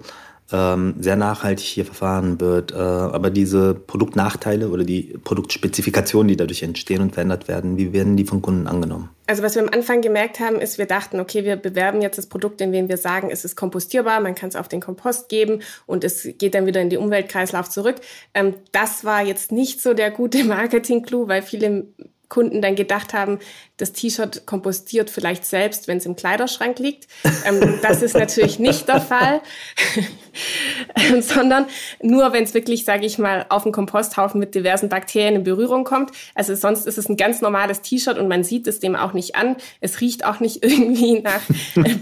ähm, 0.53 0.93
sehr 0.99 1.15
nachhaltig 1.15 1.65
hier 1.65 1.85
verfahren 1.85 2.39
wird. 2.39 2.71
Äh, 2.71 2.75
aber 2.75 3.31
diese 3.31 3.73
Produktnachteile 3.73 4.69
oder 4.69 4.83
die 4.83 5.17
Produktspezifikationen, 5.23 6.27
die 6.27 6.37
dadurch 6.37 6.61
entstehen 6.61 7.01
und 7.01 7.13
verändert 7.13 7.47
werden, 7.47 7.75
wie 7.75 7.91
werden 7.91 8.15
die 8.15 8.23
von 8.23 8.41
Kunden 8.41 8.67
angenommen? 8.67 9.09
Also 9.25 9.41
was 9.41 9.55
wir 9.55 9.63
am 9.63 9.69
Anfang 9.69 10.01
gemerkt 10.01 10.39
haben, 10.39 10.57
ist, 10.59 10.77
wir 10.77 10.85
dachten, 10.85 11.19
okay, 11.19 11.43
wir 11.43 11.55
bewerben 11.55 12.01
jetzt 12.01 12.17
das 12.17 12.27
Produkt, 12.27 12.61
indem 12.61 12.89
wir 12.89 12.97
sagen, 12.97 13.29
es 13.31 13.45
ist 13.45 13.55
kompostierbar, 13.55 14.19
man 14.19 14.35
kann 14.35 14.49
es 14.49 14.55
auf 14.55 14.67
den 14.67 14.81
Kompost 14.81 15.29
geben 15.29 15.61
und 15.85 16.03
es 16.03 16.27
geht 16.37 16.53
dann 16.53 16.65
wieder 16.65 16.81
in 16.81 16.89
die 16.89 16.97
Umweltkreislauf 16.97 17.69
zurück. 17.69 17.95
Ähm, 18.33 18.53
das 18.71 19.05
war 19.05 19.23
jetzt 19.23 19.51
nicht 19.51 19.81
so 19.81 19.93
der 19.93 20.11
gute 20.11 20.43
Marketing-Clou, 20.43 21.27
weil 21.27 21.41
viele 21.41 21.87
Kunden 22.33 22.63
dann 22.63 22.75
gedacht 22.75 23.13
haben, 23.13 23.37
das 23.77 23.93
T-Shirt 23.93 24.47
kompostiert 24.47 25.11
vielleicht 25.11 25.45
selbst, 25.45 25.87
wenn 25.87 25.99
es 25.99 26.07
im 26.07 26.15
Kleiderschrank 26.15 26.79
liegt. 26.79 27.07
Ähm, 27.45 27.77
das 27.83 28.01
ist 28.01 28.15
natürlich 28.15 28.57
nicht 28.57 28.87
der 28.87 28.99
Fall, 28.99 29.41
sondern 31.21 31.67
nur, 32.01 32.33
wenn 32.33 32.43
es 32.43 32.55
wirklich, 32.55 32.85
sage 32.85 33.05
ich 33.05 33.19
mal, 33.19 33.45
auf 33.49 33.63
dem 33.63 33.71
Komposthaufen 33.71 34.39
mit 34.39 34.55
diversen 34.55 34.89
Bakterien 34.89 35.35
in 35.35 35.43
Berührung 35.43 35.83
kommt. 35.83 36.09
Also 36.33 36.55
sonst 36.55 36.87
ist 36.87 36.97
es 36.97 37.07
ein 37.07 37.17
ganz 37.17 37.41
normales 37.41 37.81
T-Shirt 37.81 38.17
und 38.17 38.27
man 38.27 38.43
sieht 38.43 38.65
es 38.65 38.79
dem 38.79 38.95
auch 38.95 39.13
nicht 39.13 39.35
an. 39.35 39.55
Es 39.79 40.01
riecht 40.01 40.25
auch 40.25 40.39
nicht 40.39 40.63
irgendwie 40.65 41.19
nach 41.19 41.41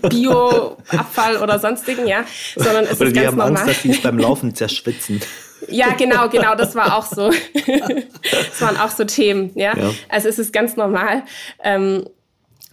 Bioabfall 0.10 1.44
oder 1.44 1.60
sonstigen, 1.60 2.08
ja, 2.08 2.24
sondern 2.56 2.86
es 2.86 3.02
oder 3.02 3.10
ist 3.10 3.16
ganz 3.16 3.36
normal. 3.36 3.48
Angst, 3.50 3.68
dass 3.68 3.82
sie 3.82 3.92
es 3.92 4.02
beim 4.02 4.18
Laufen 4.18 4.56
zerschwitzen. 4.56 5.20
Ja, 5.68 5.94
genau, 5.94 6.30
genau, 6.30 6.56
das 6.56 6.76
war 6.76 6.98
auch 6.98 7.06
so. 7.06 7.30
das 7.54 8.62
waren 8.62 8.78
auch 8.78 8.90
so 8.90 9.04
Themen, 9.04 9.52
ja. 9.56 9.78
ja. 9.78 9.92
Also 10.10 10.30
es 10.30 10.40
ist 10.40 10.54
ganz 10.54 10.76
normal. 10.76 11.24
Ähm, 11.64 12.06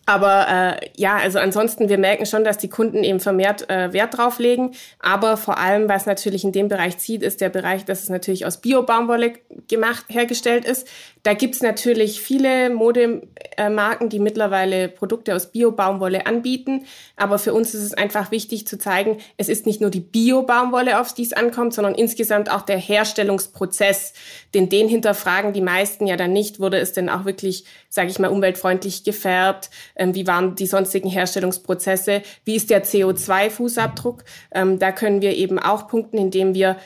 aber 0.08 0.48
äh, 0.48 0.90
ja, 0.96 1.16
also 1.16 1.38
ansonsten, 1.38 1.90
wir 1.90 1.98
merken 1.98 2.24
schon, 2.24 2.42
dass 2.42 2.56
die 2.56 2.70
Kunden 2.70 3.04
eben 3.04 3.20
vermehrt 3.20 3.68
äh, 3.68 3.92
Wert 3.92 4.16
drauf 4.16 4.38
legen. 4.38 4.72
Aber 5.00 5.36
vor 5.36 5.58
allem, 5.58 5.86
was 5.86 6.06
natürlich 6.06 6.44
in 6.44 6.52
dem 6.52 6.68
Bereich 6.68 6.96
zieht, 6.96 7.22
ist 7.22 7.42
der 7.42 7.50
Bereich, 7.50 7.84
dass 7.84 8.04
es 8.04 8.08
natürlich 8.08 8.46
aus 8.46 8.56
Bio-Baumwolle 8.62 9.34
gemacht, 9.68 10.06
hergestellt 10.08 10.64
ist. 10.64 10.88
Da 11.22 11.34
gibt's 11.34 11.62
natürlich 11.62 12.20
viele 12.20 12.70
Modemarken, 12.70 14.08
die 14.08 14.18
mittlerweile 14.18 14.88
Produkte 14.88 15.34
aus 15.34 15.50
Bio-Baumwolle 15.50 16.26
anbieten. 16.26 16.86
Aber 17.16 17.38
für 17.38 17.54
uns 17.54 17.74
ist 17.74 17.82
es 17.82 17.94
einfach 17.94 18.30
wichtig 18.30 18.66
zu 18.66 18.78
zeigen, 18.78 19.18
es 19.36 19.48
ist 19.48 19.66
nicht 19.66 19.80
nur 19.80 19.90
die 19.90 20.00
Bio-Baumwolle, 20.00 21.00
auf 21.00 21.12
die 21.14 21.22
es 21.22 21.32
ankommt, 21.32 21.74
sondern 21.74 21.94
insgesamt 21.94 22.50
auch 22.50 22.62
der 22.62 22.78
Herstellungsprozess. 22.78 24.12
Denn 24.54 24.68
den 24.68 24.88
hinterfragen 24.88 25.52
die 25.52 25.60
meisten 25.60 26.06
ja 26.06 26.16
dann 26.16 26.32
nicht. 26.32 26.60
Wurde 26.60 26.78
es 26.78 26.92
denn 26.92 27.08
auch 27.08 27.24
wirklich, 27.24 27.64
sage 27.88 28.10
ich 28.10 28.18
mal, 28.18 28.28
umweltfreundlich 28.28 29.04
gefärbt? 29.04 29.70
Ähm, 29.96 30.14
wie 30.14 30.26
waren 30.26 30.54
die 30.54 30.66
sonstigen 30.66 31.10
Herstellungsprozesse? 31.10 32.22
Wie 32.44 32.56
ist 32.56 32.70
der 32.70 32.84
CO2-Fußabdruck? 32.84 34.20
Ähm, 34.52 34.78
da 34.78 34.92
können 34.92 35.20
wir 35.20 35.34
eben 35.36 35.58
auch 35.58 35.88
punkten, 35.88 36.18
indem 36.18 36.54
wir 36.54 36.76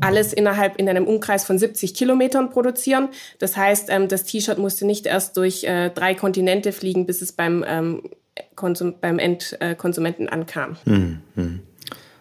alles 0.00 0.32
innerhalb 0.32 0.76
in 0.76 0.88
einem 0.88 1.06
Umkreis 1.06 1.44
von 1.44 1.58
70 1.58 1.94
Kilometern 1.94 2.50
produzieren. 2.50 3.08
Das 3.38 3.56
heißt, 3.56 3.88
ähm, 3.90 4.08
das 4.08 4.24
T-Shirt 4.24 4.58
musste 4.58 4.86
nicht 4.86 5.06
erst 5.06 5.36
durch 5.36 5.64
äh, 5.64 5.90
drei 5.90 6.14
Kontinente 6.14 6.72
fliegen, 6.72 7.06
bis 7.06 7.22
es 7.22 7.32
beim, 7.32 7.64
ähm, 7.66 8.02
Konsum 8.56 8.94
beim 9.00 9.18
Endkonsumenten 9.18 10.28
ankam. 10.28 10.76
Hm, 10.84 11.20
hm. 11.34 11.60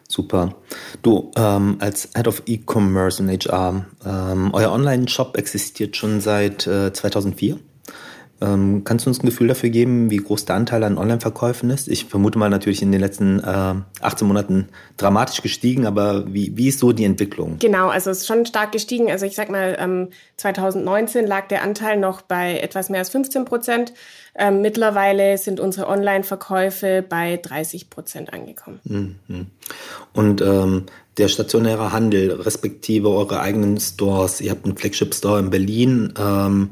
Super. 0.07 0.55
Du, 1.01 1.31
ähm, 1.35 1.77
als 1.79 2.09
Head 2.15 2.27
of 2.27 2.43
E-Commerce 2.45 3.23
und 3.23 3.29
HR, 3.29 3.85
ähm, 4.05 4.51
euer 4.53 4.71
Online-Shop 4.71 5.37
existiert 5.37 5.97
schon 5.97 6.21
seit 6.21 6.67
äh, 6.67 6.93
2004. 6.93 7.57
Ähm, 8.43 8.83
kannst 8.83 9.05
du 9.05 9.09
uns 9.09 9.23
ein 9.23 9.25
Gefühl 9.25 9.47
dafür 9.47 9.69
geben, 9.69 10.11
wie 10.11 10.17
groß 10.17 10.43
der 10.43 10.57
Anteil 10.57 10.83
an 10.83 10.97
Online-Verkäufen 10.97 11.69
ist? 11.69 11.87
Ich 11.87 12.05
vermute 12.05 12.37
mal 12.37 12.49
natürlich 12.49 12.81
in 12.81 12.91
den 12.91 12.99
letzten 12.99 13.39
äh, 13.39 13.75
18 14.01 14.27
Monaten 14.27 14.67
dramatisch 14.97 15.41
gestiegen, 15.41 15.85
aber 15.85 16.33
wie, 16.33 16.57
wie 16.57 16.67
ist 16.67 16.79
so 16.79 16.91
die 16.91 17.05
Entwicklung? 17.05 17.57
Genau, 17.59 17.87
also 17.87 18.09
es 18.09 18.19
ist 18.19 18.27
schon 18.27 18.45
stark 18.45 18.73
gestiegen. 18.73 19.09
Also 19.09 19.25
ich 19.25 19.35
sag 19.35 19.49
mal, 19.49 19.77
ähm, 19.79 20.09
2019 20.37 21.25
lag 21.25 21.47
der 21.47 21.63
Anteil 21.63 21.97
noch 21.97 22.21
bei 22.21 22.59
etwas 22.59 22.89
mehr 22.89 22.99
als 22.99 23.09
15 23.09 23.45
Prozent. 23.45 23.93
Ähm, 24.35 24.61
mittlerweile 24.61 25.37
sind 25.37 25.61
unsere 25.61 25.87
Online-Verkäufe 25.87 27.05
bei 27.07 27.37
30 27.37 27.89
Prozent 27.89 28.33
angekommen. 28.33 28.79
Mhm. 28.83 29.47
Und 30.11 30.41
ähm, 30.41 30.87
der 31.17 31.29
stationäre 31.29 31.93
Handel, 31.93 32.31
respektive 32.31 33.09
eure 33.09 33.39
eigenen 33.39 33.79
Stores, 33.79 34.41
ihr 34.41 34.51
habt 34.51 34.65
einen 34.65 34.75
Flagship-Store 34.75 35.39
in 35.39 35.49
Berlin. 35.49 36.13
Ähm, 36.19 36.71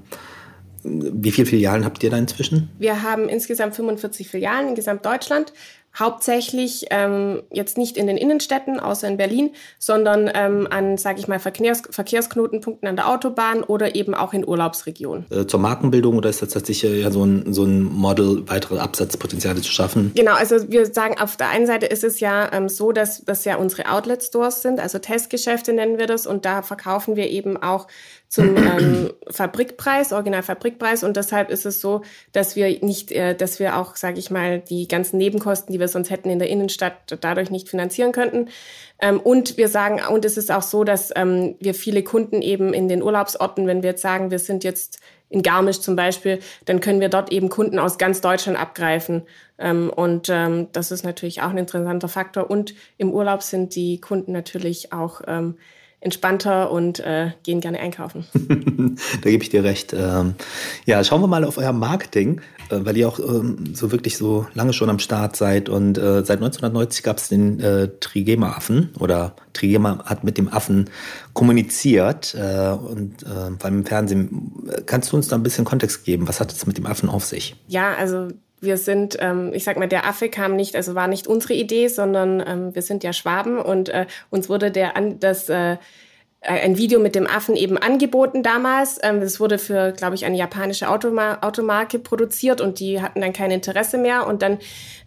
wie 0.83 1.31
viele 1.31 1.47
Filialen 1.47 1.85
habt 1.85 2.03
ihr 2.03 2.09
da 2.09 2.17
inzwischen? 2.17 2.69
Wir 2.79 3.03
haben 3.03 3.29
insgesamt 3.29 3.75
45 3.75 4.27
Filialen 4.27 4.69
in 4.69 4.75
Gesamtdeutschland. 4.75 5.53
Hauptsächlich 5.97 6.85
ähm, 6.89 7.43
jetzt 7.51 7.77
nicht 7.77 7.97
in 7.97 8.07
den 8.07 8.15
Innenstädten, 8.15 8.79
außer 8.79 9.09
in 9.09 9.17
Berlin, 9.17 9.49
sondern 9.77 10.31
ähm, 10.33 10.65
an, 10.69 10.97
sage 10.97 11.19
ich 11.19 11.27
mal, 11.27 11.37
Verkehrs 11.37 11.83
Verkehrsknotenpunkten 11.89 12.87
an 12.87 12.95
der 12.95 13.09
Autobahn 13.09 13.61
oder 13.61 13.93
eben 13.93 14.13
auch 14.13 14.31
in 14.31 14.47
Urlaubsregionen. 14.47 15.25
Äh, 15.29 15.47
zur 15.47 15.59
Markenbildung 15.59 16.15
oder 16.15 16.29
ist 16.29 16.41
das 16.41 16.49
tatsächlich 16.49 17.01
ja 17.01 17.11
so 17.11 17.25
ein, 17.25 17.53
so 17.53 17.65
ein 17.65 17.83
Model, 17.83 18.43
weitere 18.47 18.79
Absatzpotenziale 18.79 19.59
zu 19.59 19.71
schaffen? 19.71 20.13
Genau, 20.15 20.33
also 20.33 20.71
wir 20.71 20.85
sagen, 20.85 21.19
auf 21.19 21.35
der 21.35 21.49
einen 21.49 21.67
Seite 21.67 21.87
ist 21.87 22.05
es 22.05 22.21
ja 22.21 22.49
ähm, 22.53 22.69
so, 22.69 22.93
dass 22.93 23.25
das 23.25 23.43
ja 23.43 23.57
unsere 23.57 23.91
Outlet-Stores 23.91 24.61
sind, 24.61 24.79
also 24.79 24.97
Testgeschäfte 24.97 25.73
nennen 25.73 25.97
wir 25.97 26.07
das 26.07 26.25
und 26.25 26.45
da 26.45 26.61
verkaufen 26.61 27.17
wir 27.17 27.29
eben 27.29 27.61
auch 27.61 27.87
zum 28.31 28.55
ähm, 28.55 29.11
Fabrikpreis, 29.29 30.13
Originalfabrikpreis. 30.13 31.03
Und 31.03 31.17
deshalb 31.17 31.49
ist 31.49 31.65
es 31.65 31.81
so, 31.81 32.01
dass 32.31 32.55
wir 32.55 32.79
nicht, 32.81 33.11
äh, 33.11 33.35
dass 33.35 33.59
wir 33.59 33.77
auch, 33.77 33.97
sage 33.97 34.19
ich 34.19 34.31
mal, 34.31 34.59
die 34.61 34.87
ganzen 34.87 35.17
Nebenkosten, 35.17 35.73
die 35.73 35.81
wir 35.81 35.89
sonst 35.89 36.09
hätten 36.09 36.29
in 36.29 36.39
der 36.39 36.47
Innenstadt, 36.47 36.93
dadurch 37.19 37.49
nicht 37.49 37.67
finanzieren 37.67 38.13
könnten. 38.13 38.47
Ähm, 39.01 39.19
und 39.19 39.57
wir 39.57 39.67
sagen, 39.67 39.99
und 40.09 40.23
es 40.23 40.37
ist 40.37 40.49
auch 40.49 40.61
so, 40.61 40.85
dass 40.85 41.11
ähm, 41.17 41.55
wir 41.59 41.73
viele 41.73 42.03
Kunden 42.03 42.41
eben 42.41 42.73
in 42.73 42.87
den 42.87 43.03
Urlaubsorten, 43.03 43.67
wenn 43.67 43.83
wir 43.83 43.89
jetzt 43.89 44.01
sagen, 44.01 44.31
wir 44.31 44.39
sind 44.39 44.63
jetzt 44.63 45.01
in 45.29 45.41
Garmisch 45.41 45.81
zum 45.81 45.97
Beispiel, 45.97 46.39
dann 46.63 46.79
können 46.79 47.01
wir 47.01 47.09
dort 47.09 47.33
eben 47.33 47.49
Kunden 47.49 47.79
aus 47.79 47.97
ganz 47.97 48.21
Deutschland 48.21 48.57
abgreifen. 48.57 49.23
Ähm, 49.59 49.89
und 49.93 50.29
ähm, 50.29 50.69
das 50.71 50.91
ist 50.91 51.03
natürlich 51.03 51.41
auch 51.41 51.49
ein 51.49 51.57
interessanter 51.57 52.07
Faktor. 52.07 52.49
Und 52.49 52.75
im 52.97 53.11
Urlaub 53.11 53.43
sind 53.43 53.75
die 53.75 53.99
Kunden 53.99 54.31
natürlich 54.31 54.93
auch 54.93 55.19
ähm, 55.27 55.57
entspannter 56.01 56.71
und 56.71 56.99
äh, 56.99 57.31
gehen 57.43 57.61
gerne 57.61 57.79
einkaufen. 57.79 58.25
da 59.21 59.29
gebe 59.29 59.43
ich 59.43 59.49
dir 59.49 59.63
recht. 59.63 59.93
Ähm, 59.93 60.33
ja, 60.85 61.03
schauen 61.03 61.21
wir 61.21 61.27
mal 61.27 61.45
auf 61.45 61.59
euer 61.59 61.73
Marketing, 61.73 62.41
äh, 62.69 62.79
weil 62.79 62.97
ihr 62.97 63.07
auch 63.07 63.19
ähm, 63.19 63.75
so 63.75 63.91
wirklich 63.91 64.17
so 64.17 64.47
lange 64.55 64.73
schon 64.73 64.89
am 64.89 64.97
Start 64.97 65.35
seid. 65.35 65.69
Und 65.69 65.99
äh, 65.99 66.25
seit 66.25 66.39
1990 66.39 67.03
gab 67.03 67.17
es 67.17 67.29
den 67.29 67.59
äh, 67.59 67.89
Trigema-Affen 67.99 68.89
oder 68.99 69.35
Trigema 69.53 70.03
hat 70.05 70.23
mit 70.23 70.39
dem 70.39 70.51
Affen 70.51 70.89
kommuniziert 71.33 72.33
äh, 72.33 72.71
und 72.71 73.21
äh, 73.21 73.27
vor 73.27 73.65
allem 73.65 73.79
im 73.79 73.85
Fernsehen. 73.85 74.53
Kannst 74.87 75.11
du 75.11 75.17
uns 75.17 75.27
da 75.27 75.35
ein 75.35 75.43
bisschen 75.43 75.65
Kontext 75.65 76.03
geben? 76.03 76.27
Was 76.27 76.39
hat 76.39 76.51
es 76.51 76.65
mit 76.65 76.79
dem 76.79 76.87
Affen 76.87 77.09
auf 77.09 77.25
sich? 77.25 77.55
Ja, 77.67 77.93
also 77.93 78.29
wir 78.61 78.77
sind, 78.77 79.17
ähm, 79.19 79.51
ich 79.53 79.63
sag 79.63 79.77
mal, 79.77 79.87
der 79.87 80.05
Affe 80.05 80.29
kam 80.29 80.55
nicht, 80.55 80.75
also 80.75 80.95
war 80.95 81.07
nicht 81.07 81.27
unsere 81.27 81.53
Idee, 81.53 81.87
sondern 81.87 82.43
ähm, 82.45 82.75
wir 82.75 82.83
sind 82.83 83.03
ja 83.03 83.11
Schwaben 83.11 83.59
und 83.59 83.89
äh, 83.89 84.05
uns 84.29 84.49
wurde 84.49 84.71
der 84.71 84.95
an 84.95 85.19
das 85.19 85.49
äh, 85.49 85.77
ein 86.43 86.77
Video 86.79 86.99
mit 86.99 87.13
dem 87.13 87.27
Affen 87.27 87.55
eben 87.55 87.77
angeboten 87.77 88.41
damals. 88.41 88.97
Ähm, 89.03 89.21
das 89.21 89.39
wurde 89.39 89.59
für, 89.59 89.91
glaube 89.91 90.15
ich, 90.15 90.25
eine 90.25 90.35
japanische 90.35 90.89
Automa 90.89 91.37
Automarke 91.41 91.99
produziert 91.99 92.61
und 92.61 92.79
die 92.79 92.99
hatten 92.99 93.21
dann 93.21 93.31
kein 93.31 93.51
Interesse 93.51 93.99
mehr. 93.99 94.25
Und 94.25 94.41
dann 94.41 94.57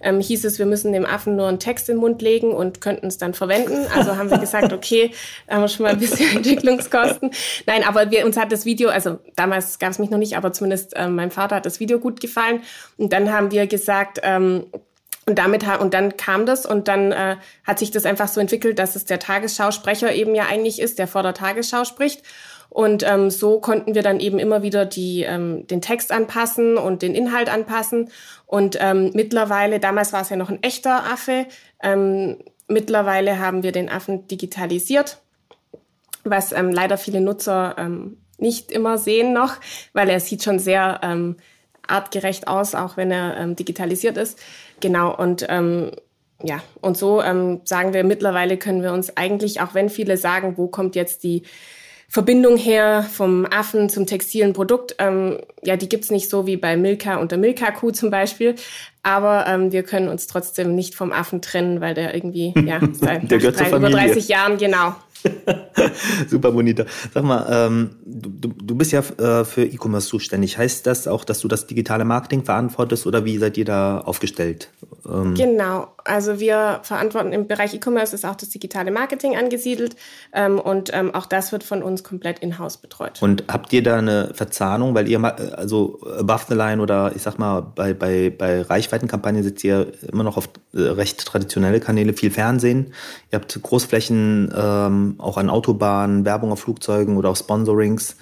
ähm, 0.01 0.21
hieß 0.21 0.45
es, 0.45 0.61
wir 0.61 0.67
müssen 0.67 0.93
dem 0.93 1.05
Affen 1.05 1.35
nur 1.35 1.49
einen 1.49 1.59
Text 1.59 1.89
in 1.89 1.97
den 1.97 2.01
Mund 2.01 2.23
legen 2.23 2.53
und 2.53 2.81
könnten 2.81 3.09
es 3.09 3.19
dann 3.19 3.35
verwenden. 3.35 3.85
Also 3.93 4.17
haben 4.17 4.31
wir 4.31 4.39
gesagt, 4.39 4.73
okay, 4.73 5.11
haben 5.51 5.63
wir 5.63 5.69
schon 5.69 5.85
mal 5.85 5.93
ein 5.93 5.99
bisschen 5.99 6.37
Entwicklungskosten. 6.37 7.33
Nein, 7.67 7.83
aber 7.83 8.13
wir, 8.13 8.25
uns 8.25 8.37
hat 8.37 8.53
das 8.53 8.65
Video, 8.65 8.91
also 8.91 9.19
damals 9.35 9.81
gab 9.81 9.91
es 9.91 9.99
mich 9.99 10.11
noch 10.11 10.19
nicht, 10.19 10.37
aber 10.37 10.53
zumindest 10.53 10.93
ähm, 10.95 11.17
meinem 11.17 11.33
Vater 11.33 11.57
hat 11.57 11.67
das 11.67 11.81
Video 11.81 11.99
gut 11.99 12.21
gefallen. 12.21 12.63
Und 12.97 13.13
dann 13.13 13.33
haben 13.33 13.51
wir 13.51 13.67
gesagt, 13.67 14.21
ähm, 14.23 14.67
und 15.27 15.39
damit 15.39 15.65
und 15.81 15.95
dann 15.95 16.17
kam 16.17 16.45
das 16.47 16.67
und 16.67 16.89
dann 16.89 17.13
äh, 17.13 17.37
hat 17.65 17.79
sich 17.79 17.91
das 17.91 18.05
einfach 18.05 18.29
so 18.29 18.41
entwickelt, 18.41 18.79
dass 18.79 18.95
es 18.95 19.05
der 19.05 19.19
Tagesschausprecher 19.19 20.13
eben 20.13 20.35
ja 20.35 20.45
eigentlich 20.47 20.81
ist, 20.81 20.99
der 20.99 21.07
vor 21.07 21.23
der 21.23 21.35
Tagesschau 21.35 21.85
spricht. 21.85 22.23
Und 22.69 23.05
ähm, 23.09 23.31
so 23.31 23.61
konnten 23.61 23.95
wir 23.95 24.03
dann 24.03 24.19
eben 24.19 24.41
immer 24.41 24.63
wieder 24.63 24.85
die, 24.85 25.23
ähm, 25.23 25.65
den 25.69 25.81
Text 25.81 26.11
anpassen 26.11 26.77
und 26.77 27.03
den 27.03 27.15
Inhalt 27.15 27.49
anpassen. 27.49 28.11
Und 28.47 28.77
ähm, 28.81 29.13
mittlerweile, 29.15 29.79
damals 29.79 30.13
war 30.13 30.23
es 30.23 30.31
ja 30.31 30.37
noch 30.37 30.51
ein 30.51 30.63
echter 30.63 31.05
Affe, 31.05 31.47
ähm, 31.83 32.39
mittlerweile 32.67 33.39
haben 33.39 33.63
wir 33.63 33.73
den 33.73 33.89
Affen 33.89 34.27
digitalisiert, 34.27 35.19
was 36.25 36.53
ähm, 36.53 36.71
leider 36.71 36.99
viele 36.99 37.21
Nutzer 37.21 37.77
ähm, 37.79 38.19
nicht 38.39 38.73
immer 38.73 38.99
sehen 38.99 39.33
noch, 39.33 39.55
weil 39.93 40.09
er 40.09 40.19
sieht 40.21 40.43
schon 40.43 40.59
sehr 40.59 41.01
ähm, 41.03 41.37
artgerecht 41.87 42.49
aus, 42.49 42.75
auch 42.75 42.97
wenn 42.97 43.11
er 43.11 43.37
ähm, 43.37 43.57
digitalisiert 43.57 44.17
ist. 44.17 44.39
Genau, 44.81 45.15
und 45.15 45.47
ähm, 45.49 45.93
ja, 46.43 46.63
und 46.81 46.97
so 46.97 47.23
ähm, 47.23 47.61
sagen 47.65 47.95
wir 47.95 48.05
mittlerweile 48.05 48.57
können 48.57 48.83
wir 48.83 48.93
uns 48.93 49.17
eigentlich, 49.17 49.61
auch 49.61 49.75
wenn 49.75 49.89
viele 49.89 50.17
sagen, 50.17 50.55
wo 50.57 50.67
kommt 50.67 50.95
jetzt 50.97 51.25
die 51.25 51.43
Verbindung 52.09 52.57
her 52.57 53.05
vom 53.11 53.45
Affen 53.47 53.89
zum 53.89 54.07
textilen 54.07 54.53
Produkt, 54.53 54.95
ähm, 54.99 55.39
ja, 55.65 55.77
die 55.77 55.89
gibt's 55.89 56.11
nicht 56.11 56.31
so 56.31 56.47
wie 56.47 56.57
bei 56.57 56.77
Milka 56.77 57.17
und 57.17 57.33
der 57.33 57.39
Milka-Kuh 57.39 57.91
zum 57.91 58.11
Beispiel. 58.11 58.55
Aber 59.03 59.47
ähm, 59.49 59.73
wir 59.73 59.83
können 59.83 60.09
uns 60.09 60.27
trotzdem 60.27 60.75
nicht 60.77 60.95
vom 60.95 61.13
Affen 61.13 61.43
trennen, 61.43 61.81
weil 61.81 61.95
der 61.95 62.15
irgendwie, 62.15 62.55
ja, 62.65 62.79
seit 62.93 63.25
über 63.33 63.91
30 63.91 64.29
Jahren, 64.29 64.59
genau, 64.59 64.95
Super 66.29 66.53
bonita. 66.53 66.85
Sag 67.13 67.25
mal, 67.25 67.47
ähm, 67.51 67.91
du, 68.05 68.49
du 68.49 68.75
bist 68.75 68.93
ja 68.93 69.01
äh, 69.01 69.45
für 69.45 69.65
E-Commerce 69.65 70.09
zuständig. 70.09 70.59
Heißt 70.59 70.87
das 70.87 71.09
auch, 71.09 71.25
dass 71.25 71.41
du 71.41 71.49
das 71.49 71.67
digitale 71.67 72.05
Marketing 72.05 72.45
verantwortest 72.45 73.07
oder 73.07 73.25
wie 73.25 73.39
seid 73.39 73.57
ihr 73.57 73.65
da 73.65 73.99
aufgestellt? 74.01 74.71
Ähm 75.09 75.35
genau, 75.35 75.89
also 76.05 76.41
wir 76.41 76.81
verantworten 76.83 77.33
im 77.33 77.47
Bereich 77.47 77.75
E-Commerce 77.75 78.15
ist 78.15 78.25
auch 78.25 78.35
das 78.35 78.51
digitale 78.51 78.91
Marketing 78.91 79.37
angesiedelt 79.37 79.97
ähm, 80.33 80.59
und 80.59 80.91
ähm, 80.93 81.15
auch 81.15 81.27
das 81.27 81.53
wird 81.53 81.65
von 81.65 81.83
uns 81.83 82.05
komplett 82.05 82.39
in-house 82.41 82.77
betreut. 82.77 83.23
Und 83.23 83.45
habt 83.49 83.73
ihr 83.73 83.83
da 83.83 83.97
eine 83.97 84.33
Verzahnung, 84.35 84.95
weil 84.95 85.09
ihr 85.09 85.23
also 85.59 86.01
above 86.19 86.45
the 86.49 86.55
line 86.55 86.81
oder 86.83 87.13
ich 87.15 87.23
sag 87.23 87.39
mal 87.39 87.61
bei, 87.61 87.95
bei, 87.95 88.31
bei 88.31 88.63
Reichweitenkampagnen 88.63 89.43
sitzt 89.43 89.65
ihr 89.65 89.93
immer 90.11 90.25
noch 90.25 90.37
auf 90.37 90.49
äh, 90.73 90.81
recht 90.81 91.25
traditionelle 91.25 91.81
Kanäle, 91.81 92.13
viel 92.13 92.31
Fernsehen. 92.31 92.93
Ihr 93.31 93.39
habt 93.39 93.61
Großflächen 93.61 94.53
ähm, 94.57 95.15
auch 95.19 95.37
an 95.37 95.51
Autobahnen, 95.51 96.25
Werbung 96.25 96.53
auf 96.53 96.61
Flugzeugen 96.61 97.17
oder 97.17 97.31
auf 97.31 97.39
Sponsorings. 97.39 98.17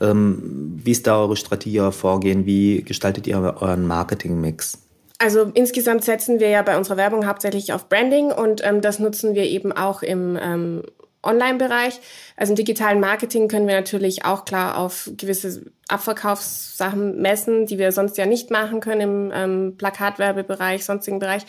Ähm, 0.00 0.80
wie 0.82 0.90
ist 0.90 1.06
da 1.06 1.18
eure 1.18 1.36
Strategie, 1.36 1.80
euer 1.80 1.92
Vorgehen? 1.92 2.46
Wie 2.46 2.82
gestaltet 2.82 3.26
ihr 3.26 3.38
euren 3.38 3.86
Marketingmix? 3.86 4.78
Also 5.18 5.50
insgesamt 5.54 6.04
setzen 6.04 6.40
wir 6.40 6.48
ja 6.48 6.62
bei 6.62 6.76
unserer 6.76 6.96
Werbung 6.96 7.26
hauptsächlich 7.26 7.72
auf 7.72 7.88
Branding 7.88 8.32
und 8.32 8.64
ähm, 8.64 8.80
das 8.80 8.98
nutzen 8.98 9.34
wir 9.34 9.44
eben 9.44 9.72
auch 9.72 10.02
im 10.02 10.38
ähm, 10.40 10.82
Online-Bereich. 11.24 12.00
Also 12.36 12.52
im 12.52 12.56
digitalen 12.56 13.00
Marketing 13.00 13.48
können 13.48 13.66
wir 13.66 13.74
natürlich 13.74 14.24
auch 14.24 14.44
klar 14.44 14.76
auf 14.78 15.10
gewisse 15.16 15.70
Abverkaufssachen 15.88 17.20
messen, 17.20 17.66
die 17.66 17.78
wir 17.78 17.92
sonst 17.92 18.16
ja 18.16 18.26
nicht 18.26 18.50
machen 18.50 18.80
können 18.80 19.00
im 19.00 19.32
ähm, 19.34 19.76
Plakatwerbebereich, 19.76 20.84
sonstigen 20.84 21.18
Bereich. 21.18 21.44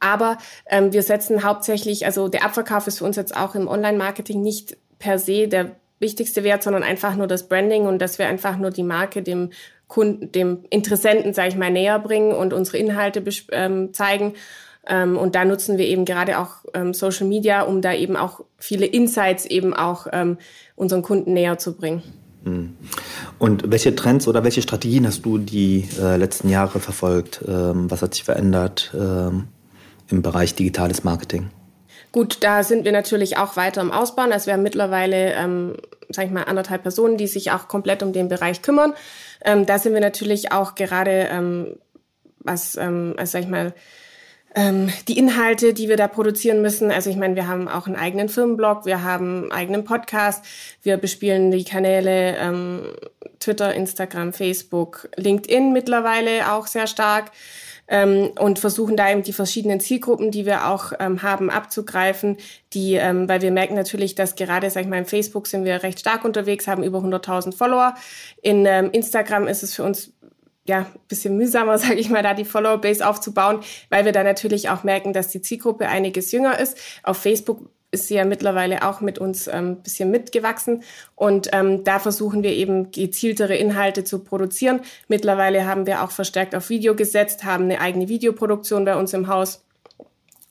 Aber 0.00 0.38
ähm, 0.66 0.92
wir 0.92 1.02
setzen 1.02 1.44
hauptsächlich, 1.44 2.06
also 2.06 2.28
der 2.28 2.44
Abverkauf 2.44 2.86
ist 2.86 2.98
für 2.98 3.04
uns 3.04 3.16
jetzt 3.16 3.36
auch 3.36 3.54
im 3.54 3.68
Online-Marketing 3.68 4.40
nicht 4.40 4.76
per 4.98 5.18
se 5.18 5.48
der 5.48 5.76
wichtigste 5.98 6.44
Wert, 6.44 6.62
sondern 6.62 6.82
einfach 6.82 7.14
nur 7.14 7.26
das 7.26 7.48
Branding 7.48 7.86
und 7.86 8.00
dass 8.00 8.18
wir 8.18 8.26
einfach 8.26 8.56
nur 8.56 8.70
die 8.70 8.82
Marke 8.82 9.22
dem 9.22 9.50
Kunden, 9.90 10.32
dem 10.32 10.64
Interessenten, 10.70 11.34
sage 11.34 11.50
ich 11.50 11.56
mal, 11.56 11.70
näher 11.70 11.98
bringen 11.98 12.32
und 12.32 12.54
unsere 12.54 12.78
Inhalte 12.78 13.22
ähm, 13.52 13.92
zeigen 13.92 14.32
ähm, 14.86 15.18
und 15.18 15.34
da 15.34 15.44
nutzen 15.44 15.78
wir 15.78 15.86
eben 15.86 16.04
gerade 16.04 16.38
auch 16.38 16.64
ähm, 16.74 16.94
Social 16.94 17.26
Media, 17.26 17.62
um 17.62 17.82
da 17.82 17.94
eben 17.94 18.16
auch 18.16 18.40
viele 18.58 18.86
Insights 18.86 19.44
eben 19.44 19.74
auch 19.74 20.06
ähm, 20.12 20.38
unseren 20.74 21.02
Kunden 21.02 21.34
näher 21.34 21.58
zu 21.58 21.74
bringen. 21.74 22.02
Hm. 22.44 22.76
Und 23.38 23.70
welche 23.70 23.94
Trends 23.94 24.26
oder 24.26 24.44
welche 24.44 24.62
Strategien 24.62 25.06
hast 25.06 25.26
du 25.26 25.36
die 25.36 25.86
äh, 26.00 26.16
letzten 26.16 26.48
Jahre 26.48 26.80
verfolgt? 26.80 27.44
Ähm, 27.46 27.90
was 27.90 28.00
hat 28.00 28.14
sich 28.14 28.24
verändert 28.24 28.92
ähm, 28.98 29.48
im 30.08 30.22
Bereich 30.22 30.54
digitales 30.54 31.04
Marketing? 31.04 31.50
Gut, 32.12 32.38
da 32.40 32.64
sind 32.64 32.84
wir 32.84 32.92
natürlich 32.92 33.36
auch 33.36 33.56
weiter 33.56 33.80
im 33.80 33.92
Ausbauen. 33.92 34.32
Also 34.32 34.46
wir 34.46 34.54
haben 34.54 34.62
mittlerweile, 34.62 35.34
ähm, 35.34 35.76
sage 36.08 36.26
ich 36.26 36.32
mal, 36.34 36.44
anderthalb 36.44 36.82
Personen, 36.82 37.16
die 37.16 37.28
sich 37.28 37.52
auch 37.52 37.68
komplett 37.68 38.02
um 38.02 38.12
den 38.12 38.28
Bereich 38.28 38.62
kümmern. 38.62 38.94
Ähm, 39.44 39.64
da 39.64 39.78
sind 39.78 39.94
wir 39.94 40.00
natürlich 40.00 40.50
auch 40.50 40.74
gerade, 40.74 41.28
ähm, 41.30 41.76
was, 42.40 42.76
ähm, 42.76 43.14
also 43.16 43.32
sag 43.32 43.42
ich 43.42 43.48
mal, 43.48 43.74
ähm, 44.54 44.92
die 45.06 45.16
Inhalte, 45.16 45.72
die 45.72 45.88
wir 45.88 45.96
da 45.96 46.08
produzieren 46.08 46.60
müssen. 46.62 46.90
Also 46.90 47.08
ich 47.10 47.16
meine, 47.16 47.36
wir 47.36 47.46
haben 47.46 47.68
auch 47.68 47.86
einen 47.86 47.94
eigenen 47.94 48.28
Firmenblog, 48.28 48.84
wir 48.84 49.04
haben 49.04 49.42
einen 49.42 49.52
eigenen 49.52 49.84
Podcast, 49.84 50.44
wir 50.82 50.96
bespielen 50.96 51.52
die 51.52 51.64
Kanäle 51.64 52.36
ähm, 52.38 52.82
Twitter, 53.38 53.72
Instagram, 53.72 54.32
Facebook, 54.32 55.08
LinkedIn 55.16 55.72
mittlerweile 55.72 56.52
auch 56.52 56.66
sehr 56.66 56.88
stark 56.88 57.30
ähm, 57.90 58.30
und 58.38 58.58
versuchen 58.58 58.96
da 58.96 59.10
eben 59.10 59.22
die 59.22 59.32
verschiedenen 59.32 59.80
Zielgruppen, 59.80 60.30
die 60.30 60.46
wir 60.46 60.68
auch 60.68 60.92
ähm, 60.98 61.22
haben, 61.22 61.50
abzugreifen, 61.50 62.38
die, 62.72 62.94
ähm, 62.94 63.28
weil 63.28 63.42
wir 63.42 63.50
merken 63.50 63.74
natürlich, 63.74 64.14
dass 64.14 64.36
gerade, 64.36 64.70
sag 64.70 64.82
ich 64.82 64.88
mal, 64.88 64.98
im 64.98 65.06
Facebook 65.06 65.46
sind 65.48 65.64
wir 65.64 65.82
recht 65.82 66.00
stark 66.00 66.24
unterwegs, 66.24 66.68
haben 66.68 66.84
über 66.84 66.98
100.000 67.00 67.54
Follower. 67.54 67.94
In 68.40 68.64
ähm, 68.64 68.90
Instagram 68.92 69.48
ist 69.48 69.62
es 69.62 69.74
für 69.74 69.82
uns 69.82 70.12
ja, 70.66 70.86
bisschen 71.08 71.36
mühsamer, 71.36 71.78
sage 71.78 71.96
ich 71.96 72.08
mal, 72.08 72.22
da 72.22 72.32
die 72.32 72.44
Follower-Base 72.44 73.06
aufzubauen, 73.06 73.60
weil 73.88 74.04
wir 74.04 74.12
da 74.12 74.22
natürlich 74.22 74.70
auch 74.70 74.84
merken, 74.84 75.12
dass 75.12 75.28
die 75.28 75.42
Zielgruppe 75.42 75.88
einiges 75.88 76.30
jünger 76.32 76.58
ist. 76.58 76.78
Auf 77.02 77.18
Facebook 77.18 77.70
ist 77.92 78.08
sie 78.08 78.14
ja 78.14 78.24
mittlerweile 78.24 78.86
auch 78.86 79.00
mit 79.00 79.18
uns 79.18 79.48
ein 79.48 79.66
ähm, 79.66 79.76
bisschen 79.82 80.10
mitgewachsen. 80.10 80.82
Und 81.16 81.48
ähm, 81.52 81.84
da 81.84 81.98
versuchen 81.98 82.42
wir 82.42 82.52
eben 82.52 82.90
gezieltere 82.92 83.56
Inhalte 83.56 84.04
zu 84.04 84.20
produzieren. 84.20 84.80
Mittlerweile 85.08 85.66
haben 85.66 85.86
wir 85.86 86.02
auch 86.02 86.10
verstärkt 86.10 86.54
auf 86.54 86.70
Video 86.70 86.94
gesetzt, 86.94 87.44
haben 87.44 87.64
eine 87.64 87.80
eigene 87.80 88.08
Videoproduktion 88.08 88.84
bei 88.84 88.96
uns 88.96 89.12
im 89.12 89.26
Haus 89.26 89.64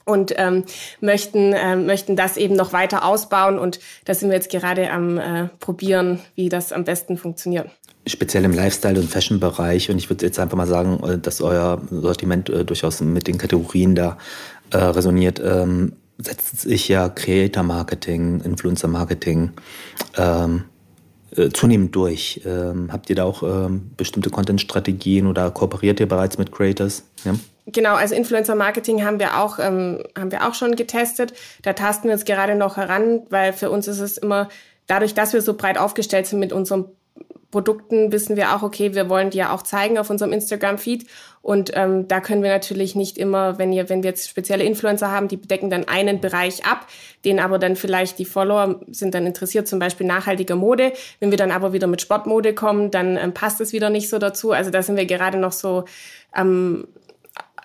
und 0.09 0.33
ähm, 0.37 0.65
möchten, 1.01 1.53
äh, 1.53 1.75
möchten 1.75 2.15
das 2.15 2.35
eben 2.35 2.55
noch 2.55 2.73
weiter 2.73 3.05
ausbauen. 3.05 3.59
Und 3.59 3.79
da 4.05 4.13
sind 4.13 4.29
wir 4.29 4.35
jetzt 4.35 4.49
gerade 4.49 4.91
am 4.91 5.17
äh, 5.17 5.47
probieren, 5.59 6.19
wie 6.35 6.49
das 6.49 6.73
am 6.73 6.83
besten 6.83 7.17
funktioniert. 7.17 7.69
Speziell 8.07 8.43
im 8.43 8.53
Lifestyle- 8.53 8.99
und 8.99 9.09
Fashion-Bereich. 9.09 9.91
Und 9.91 9.97
ich 9.97 10.09
würde 10.09 10.25
jetzt 10.25 10.39
einfach 10.39 10.57
mal 10.57 10.67
sagen, 10.67 11.01
äh, 11.03 11.19
dass 11.19 11.41
euer 11.41 11.81
Sortiment 11.91 12.49
äh, 12.49 12.65
durchaus 12.65 13.01
mit 13.01 13.27
den 13.27 13.37
Kategorien 13.37 13.95
da 13.95 14.17
äh, 14.71 14.77
resoniert. 14.77 15.39
Ähm, 15.43 15.93
setzt 16.19 16.59
sich 16.61 16.87
ja 16.87 17.09
Creator 17.09 17.63
Marketing, 17.63 18.41
Influencer 18.41 18.87
Marketing 18.87 19.51
ähm, 20.17 20.65
äh, 21.35 21.49
zunehmend 21.49 21.95
durch. 21.95 22.41
Ähm, 22.45 22.91
habt 22.91 23.09
ihr 23.09 23.15
da 23.15 23.23
auch 23.23 23.43
ähm, 23.43 23.91
bestimmte 23.95 24.29
Content-Strategien 24.29 25.27
oder 25.27 25.49
kooperiert 25.51 25.99
ihr 25.99 26.07
bereits 26.07 26.37
mit 26.37 26.51
Creators? 26.51 27.03
Ja? 27.23 27.35
Genau, 27.67 27.95
also 27.95 28.15
Influencer 28.15 28.55
Marketing 28.55 29.03
haben 29.03 29.19
wir 29.19 29.39
auch 29.39 29.59
ähm, 29.59 30.03
haben 30.17 30.31
wir 30.31 30.47
auch 30.47 30.55
schon 30.55 30.75
getestet. 30.75 31.33
Da 31.61 31.73
tasten 31.73 32.07
wir 32.07 32.13
uns 32.13 32.25
gerade 32.25 32.55
noch 32.55 32.77
heran, 32.77 33.21
weil 33.29 33.53
für 33.53 33.69
uns 33.69 33.87
ist 33.87 33.99
es 33.99 34.17
immer 34.17 34.49
dadurch, 34.87 35.13
dass 35.13 35.33
wir 35.33 35.41
so 35.41 35.53
breit 35.53 35.77
aufgestellt 35.77 36.25
sind 36.25 36.39
mit 36.39 36.51
unserem 36.51 36.85
Produkten 37.51 38.11
wissen 38.11 38.35
wir 38.35 38.55
auch, 38.55 38.61
okay, 38.61 38.93
wir 38.93 39.09
wollen 39.09 39.31
die 39.31 39.39
ja 39.39 39.53
auch 39.53 39.63
zeigen 39.63 39.97
auf 39.97 40.09
unserem 40.09 40.33
Instagram-Feed. 40.33 41.07
Und 41.41 41.71
ähm, 41.73 42.07
da 42.07 42.19
können 42.19 42.43
wir 42.43 42.49
natürlich 42.49 42.95
nicht 42.95 43.17
immer, 43.17 43.57
wenn 43.57 43.71
ihr, 43.71 43.89
wenn 43.89 44.03
wir 44.03 44.09
jetzt 44.09 44.29
spezielle 44.29 44.63
Influencer 44.63 45.11
haben, 45.11 45.27
die 45.27 45.37
bedecken 45.37 45.69
dann 45.69 45.87
einen 45.87 46.19
Bereich 46.19 46.65
ab, 46.65 46.87
den 47.25 47.39
aber 47.39 47.59
dann 47.59 47.75
vielleicht 47.75 48.19
die 48.19 48.25
Follower 48.25 48.81
sind 48.87 49.13
dann 49.13 49.25
interessiert, 49.25 49.67
zum 49.67 49.79
Beispiel 49.79 50.05
nachhaltiger 50.05 50.55
Mode. 50.55 50.93
Wenn 51.19 51.31
wir 51.31 51.37
dann 51.37 51.51
aber 51.51 51.73
wieder 51.73 51.87
mit 51.87 52.01
Sportmode 52.01 52.53
kommen, 52.53 52.91
dann 52.91 53.17
ähm, 53.17 53.33
passt 53.33 53.61
es 53.61 53.73
wieder 53.73 53.89
nicht 53.89 54.09
so 54.09 54.19
dazu. 54.19 54.51
Also 54.51 54.69
da 54.69 54.83
sind 54.83 54.97
wir 54.97 55.05
gerade 55.05 55.37
noch 55.37 55.53
so 55.53 55.85
ähm, 56.35 56.87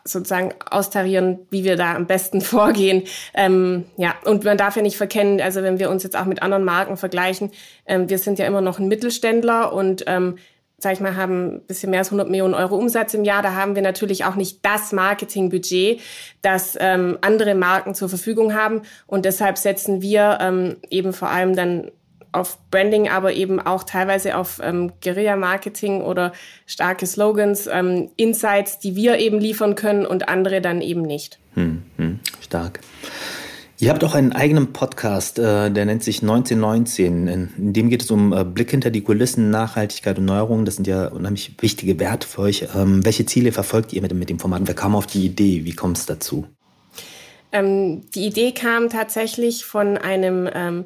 sozusagen 0.05 0.53
austarieren, 0.71 1.41
wie 1.51 1.65
wir 1.65 1.77
da 1.77 1.95
am 1.95 2.07
besten 2.07 2.41
vorgehen. 2.43 3.05
Ähm, 3.35 3.87
ja, 3.97 4.15
und 4.25 4.45
man 4.45 4.59
darf 4.59 4.77
ja 4.77 4.83
nicht 4.83 4.97
verkennen, 4.97 5.41
also 5.41 5.63
wenn 5.63 5.79
wir 5.79 5.91
uns 5.91 6.03
jetzt 6.03 6.17
auch 6.17 6.27
mit 6.27 6.43
anderen 6.43 6.65
Marken 6.65 6.97
vergleichen, 6.97 7.51
ähm, 7.87 8.09
wir 8.09 8.19
sind 8.19 8.39
ja 8.39 8.47
immer 8.47 8.61
noch 8.61 8.79
ein 8.79 8.89
Mittelständler 8.89 9.73
und 9.73 10.05
ähm, 10.07 10.37
sag 10.85 10.93
ich 10.93 11.01
mal, 11.01 11.17
haben 11.17 11.57
ein 11.57 11.61
bisschen 11.63 11.91
mehr 11.91 12.01
als 12.01 12.09
100 12.09 12.29
Millionen 12.29 12.55
Euro 12.55 12.77
Umsatz 12.77 13.15
im 13.15 13.25
Jahr. 13.25 13.43
Da 13.43 13.55
haben 13.55 13.75
wir 13.75 13.83
natürlich 13.83 14.25
auch 14.25 14.37
nicht 14.37 14.59
das 14.63 14.93
Marketingbudget, 14.93 16.01
das 16.43 16.77
ähm, 16.79 17.19
andere 17.23 17.55
Marken 17.55 17.95
zur 17.95 18.09
Verfügung 18.09 18.55
haben. 18.55 18.83
Und 19.07 19.25
deshalb 19.25 19.59
setzen 19.59 20.03
wir 20.03 20.39
ähm, 20.41 20.77
eben 20.91 21.13
vor 21.13 21.31
allem 21.31 21.57
dann 21.57 21.91
auf 22.33 22.59
Branding, 22.71 23.09
aber 23.09 23.33
eben 23.33 23.61
auch 23.61 23.85
teilweise 23.85 24.37
auf 24.37 24.61
ähm, 24.63 24.93
Guerilla-Marketing 25.03 26.03
oder 26.03 26.33
starke 26.67 27.07
Slogans, 27.07 27.67
ähm, 27.67 28.11
Insights, 28.17 28.79
die 28.79 28.95
wir 28.95 29.19
eben 29.19 29.39
liefern 29.39 29.77
können 29.77 30.05
und 30.05 30.29
andere 30.29 30.61
dann 30.61 30.83
eben 30.83 31.03
nicht. 31.03 31.39
Hm, 31.55 31.83
hm, 31.97 32.21
stark. 32.41 32.81
Ihr 33.81 33.91
habt 33.91 34.05
auch 34.05 34.15
einen 34.15 34.33
eigenen 34.33 34.73
Podcast, 34.73 35.39
äh, 35.41 35.69
der 35.71 35.85
nennt 35.85 36.05
sich 36.05 36.23
1919. 36.23 37.27
In, 37.27 37.73
dem 37.73 37.91
geht 37.91 38.03
es 38.03 38.11
um 38.11 38.33
äh, 38.33 38.45
Blick 38.45 38.71
hinter 38.71 38.91
die 38.91 39.01
Kulissen, 39.01 39.51
Nachhaltigkeit 39.51 40.17
und 40.19 40.27
Neuerung. 40.27 40.65
Das 40.65 40.77
sind 40.77 40.87
ja 40.87 41.09
unheimlich 41.09 41.57
wichtige 41.61 41.99
Werte 41.99 42.29
für 42.29 42.43
euch. 42.43 42.69
Ähm, 42.75 43.05
welche 43.05 43.27
Ziele 43.27 43.51
verfolgt 43.51 43.93
ihr 43.93 44.01
mit 44.01 44.31
dem 44.31 44.39
Format? 44.39 44.63
Wer 44.67 44.75
kam 44.75 44.95
auf 44.95 45.09
die 45.09 45.27
Idee? 45.27 45.65
Wie 45.65 45.75
kommt 45.75 45.99
es 45.99 46.07
dazu? 46.07 46.47
Ähm, 47.51 48.03
die 48.15 48.27
Idee 48.27 48.53
kam 48.53 48.91
tatsächlich 48.91 49.65
von 49.65 49.99
einem 49.99 50.49
ähm, 50.53 50.85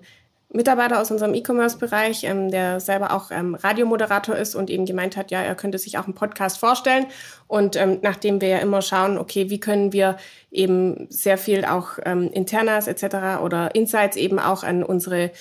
Mitarbeiter 0.51 1.01
aus 1.01 1.11
unserem 1.11 1.35
E-Commerce-Bereich, 1.35 2.25
ähm, 2.25 2.51
der 2.51 2.81
selber 2.81 3.13
auch 3.13 3.31
ähm, 3.31 3.55
Radiomoderator 3.55 4.35
ist 4.35 4.55
und 4.55 4.71
eben 4.71 4.87
gemeint 4.87 5.17
hat, 5.17 5.31
ja, 5.31 5.43
er 5.43 5.55
könnte 5.55 5.79
sich 5.79 5.99
auch 5.99 6.05
einen 6.05 6.15
Podcast 6.15 6.59
vorstellen. 6.59 7.07
Und 7.47 7.77
ähm, 7.77 7.99
nachdem 8.01 8.41
wir 8.41 8.49
ja 8.49 8.59
immer 8.59 8.81
schauen, 8.81 9.19
okay, 9.19 9.51
wie 9.51 9.61
können 9.61 9.93
wir 9.93 10.17
eben 10.51 11.07
sehr 11.11 11.37
viel 11.37 11.67
auch 11.67 11.99
ähm, 12.07 12.31
Internas 12.33 12.87
etc. 12.87 13.43
oder 13.43 13.75
Insights 13.75 14.17
eben 14.17 14.39
auch 14.39 14.65
an 14.65 14.83
unsere 14.83 15.33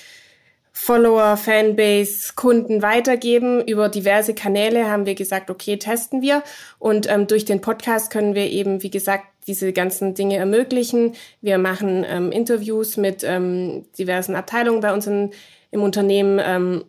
Follower, 0.73 1.37
Fanbase, 1.37 2.33
Kunden 2.35 2.81
weitergeben. 2.81 3.65
Über 3.65 3.89
diverse 3.89 4.35
Kanäle 4.35 4.89
haben 4.91 5.05
wir 5.05 5.15
gesagt, 5.15 5.49
okay, 5.49 5.77
testen 5.77 6.21
wir. 6.21 6.43
Und 6.79 7.09
ähm, 7.09 7.27
durch 7.27 7.45
den 7.45 7.61
Podcast 7.61 8.11
können 8.11 8.35
wir 8.35 8.49
eben, 8.51 8.83
wie 8.83 8.91
gesagt, 8.91 9.25
diese 9.47 9.73
ganzen 9.73 10.13
Dinge 10.13 10.37
ermöglichen. 10.37 11.13
Wir 11.41 11.57
machen 11.57 12.05
ähm, 12.07 12.31
Interviews 12.31 12.97
mit 12.97 13.23
ähm, 13.23 13.85
diversen 13.97 14.35
Abteilungen 14.35 14.81
bei 14.81 14.93
uns 14.93 15.07
in, 15.07 15.31
im 15.71 15.81
Unternehmen, 15.81 16.39
ähm, 16.43 16.83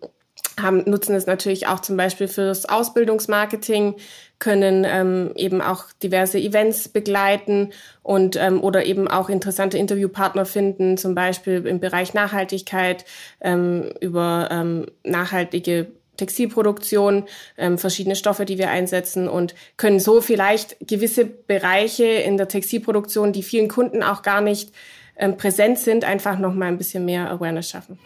haben, 0.60 0.82
nutzen 0.86 1.14
es 1.14 1.26
natürlich 1.26 1.66
auch 1.66 1.80
zum 1.80 1.96
Beispiel 1.96 2.28
fürs 2.28 2.64
Ausbildungsmarketing, 2.68 3.94
können 4.38 4.84
ähm, 4.88 5.32
eben 5.36 5.60
auch 5.60 5.84
diverse 6.02 6.38
Events 6.38 6.88
begleiten 6.88 7.70
und 8.02 8.36
ähm, 8.36 8.62
oder 8.62 8.84
eben 8.84 9.08
auch 9.08 9.28
interessante 9.28 9.78
Interviewpartner 9.78 10.46
finden, 10.46 10.96
zum 10.96 11.14
Beispiel 11.14 11.66
im 11.66 11.80
Bereich 11.80 12.14
Nachhaltigkeit, 12.14 13.04
ähm, 13.40 13.92
über 14.00 14.48
ähm, 14.50 14.86
nachhaltige 15.04 15.88
Textilproduktion, 16.18 17.24
ähm, 17.56 17.78
verschiedene 17.78 18.16
Stoffe, 18.16 18.44
die 18.44 18.58
wir 18.58 18.68
einsetzen 18.70 19.28
und 19.28 19.54
können 19.78 20.00
so 20.00 20.20
vielleicht 20.20 20.76
gewisse 20.86 21.24
Bereiche 21.24 22.04
in 22.04 22.36
der 22.36 22.48
Textilproduktion, 22.48 23.32
die 23.32 23.42
vielen 23.42 23.68
Kunden 23.68 24.02
auch 24.02 24.20
gar 24.22 24.42
nicht 24.42 24.72
ähm, 25.16 25.38
präsent 25.38 25.78
sind, 25.78 26.04
einfach 26.04 26.38
noch 26.38 26.52
mal 26.54 26.66
ein 26.66 26.78
bisschen 26.78 27.04
mehr 27.06 27.30
Awareness 27.30 27.70
schaffen. 27.70 27.98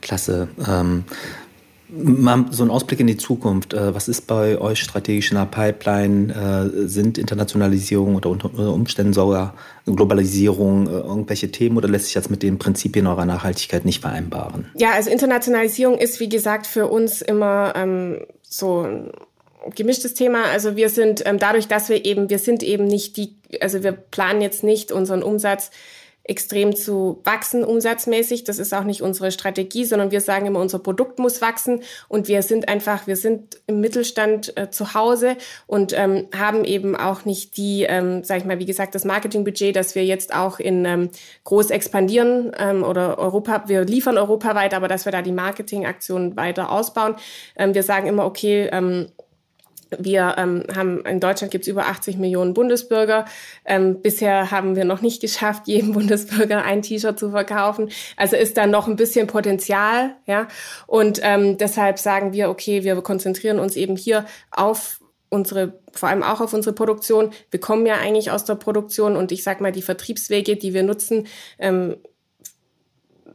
Klasse. 0.00 0.48
Ähm, 0.66 1.04
Mal 1.90 2.46
so 2.50 2.64
ein 2.64 2.70
Ausblick 2.70 3.00
in 3.00 3.06
die 3.06 3.16
Zukunft. 3.16 3.72
Äh, 3.72 3.94
was 3.94 4.08
ist 4.08 4.26
bei 4.26 4.58
euch 4.58 4.80
strategisch 4.80 5.30
in 5.30 5.38
der 5.38 5.46
Pipeline? 5.46 6.70
Äh, 6.74 6.88
sind 6.88 7.16
Internationalisierung 7.16 8.16
oder 8.16 8.28
unter 8.28 8.50
Umständen 8.72 9.14
sogar 9.14 9.54
Globalisierung 9.86 10.86
äh, 10.86 10.90
irgendwelche 10.90 11.50
Themen 11.50 11.78
oder 11.78 11.88
lässt 11.88 12.06
sich 12.06 12.14
das 12.14 12.28
mit 12.28 12.42
den 12.42 12.58
Prinzipien 12.58 13.06
eurer 13.06 13.24
Nachhaltigkeit 13.24 13.86
nicht 13.86 14.02
vereinbaren? 14.02 14.66
Ja, 14.76 14.90
also 14.92 15.10
Internationalisierung 15.10 15.96
ist, 15.98 16.20
wie 16.20 16.28
gesagt, 16.28 16.66
für 16.66 16.88
uns 16.88 17.22
immer 17.22 17.72
ähm, 17.74 18.18
so 18.42 18.86
gemischtes 19.74 20.14
Thema. 20.14 20.44
Also 20.52 20.76
wir 20.76 20.90
sind 20.90 21.22
ähm, 21.26 21.38
dadurch, 21.38 21.68
dass 21.68 21.88
wir 21.88 22.04
eben, 22.04 22.30
wir 22.30 22.38
sind 22.38 22.62
eben 22.62 22.84
nicht 22.84 23.16
die, 23.16 23.36
also 23.60 23.82
wir 23.82 23.92
planen 23.92 24.40
jetzt 24.40 24.62
nicht 24.62 24.92
unseren 24.92 25.22
Umsatz 25.22 25.70
extrem 26.28 26.76
zu 26.76 27.20
wachsen 27.24 27.64
umsatzmäßig. 27.64 28.44
Das 28.44 28.58
ist 28.58 28.74
auch 28.74 28.84
nicht 28.84 29.02
unsere 29.02 29.32
Strategie, 29.32 29.84
sondern 29.84 30.10
wir 30.10 30.20
sagen 30.20 30.46
immer, 30.46 30.60
unser 30.60 30.78
Produkt 30.78 31.18
muss 31.18 31.40
wachsen 31.40 31.82
und 32.08 32.28
wir 32.28 32.42
sind 32.42 32.68
einfach, 32.68 33.06
wir 33.06 33.16
sind 33.16 33.60
im 33.66 33.80
Mittelstand 33.80 34.56
äh, 34.56 34.70
zu 34.70 34.94
Hause 34.94 35.36
und 35.66 35.98
ähm, 35.98 36.28
haben 36.36 36.64
eben 36.64 36.94
auch 36.94 37.24
nicht 37.24 37.56
die, 37.56 37.84
ähm, 37.88 38.22
sag 38.24 38.38
ich 38.38 38.44
mal, 38.44 38.58
wie 38.58 38.66
gesagt, 38.66 38.94
das 38.94 39.04
Marketingbudget, 39.04 39.74
dass 39.74 39.94
wir 39.94 40.04
jetzt 40.04 40.34
auch 40.34 40.60
in 40.60 40.84
ähm, 40.84 41.08
groß 41.44 41.70
expandieren 41.70 42.52
ähm, 42.58 42.82
oder 42.84 43.18
Europa, 43.18 43.64
wir 43.66 43.84
liefern 43.84 44.18
europaweit, 44.18 44.74
aber 44.74 44.86
dass 44.86 45.06
wir 45.06 45.12
da 45.12 45.22
die 45.22 45.32
Marketingaktionen 45.32 46.36
weiter 46.36 46.70
ausbauen. 46.70 47.16
Ähm, 47.56 47.74
wir 47.74 47.82
sagen 47.82 48.06
immer, 48.06 48.26
okay, 48.26 48.68
ähm, 48.70 49.08
wir 49.96 50.34
ähm, 50.38 50.64
haben 50.74 51.04
in 51.06 51.20
Deutschland 51.20 51.50
gibt 51.50 51.62
es 51.62 51.68
über 51.68 51.86
80 51.86 52.18
Millionen 52.18 52.54
Bundesbürger. 52.54 53.24
Ähm, 53.64 54.02
bisher 54.02 54.50
haben 54.50 54.76
wir 54.76 54.84
noch 54.84 55.00
nicht 55.00 55.20
geschafft, 55.20 55.62
jedem 55.66 55.92
Bundesbürger 55.92 56.64
ein 56.64 56.82
T-Shirt 56.82 57.18
zu 57.18 57.30
verkaufen. 57.30 57.90
Also 58.16 58.36
ist 58.36 58.56
da 58.56 58.66
noch 58.66 58.88
ein 58.88 58.96
bisschen 58.96 59.26
Potenzial, 59.26 60.16
ja. 60.26 60.48
Und 60.86 61.20
ähm, 61.22 61.58
deshalb 61.58 61.98
sagen 61.98 62.32
wir, 62.32 62.50
okay, 62.50 62.84
wir 62.84 63.00
konzentrieren 63.02 63.58
uns 63.58 63.76
eben 63.76 63.96
hier 63.96 64.26
auf 64.50 65.00
unsere, 65.30 65.78
vor 65.92 66.08
allem 66.08 66.22
auch 66.22 66.40
auf 66.40 66.54
unsere 66.54 66.74
Produktion. 66.74 67.30
Wir 67.50 67.60
kommen 67.60 67.86
ja 67.86 67.96
eigentlich 67.96 68.30
aus 68.30 68.44
der 68.44 68.54
Produktion 68.54 69.16
und 69.16 69.32
ich 69.32 69.42
sag 69.42 69.60
mal, 69.60 69.72
die 69.72 69.82
Vertriebswege, 69.82 70.56
die 70.56 70.74
wir 70.74 70.82
nutzen, 70.82 71.26
ähm, 71.58 71.96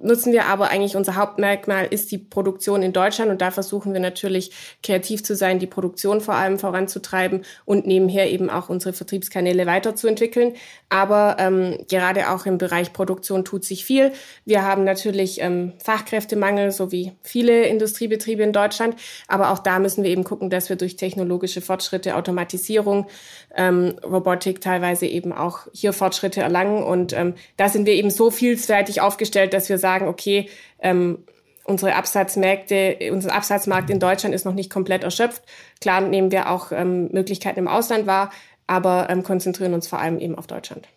nutzen 0.04 0.34
wir 0.34 0.46
aber 0.46 0.70
eigentlich 0.70 0.96
unser 0.96 1.16
Hauptmerkmal 1.16 1.88
ist 1.88 2.12
die 2.12 2.18
Produktion 2.18 2.84
in 2.84 2.94
Deutschland 2.94 3.32
und 3.32 3.42
da 3.42 3.52
versuchen 3.52 3.94
wir 3.94 4.00
natürlich 4.00 4.52
kreativ 4.84 5.24
zu 5.24 5.36
sein, 5.36 5.60
die 5.60 5.68
Produktion 5.68 6.22
vor 6.22 6.36
allem 6.36 6.60
voranzutreiben 6.60 7.44
und 7.66 7.88
nebenher 7.88 8.30
eben 8.30 8.50
auch 8.50 8.70
unsere 8.70 8.94
Vertriebskanäle 8.94 9.66
weiterzuentwickeln. 9.66 10.54
Aber 10.90 11.38
ähm, 11.40 11.78
gerade 11.90 12.30
auch 12.30 12.46
im 12.46 12.58
Bereich 12.58 12.94
Produktion 12.94 13.46
tut 13.46 13.64
sich 13.64 13.86
viel. 13.86 14.12
Wir 14.46 14.64
haben 14.64 14.84
natürlich 14.84 15.42
ähm, 15.42 15.74
Fachkräftemangel, 15.84 16.72
so 16.72 16.92
wie 16.92 17.14
viele 17.24 17.64
Industriebetriebe 17.64 18.44
in 18.44 18.54
Deutschland. 18.54 18.96
Aber 19.28 19.52
auch 19.52 19.60
da 19.60 19.80
müssen 19.80 20.04
wir 20.04 20.12
eben 20.12 20.24
gucken, 20.24 20.50
dass 20.50 20.70
wir 20.70 20.76
durch 20.76 20.98
technologische 20.98 21.62
Fortschritte, 21.62 22.16
Automatisierung, 22.16 23.08
ähm, 23.56 23.96
Robotik 24.04 24.62
teilweise 24.62 25.06
eben 25.06 25.32
auch 25.32 25.62
hier 25.74 25.94
Fortschritte 25.94 26.42
erlangen. 26.42 26.84
Und 26.84 27.14
ähm, 27.14 27.36
da 27.58 27.70
sind 27.70 27.86
wir 27.86 27.94
eben 27.94 28.10
so 28.10 28.30
vielseitig 28.30 29.02
aufgestellt, 29.02 29.54
dass 29.54 29.70
wir 29.70 29.78
sagen, 29.78 29.93
okay, 30.02 30.50
ähm, 30.80 31.20
unsere 31.66 31.96
Absatzmärkte, 31.96 32.98
unser 33.12 33.34
Absatzmarkt 33.34 33.90
in 33.90 34.00
Deutschland 34.00 34.36
ist 34.36 34.46
noch 34.46 34.54
nicht 34.54 34.70
komplett 34.70 35.04
erschöpft. 35.04 35.44
Klar 35.82 36.02
nehmen 36.02 36.32
wir 36.32 36.50
auch 36.50 36.72
ähm, 36.72 37.10
Möglichkeiten 37.12 37.60
im 37.60 37.68
Ausland 37.68 38.08
wahr, 38.08 38.32
aber 38.68 39.10
ähm, 39.10 39.24
konzentrieren 39.24 39.74
uns 39.74 39.88
vor 39.88 40.00
allem 40.00 40.20
eben 40.20 40.36
auf 40.36 40.48
Deutschland. 40.48 40.88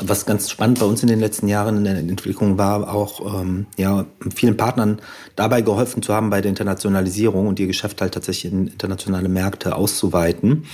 Was 0.00 0.26
ganz 0.26 0.48
spannend 0.48 0.78
bei 0.78 0.86
uns 0.86 1.02
in 1.02 1.08
den 1.08 1.18
letzten 1.18 1.48
Jahren 1.48 1.78
in 1.78 1.84
der 1.84 1.96
Entwicklung 1.96 2.56
war, 2.56 2.94
auch 2.94 3.40
ähm, 3.40 3.66
ja, 3.76 4.06
vielen 4.32 4.56
Partnern 4.56 5.00
dabei 5.34 5.60
geholfen 5.60 6.02
zu 6.02 6.14
haben 6.14 6.30
bei 6.30 6.40
der 6.40 6.50
Internationalisierung 6.50 7.48
und 7.48 7.58
ihr 7.58 7.66
Geschäft 7.66 8.00
halt 8.00 8.14
tatsächlich 8.14 8.52
in 8.52 8.68
internationale 8.68 9.28
Märkte 9.28 9.74
auszuweiten 9.74 10.66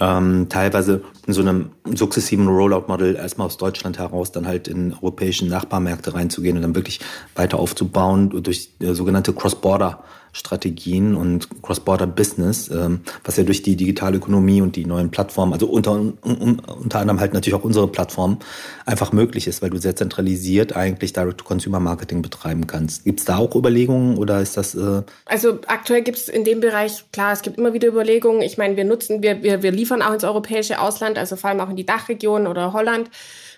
ähm, 0.00 0.48
teilweise 0.48 1.02
in 1.26 1.32
so 1.32 1.42
einem 1.42 1.70
sukzessiven 1.94 2.48
Rollout-Model 2.48 3.16
erstmal 3.16 3.46
aus 3.46 3.58
Deutschland 3.58 3.98
heraus 3.98 4.32
dann 4.32 4.46
halt 4.46 4.66
in 4.66 4.94
europäischen 4.94 5.48
Nachbarmärkte 5.48 6.14
reinzugehen 6.14 6.56
und 6.56 6.62
dann 6.62 6.74
wirklich 6.74 7.00
weiter 7.34 7.58
aufzubauen 7.58 8.30
durch 8.42 8.70
äh, 8.80 8.94
sogenannte 8.94 9.32
Cross-Border- 9.32 10.02
Strategien 10.32 11.14
und 11.14 11.48
Cross-Border-Business, 11.62 12.70
ähm, 12.70 13.00
was 13.24 13.36
ja 13.36 13.44
durch 13.44 13.62
die 13.62 13.76
digitale 13.76 14.18
Ökonomie 14.18 14.62
und 14.62 14.76
die 14.76 14.86
neuen 14.86 15.10
Plattformen, 15.10 15.52
also 15.52 15.66
unter, 15.66 15.92
un, 15.92 16.18
unter 16.60 17.00
anderem 17.00 17.20
halt 17.20 17.34
natürlich 17.34 17.58
auch 17.58 17.64
unsere 17.64 17.88
Plattform, 17.88 18.38
einfach 18.86 19.12
möglich 19.12 19.46
ist, 19.46 19.62
weil 19.62 19.70
du 19.70 19.78
sehr 19.78 19.96
zentralisiert 19.96 20.76
eigentlich 20.76 21.12
Direct-to-Consumer-Marketing 21.12 22.22
betreiben 22.22 22.66
kannst. 22.66 23.04
Gibt 23.04 23.20
es 23.20 23.26
da 23.26 23.38
auch 23.38 23.54
Überlegungen 23.54 24.16
oder 24.16 24.40
ist 24.40 24.56
das... 24.56 24.74
Äh 24.74 25.02
also 25.26 25.58
aktuell 25.66 26.02
gibt 26.02 26.18
es 26.18 26.28
in 26.28 26.44
dem 26.44 26.60
Bereich, 26.60 27.04
klar, 27.12 27.32
es 27.32 27.42
gibt 27.42 27.58
immer 27.58 27.72
wieder 27.72 27.88
Überlegungen. 27.88 28.42
Ich 28.42 28.58
meine, 28.58 28.76
wir 28.76 28.84
nutzen, 28.84 29.22
wir, 29.22 29.42
wir, 29.42 29.62
wir 29.62 29.72
liefern 29.72 30.02
auch 30.02 30.12
ins 30.12 30.24
europäische 30.24 30.80
Ausland, 30.80 31.18
also 31.18 31.36
vor 31.36 31.50
allem 31.50 31.60
auch 31.60 31.70
in 31.70 31.76
die 31.76 31.86
Dachregion 31.86 32.46
oder 32.46 32.72
Holland, 32.72 33.10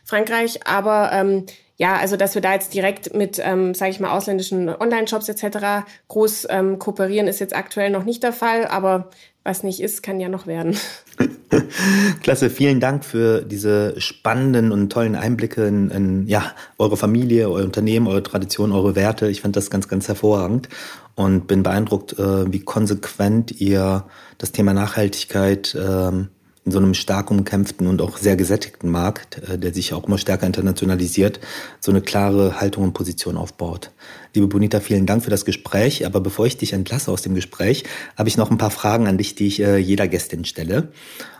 Frankreich, 0.04 0.66
aber 0.66 1.10
ähm, 1.12 1.46
ja, 1.82 1.96
also 1.96 2.16
dass 2.16 2.36
wir 2.36 2.42
da 2.42 2.52
jetzt 2.52 2.74
direkt 2.74 3.12
mit, 3.12 3.40
ähm, 3.42 3.74
sage 3.74 3.90
ich 3.90 3.98
mal, 3.98 4.16
ausländischen 4.16 4.68
Online-Shops 4.68 5.28
etc. 5.28 5.84
groß 6.06 6.46
ähm, 6.48 6.78
kooperieren, 6.78 7.26
ist 7.26 7.40
jetzt 7.40 7.56
aktuell 7.56 7.90
noch 7.90 8.04
nicht 8.04 8.22
der 8.22 8.32
Fall, 8.32 8.66
aber 8.68 9.10
was 9.42 9.64
nicht 9.64 9.82
ist, 9.82 10.00
kann 10.00 10.20
ja 10.20 10.28
noch 10.28 10.46
werden. 10.46 10.78
Klasse, 12.22 12.50
vielen 12.50 12.78
Dank 12.78 13.04
für 13.04 13.42
diese 13.42 14.00
spannenden 14.00 14.70
und 14.70 14.92
tollen 14.92 15.16
Einblicke 15.16 15.66
in, 15.66 15.90
in 15.90 16.28
ja, 16.28 16.52
eure 16.78 16.96
Familie, 16.96 17.50
euer 17.50 17.64
Unternehmen, 17.64 18.06
eure 18.06 18.22
Tradition, 18.22 18.70
eure 18.70 18.94
Werte. 18.94 19.26
Ich 19.26 19.40
fand 19.40 19.56
das 19.56 19.68
ganz, 19.68 19.88
ganz 19.88 20.06
hervorragend 20.06 20.68
und 21.16 21.48
bin 21.48 21.64
beeindruckt, 21.64 22.16
äh, 22.16 22.52
wie 22.52 22.60
konsequent 22.60 23.60
ihr 23.60 24.04
das 24.38 24.52
Thema 24.52 24.72
Nachhaltigkeit 24.72 25.76
ähm, 25.76 26.28
in 26.64 26.72
so 26.72 26.78
einem 26.78 26.94
stark 26.94 27.30
umkämpften 27.30 27.86
und 27.86 28.00
auch 28.00 28.18
sehr 28.18 28.36
gesättigten 28.36 28.90
Markt, 28.90 29.42
äh, 29.48 29.58
der 29.58 29.74
sich 29.74 29.92
auch 29.92 30.06
immer 30.06 30.18
stärker 30.18 30.46
internationalisiert, 30.46 31.40
so 31.80 31.90
eine 31.90 32.00
klare 32.00 32.60
Haltung 32.60 32.84
und 32.84 32.92
Position 32.92 33.36
aufbaut. 33.36 33.90
Liebe 34.34 34.46
Bonita, 34.46 34.80
vielen 34.80 35.06
Dank 35.06 35.24
für 35.24 35.30
das 35.30 35.44
Gespräch. 35.44 36.06
Aber 36.06 36.20
bevor 36.20 36.46
ich 36.46 36.56
dich 36.56 36.72
entlasse 36.72 37.10
aus 37.10 37.22
dem 37.22 37.34
Gespräch, 37.34 37.84
habe 38.16 38.28
ich 38.28 38.36
noch 38.36 38.50
ein 38.50 38.58
paar 38.58 38.70
Fragen 38.70 39.06
an 39.06 39.18
dich, 39.18 39.34
die 39.34 39.48
ich 39.48 39.60
äh, 39.60 39.76
jeder 39.76 40.08
Gästin 40.08 40.44
stelle. 40.44 40.88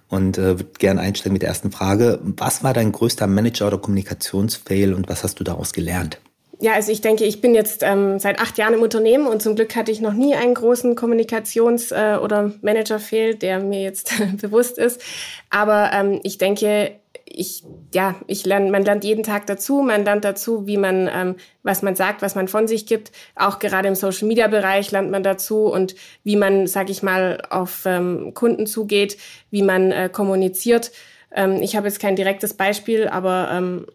Und 0.09 0.37
äh, 0.37 0.59
würde 0.59 0.67
gerne 0.79 1.01
einsteigen 1.01 1.33
mit 1.33 1.43
der 1.43 1.49
ersten 1.49 1.71
Frage. 1.71 2.21
Was 2.23 2.63
war 2.63 2.75
dein 2.75 2.93
größter 2.93 3.27
Manager- 3.27 3.69
oder 3.69 3.79
Kommunikationsfail 3.79 4.93
und 4.93 5.09
was 5.09 5.25
hast 5.25 5.41
du 5.41 5.45
daraus 5.45 5.73
gelernt? 5.73 6.21
Ja, 6.63 6.75
also 6.75 6.93
ich 6.93 7.01
denke, 7.01 7.25
ich 7.25 7.41
bin 7.41 7.57
jetzt 7.57 7.83
ähm, 7.83 8.21
seit 8.21 8.39
acht 8.39 8.57
Jahren 8.57 8.75
im 8.75 8.83
Unternehmen 8.83 9.27
und 9.27 9.43
zum 9.43 9.57
Glück 9.57 9.75
hatte 9.75 9.91
ich 9.91 10.01
noch 10.01 10.13
nie 10.13 10.37
einen 10.37 10.55
großen 10.55 10.95
Kommunikations- 10.95 11.93
äh, 11.93 12.19
oder 12.19 12.53
Manager-Fail, 12.63 13.35
der 13.35 13.59
mir 13.59 13.83
jetzt 13.83 14.13
bewusst 14.41 14.79
ist. 14.79 15.03
Aber 15.51 15.91
ähm, 15.93 16.21
ich 16.23 16.39
denke, 16.39 16.93
ich, 17.25 17.65
ja, 17.93 18.15
ich 18.29 18.47
lerne, 18.47 18.71
man 18.71 18.85
lernt 18.85 19.03
jeden 19.03 19.25
Tag 19.25 19.49
dazu, 19.49 19.83
man 19.83 20.05
lernt 20.05 20.25
dazu, 20.25 20.69
wie 20.69 20.77
man, 20.77 21.11
ähm, 21.13 21.35
was 21.65 21.83
man 21.83 21.97
sagt, 21.97 22.23
was 22.23 22.37
man 22.37 22.47
von 22.47 22.69
sich 22.69 22.87
gibt. 22.87 23.11
Auch 23.35 23.59
gerade 23.59 23.89
im 23.89 23.97
Social 23.97 24.29
Media 24.29 24.47
Bereich 24.47 24.93
lernt 24.93 25.11
man 25.11 25.25
dazu 25.25 25.65
und 25.65 25.97
wie 26.23 26.37
man, 26.37 26.69
sag 26.69 26.91
ich 26.91 27.03
mal, 27.03 27.43
auf 27.51 27.83
ähm, 27.87 28.35
Kunden 28.35 28.69
zugeht, 28.69 29.17
wie 29.51 29.63
man 29.63 29.91
äh, 29.91 30.09
kommuniziert. 30.13 30.93
Ähm, 31.35 31.61
ich 31.61 31.75
habe 31.75 31.89
jetzt 31.89 31.99
kein 31.99 32.15
direktes 32.15 32.55
Beispiel, 32.55 33.09
aber 33.09 33.49
ähm, 33.51 33.87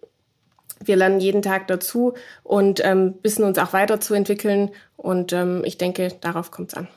wir 0.84 0.96
lernen 0.96 1.20
jeden 1.20 1.42
Tag 1.42 1.68
dazu 1.68 2.14
und 2.44 2.84
ähm, 2.84 3.16
wissen 3.24 3.44
uns 3.44 3.58
auch 3.58 3.74
weiterzuentwickeln. 3.74 4.72
Und 4.96 5.34
ähm, 5.34 5.62
ich 5.66 5.78
denke, 5.78 6.14
darauf 6.22 6.52
kommt 6.52 6.72
es 6.72 6.78
an. 6.78 6.88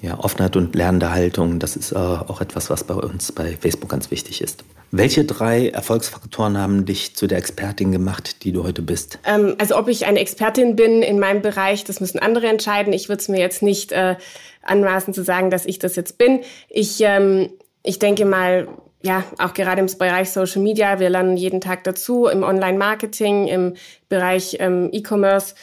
Ja, 0.00 0.18
Offenheit 0.20 0.54
und 0.54 0.76
lernende 0.76 1.10
Haltung, 1.10 1.58
das 1.58 1.74
ist 1.74 1.90
äh, 1.90 1.96
auch 1.96 2.40
etwas, 2.40 2.70
was 2.70 2.84
bei 2.84 2.94
uns 2.94 3.32
bei 3.32 3.56
Facebook 3.56 3.90
ganz 3.90 4.12
wichtig 4.12 4.40
ist. 4.40 4.62
Welche 4.92 5.24
drei 5.24 5.68
Erfolgsfaktoren 5.68 6.56
haben 6.56 6.86
dich 6.86 7.16
zu 7.16 7.26
der 7.26 7.38
Expertin 7.38 7.90
gemacht, 7.90 8.44
die 8.44 8.52
du 8.52 8.62
heute 8.62 8.80
bist? 8.80 9.18
Ähm, 9.24 9.56
also 9.58 9.76
ob 9.76 9.88
ich 9.88 10.06
eine 10.06 10.20
Expertin 10.20 10.76
bin 10.76 11.02
in 11.02 11.18
meinem 11.18 11.42
Bereich, 11.42 11.84
das 11.84 12.00
müssen 12.00 12.20
andere 12.20 12.46
entscheiden. 12.46 12.92
Ich 12.92 13.08
würde 13.08 13.20
es 13.20 13.28
mir 13.28 13.40
jetzt 13.40 13.60
nicht 13.60 13.90
äh, 13.90 14.16
anmaßen 14.62 15.12
zu 15.12 15.24
sagen, 15.24 15.50
dass 15.50 15.66
ich 15.66 15.80
das 15.80 15.96
jetzt 15.96 16.16
bin. 16.16 16.40
Ich, 16.68 17.00
ähm, 17.00 17.50
ich 17.82 17.98
denke 17.98 18.24
mal, 18.24 18.68
ja, 19.00 19.24
auch 19.38 19.54
gerade 19.54 19.80
im 19.80 19.86
Bereich 19.98 20.30
Social 20.30 20.62
Media, 20.62 20.98
wir 20.98 21.10
lernen 21.10 21.36
jeden 21.36 21.60
Tag 21.60 21.84
dazu, 21.84 22.26
im 22.26 22.42
Online-Marketing, 22.42 23.46
im 23.46 23.74
Bereich 24.08 24.56
ähm, 24.58 24.90
E-Commerce. 24.92 25.54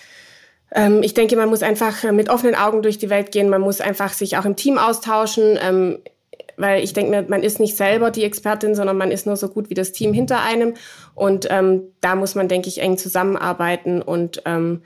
Ähm, 0.71 1.03
ich 1.03 1.13
denke, 1.13 1.35
man 1.35 1.49
muss 1.49 1.61
einfach 1.61 2.09
mit 2.11 2.29
offenen 2.29 2.55
Augen 2.55 2.81
durch 2.81 2.97
die 2.97 3.09
Welt 3.09 3.31
gehen, 3.31 3.49
man 3.49 3.61
muss 3.61 3.81
einfach 3.81 4.13
sich 4.13 4.37
auch 4.37 4.45
im 4.45 4.55
Team 4.55 4.77
austauschen, 4.77 5.59
ähm, 5.61 5.99
weil 6.57 6.83
ich 6.83 6.93
denke 6.93 7.11
mir, 7.11 7.25
man 7.27 7.43
ist 7.43 7.59
nicht 7.59 7.75
selber 7.75 8.11
die 8.11 8.23
Expertin, 8.23 8.75
sondern 8.75 8.97
man 8.97 9.11
ist 9.11 9.25
nur 9.25 9.35
so 9.35 9.49
gut 9.49 9.69
wie 9.69 9.73
das 9.73 9.91
Team 9.91 10.13
hinter 10.13 10.41
einem. 10.41 10.73
Und 11.13 11.47
ähm, 11.49 11.83
da 11.99 12.15
muss 12.15 12.35
man, 12.35 12.47
denke 12.47 12.69
ich, 12.69 12.81
eng 12.81 12.97
zusammenarbeiten 12.97 14.01
und 14.01 14.41
ähm, 14.45 14.81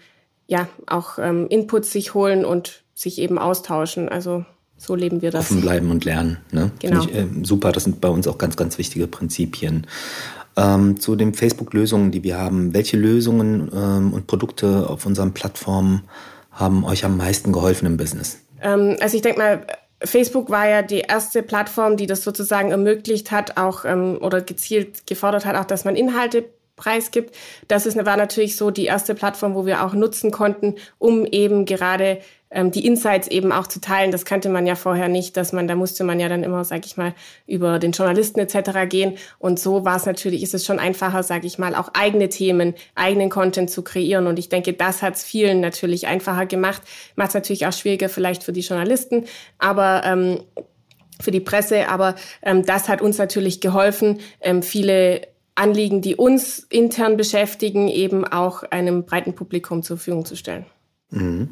ja, 0.48 0.68
auch 0.88 1.20
ähm, 1.20 1.46
Inputs 1.50 1.92
sich 1.92 2.16
holen 2.16 2.44
und 2.44 2.84
sich 2.96 3.20
eben 3.20 3.38
austauschen. 3.38 4.10
Also 4.10 4.46
so 4.80 4.96
leben 4.96 5.22
wir 5.22 5.30
das. 5.30 5.52
Offen 5.52 5.62
bleiben 5.62 5.92
und 5.92 6.06
lernen. 6.06 6.38
Ne? 6.52 6.72
Genau. 6.80 7.04
Ich, 7.04 7.14
äh, 7.14 7.28
super, 7.44 7.72
das 7.72 7.84
sind 7.84 8.02
bei 8.02 8.08
uns 8.08 8.28
auch 8.28 8.38
ganz, 8.38 8.56
ganz 8.56 8.78
wichtige 8.78 9.08
Prinzipien. 9.08 9.86
Ähm, 10.56 11.00
zu 11.00 11.16
den 11.16 11.34
Facebook-Lösungen, 11.34 12.12
die 12.12 12.24
wir 12.24 12.38
haben. 12.38 12.74
Welche 12.74 12.98
Lösungen 12.98 13.70
ähm, 13.74 14.14
und 14.14 14.26
Produkte 14.28 14.90
auf 14.90 15.06
unseren 15.06 15.34
Plattformen 15.34 16.04
haben 16.52 16.84
euch 16.86 17.06
am 17.06 17.18
meisten 17.18 17.54
geholfen 17.54 17.86
im 17.86 17.98
Business? 17.98 18.40
Ähm, 18.62 18.98
also 19.00 19.16
ich 19.16 19.22
denke 19.22 19.40
mal, 19.40 19.66
Facebook 20.02 20.50
war 20.50 20.68
ja 20.68 20.82
die 20.82 21.00
erste 21.00 21.44
Plattform, 21.44 21.98
die 21.98 22.08
das 22.08 22.24
sozusagen 22.24 22.72
ermöglicht 22.72 23.32
hat, 23.32 23.58
auch 23.58 23.86
ähm, 23.86 24.18
oder 24.22 24.42
gezielt 24.42 25.06
gefordert 25.08 25.46
hat, 25.46 25.56
auch 25.56 25.66
dass 25.66 25.86
man 25.86 25.96
Inhalte 25.96 26.46
preisgibt. 26.80 27.36
Das 27.68 27.86
ist, 27.86 27.98
war 28.06 28.18
natürlich 28.18 28.56
so 28.56 28.72
die 28.72 28.86
erste 28.86 29.14
Plattform, 29.14 29.54
wo 29.54 29.66
wir 29.66 29.84
auch 29.84 29.94
nutzen 29.94 30.32
konnten, 30.32 30.76
um 30.98 31.26
eben 31.26 31.66
gerade 31.66 32.20
ähm, 32.52 32.72
die 32.72 32.86
Insights 32.86 33.28
eben 33.28 33.52
auch 33.52 33.68
zu 33.68 33.80
teilen. 33.80 34.12
Das 34.12 34.26
kannte 34.26 34.50
man 34.50 34.66
ja 34.66 34.76
vorher 34.76 35.08
nicht, 35.08 35.38
dass 35.38 35.54
man, 35.54 35.68
da 35.68 35.76
musste 35.76 36.04
man 36.04 36.20
ja 36.20 36.30
dann 36.30 36.44
immer, 36.44 36.64
sag 36.64 36.86
ich 36.86 36.98
mal, 36.98 37.14
über 37.48 37.80
den 37.80 37.92
Journalisten 37.92 38.40
etc. 38.40 38.90
gehen. 38.90 39.18
Und 39.38 39.60
so 39.60 39.86
war 39.86 39.98
es 39.98 40.06
natürlich, 40.06 40.44
ist 40.44 40.54
es 40.54 40.66
schon 40.66 40.80
einfacher, 40.80 41.24
sag 41.24 41.44
ich 41.46 41.60
mal, 41.60 41.76
auch 41.76 41.90
eigene 41.94 42.30
Themen, 42.30 42.74
eigenen 42.96 43.30
Content 43.30 43.70
zu 43.70 43.84
kreieren. 43.84 44.28
Und 44.28 44.40
ich 44.40 44.50
denke, 44.50 44.74
das 44.74 45.02
hat 45.02 45.16
es 45.16 45.24
vielen 45.24 45.62
natürlich 45.62 46.08
einfacher 46.08 46.46
gemacht. 46.46 46.82
Macht 47.16 47.30
es 47.30 47.36
natürlich 47.36 47.68
auch 47.68 47.74
schwieriger 47.74 48.10
vielleicht 48.10 48.44
für 48.44 48.54
die 48.54 48.62
Journalisten, 48.62 49.26
aber 49.58 50.02
ähm, 50.06 50.40
für 51.22 51.32
die 51.32 51.40
Presse. 51.40 51.90
Aber 51.90 52.16
ähm, 52.42 52.66
das 52.66 52.90
hat 52.90 53.02
uns 53.02 53.18
natürlich 53.18 53.62
geholfen, 53.62 54.20
ähm, 54.42 54.64
viele 54.64 55.22
Anliegen, 55.56 56.02
die 56.02 56.16
uns 56.16 56.60
intern 56.70 57.18
beschäftigen, 57.18 57.90
eben 57.90 58.26
auch 58.26 58.64
einem 58.64 59.06
breiten 59.06 59.36
Publikum 59.36 59.84
zur 59.84 59.98
Verfügung 59.98 60.26
zu 60.26 60.36
stellen. 60.36 60.66
Mhm. 61.12 61.50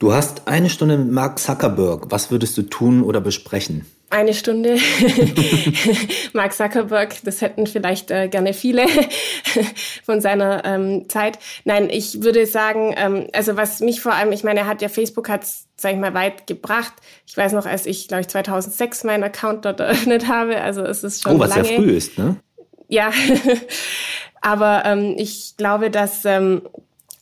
Du 0.00 0.14
hast 0.14 0.48
eine 0.48 0.70
Stunde 0.70 0.96
mit 0.96 1.12
Mark 1.12 1.38
Zuckerberg. 1.38 2.06
Was 2.08 2.30
würdest 2.30 2.56
du 2.56 2.62
tun 2.62 3.02
oder 3.02 3.20
besprechen? 3.20 3.84
Eine 4.08 4.32
Stunde. 4.32 4.78
Mark 6.32 6.54
Zuckerberg, 6.54 7.16
das 7.22 7.42
hätten 7.42 7.66
vielleicht 7.66 8.10
äh, 8.10 8.28
gerne 8.28 8.54
viele 8.54 8.86
von 10.04 10.22
seiner 10.22 10.64
ähm, 10.64 11.06
Zeit. 11.10 11.38
Nein, 11.64 11.90
ich 11.90 12.22
würde 12.22 12.46
sagen, 12.46 12.94
ähm, 12.96 13.26
also 13.34 13.58
was 13.58 13.80
mich 13.80 14.00
vor 14.00 14.14
allem, 14.14 14.32
ich 14.32 14.42
meine, 14.42 14.60
er 14.60 14.66
hat 14.66 14.80
ja 14.80 14.88
Facebook 14.88 15.28
hat 15.28 15.42
sag 15.76 15.92
ich 15.92 15.98
mal, 15.98 16.14
weit 16.14 16.46
gebracht. 16.46 16.94
Ich 17.26 17.36
weiß 17.36 17.52
noch, 17.52 17.66
als 17.66 17.84
ich, 17.84 18.08
glaube 18.08 18.22
ich, 18.22 18.28
2006 18.28 19.04
meinen 19.04 19.22
Account 19.22 19.66
dort 19.66 19.80
eröffnet 19.80 20.28
habe, 20.28 20.62
also 20.62 20.82
es 20.82 21.04
ist 21.04 21.22
schon 21.22 21.36
Oh, 21.36 21.38
was 21.38 21.50
lange. 21.50 21.64
sehr 21.64 21.76
früh 21.76 21.90
ist, 21.90 22.16
ne? 22.18 22.36
Ja, 22.88 23.12
Aber 24.40 24.82
ähm, 24.86 25.14
ich 25.18 25.56
glaube, 25.58 25.90
dass 25.90 26.24
ähm, 26.24 26.62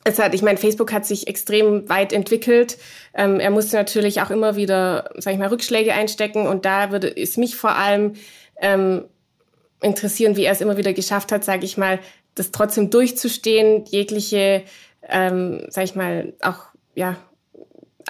es 0.08 0.18
hat, 0.18 0.34
ich 0.34 0.42
meine, 0.42 0.58
Facebook 0.58 0.92
hat 0.92 1.06
sich 1.06 1.28
extrem 1.28 1.88
weit 1.88 2.12
entwickelt. 2.12 2.78
Ähm, 3.14 3.40
er 3.40 3.50
musste 3.50 3.76
natürlich 3.76 4.20
auch 4.20 4.30
immer 4.30 4.56
wieder, 4.56 5.10
sag 5.16 5.32
ich 5.32 5.38
mal, 5.38 5.48
Rückschläge 5.48 5.92
einstecken. 5.92 6.46
Und 6.46 6.64
da 6.64 6.90
würde 6.90 7.14
es 7.14 7.36
mich 7.36 7.56
vor 7.56 7.76
allem 7.76 8.14
ähm, 8.60 9.04
interessieren, 9.80 10.36
wie 10.36 10.44
er 10.44 10.52
es 10.52 10.60
immer 10.60 10.76
wieder 10.76 10.92
geschafft 10.92 11.30
hat, 11.32 11.44
sage 11.44 11.64
ich 11.64 11.76
mal, 11.76 11.98
das 12.34 12.50
trotzdem 12.50 12.90
durchzustehen, 12.90 13.84
jegliche, 13.86 14.62
ähm, 15.08 15.66
sag 15.68 15.84
ich 15.84 15.94
mal, 15.94 16.32
auch 16.40 16.64
ja 16.94 17.16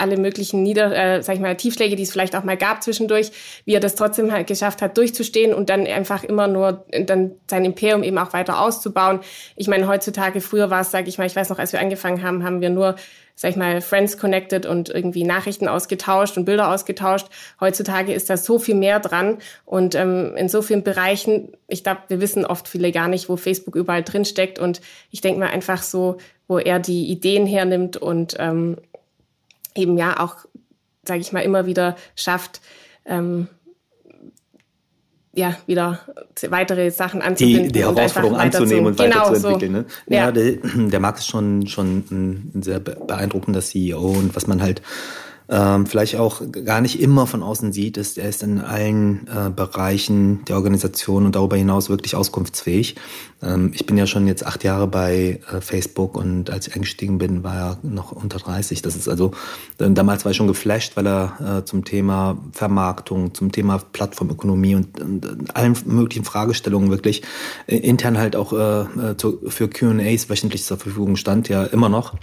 alle 0.01 0.17
möglichen 0.17 0.63
Nieder, 0.63 0.95
äh, 0.95 1.23
sag 1.23 1.37
ich 1.37 1.41
mal, 1.41 1.57
Tiefschläge, 1.57 1.97
die 1.97 2.03
es 2.03 2.13
vielleicht 2.13 2.37
auch 2.37 2.45
mal 2.45 2.57
gab 2.57 2.83
zwischendurch, 2.83 3.31
wie 3.65 3.75
er 3.75 3.81
das 3.81 3.95
trotzdem 3.95 4.33
halt 4.33 4.47
geschafft 4.47 4.83
hat, 4.83 4.97
durchzustehen 4.97 5.55
und 5.55 5.71
dann 5.71 5.87
einfach 5.87 6.25
immer 6.25 6.49
nur 6.49 6.87
dann 7.05 7.33
sein 7.49 7.65
Imperium 7.65 8.03
eben 8.03 8.19
auch 8.19 8.33
weiter 8.33 8.61
auszubauen. 8.61 9.21
Ich 9.57 9.69
meine, 9.69 9.89
heutzutage, 9.89 10.41
früher 10.41 10.71
war 10.71 10.81
es, 10.81 10.91
sage 10.91 11.09
ich 11.09 11.19
mal, 11.19 11.27
ich 11.27 11.37
weiß 11.37 11.49
noch, 11.51 11.59
als 11.59 11.73
wir 11.73 11.81
angefangen 11.81 12.23
haben, 12.23 12.45
haben 12.45 12.61
wir 12.61 12.71
nur 12.71 12.97
sag 13.39 13.53
ich 13.53 13.57
mal, 13.57 13.81
Friends 13.81 14.19
connected 14.19 14.67
und 14.67 14.89
irgendwie 14.89 15.23
Nachrichten 15.23 15.69
ausgetauscht 15.69 16.37
und 16.37 16.45
Bilder 16.45 16.75
ausgetauscht. 16.75 17.29
Heutzutage 17.61 18.13
ist 18.13 18.29
da 18.29 18.37
so 18.37 18.59
viel 18.59 18.75
mehr 18.75 18.99
dran 18.99 19.39
und 19.65 19.95
ähm, 19.95 20.35
in 20.37 20.49
so 20.49 20.61
vielen 20.61 20.83
Bereichen, 20.83 21.53
ich 21.69 21.85
glaube, 21.85 22.01
wir 22.09 22.21
wissen 22.21 22.45
oft 22.45 22.67
viele 22.67 22.91
gar 22.91 23.07
nicht, 23.07 23.29
wo 23.29 23.37
Facebook 23.37 23.77
überall 23.77 24.03
drin 24.03 24.25
steckt 24.25 24.59
und 24.59 24.81
ich 25.13 25.21
denke 25.21 25.39
mal 25.39 25.51
einfach 25.51 25.85
so, 25.85 26.17
wo 26.49 26.59
er 26.59 26.81
die 26.81 27.13
Ideen 27.13 27.47
hernimmt 27.47 27.97
und 27.97 28.35
ähm, 28.41 28.77
eben 29.79 29.97
ja 29.97 30.21
auch, 30.21 30.37
sage 31.05 31.21
ich 31.21 31.33
mal, 31.33 31.41
immer 31.41 31.67
wieder 31.67 31.97
schafft, 32.15 32.61
ähm, 33.07 33.49
ja, 35.35 35.57
wieder 35.67 36.01
weitere 36.49 36.91
Sachen 36.91 37.23
anzubinden. 37.23 37.67
Die, 37.67 37.73
die 37.73 37.85
Herausforderung 37.85 38.37
anzunehmen 38.37 38.87
und 38.87 38.99
genau, 38.99 39.27
weiterzuentwickeln. 39.27 39.73
So. 39.73 39.81
Ne? 39.81 39.87
Ja, 40.09 40.25
ja 40.25 40.33
der, 40.33 40.53
der 40.89 41.01
Marc 41.01 41.19
ist 41.19 41.29
schon, 41.29 41.67
schon 41.69 42.05
ein 42.11 42.63
sehr 42.63 42.81
beeindruckender 42.81 43.61
CEO 43.61 44.01
und 44.01 44.35
was 44.35 44.47
man 44.47 44.61
halt 44.61 44.83
ähm, 45.51 45.87
vielleicht 45.87 46.17
auch 46.17 46.43
gar 46.65 46.81
nicht 46.81 47.01
immer 47.01 47.27
von 47.27 47.43
außen 47.43 47.73
sieht, 47.73 47.97
ist, 47.97 48.19
er 48.19 48.29
ist 48.29 48.43
in 48.43 48.61
allen 48.61 49.27
äh, 49.29 49.51
Bereichen 49.51 50.45
der 50.45 50.57
Organisation 50.57 51.25
und 51.25 51.35
darüber 51.35 51.57
hinaus 51.57 51.89
wirklich 51.89 52.15
auskunftsfähig. 52.15 52.97
Ähm, 53.43 53.71
ich 53.75 53.87
bin 53.87 53.97
ja 53.97 54.07
schon 54.07 54.27
jetzt 54.27 54.45
acht 54.45 54.63
Jahre 54.63 54.87
bei 54.87 55.41
äh, 55.51 55.61
Facebook 55.63 56.17
und 56.17 56.51
als 56.51 56.67
ich 56.67 56.75
eingestiegen 56.75 57.17
bin, 57.17 57.45
war 57.45 57.57
er 57.57 57.79
noch 57.83 58.13
unter 58.13 58.39
30. 58.39 58.83
Das 58.83 58.95
ist 58.95 59.09
also, 59.09 59.33
äh, 59.79 59.91
damals 59.91 60.27
war 60.27 60.33
ich 60.33 60.37
schon 60.37 60.49
geflasht, 60.49 60.97
weil 60.97 61.07
er 61.07 61.61
äh, 61.61 61.65
zum 61.65 61.85
Thema 61.85 62.37
Vermarktung, 62.53 63.33
zum 63.33 63.51
Thema 63.51 63.79
Plattformökonomie 63.79 64.75
und, 64.75 65.01
und 65.01 65.57
allen 65.57 65.75
möglichen 65.87 66.25
Fragestellungen 66.25 66.91
wirklich 66.91 67.23
äh, 67.67 67.77
intern 67.79 68.19
halt 68.19 68.37
auch 68.37 68.53
äh, 68.53 69.17
zu, 69.17 69.41
für 69.49 69.69
Q&As 69.69 70.29
wöchentlich 70.29 70.65
zur 70.65 70.77
Verfügung 70.77 71.17
stand, 71.17 71.49
ja 71.49 71.65
immer 71.65 71.89
noch 71.89 72.15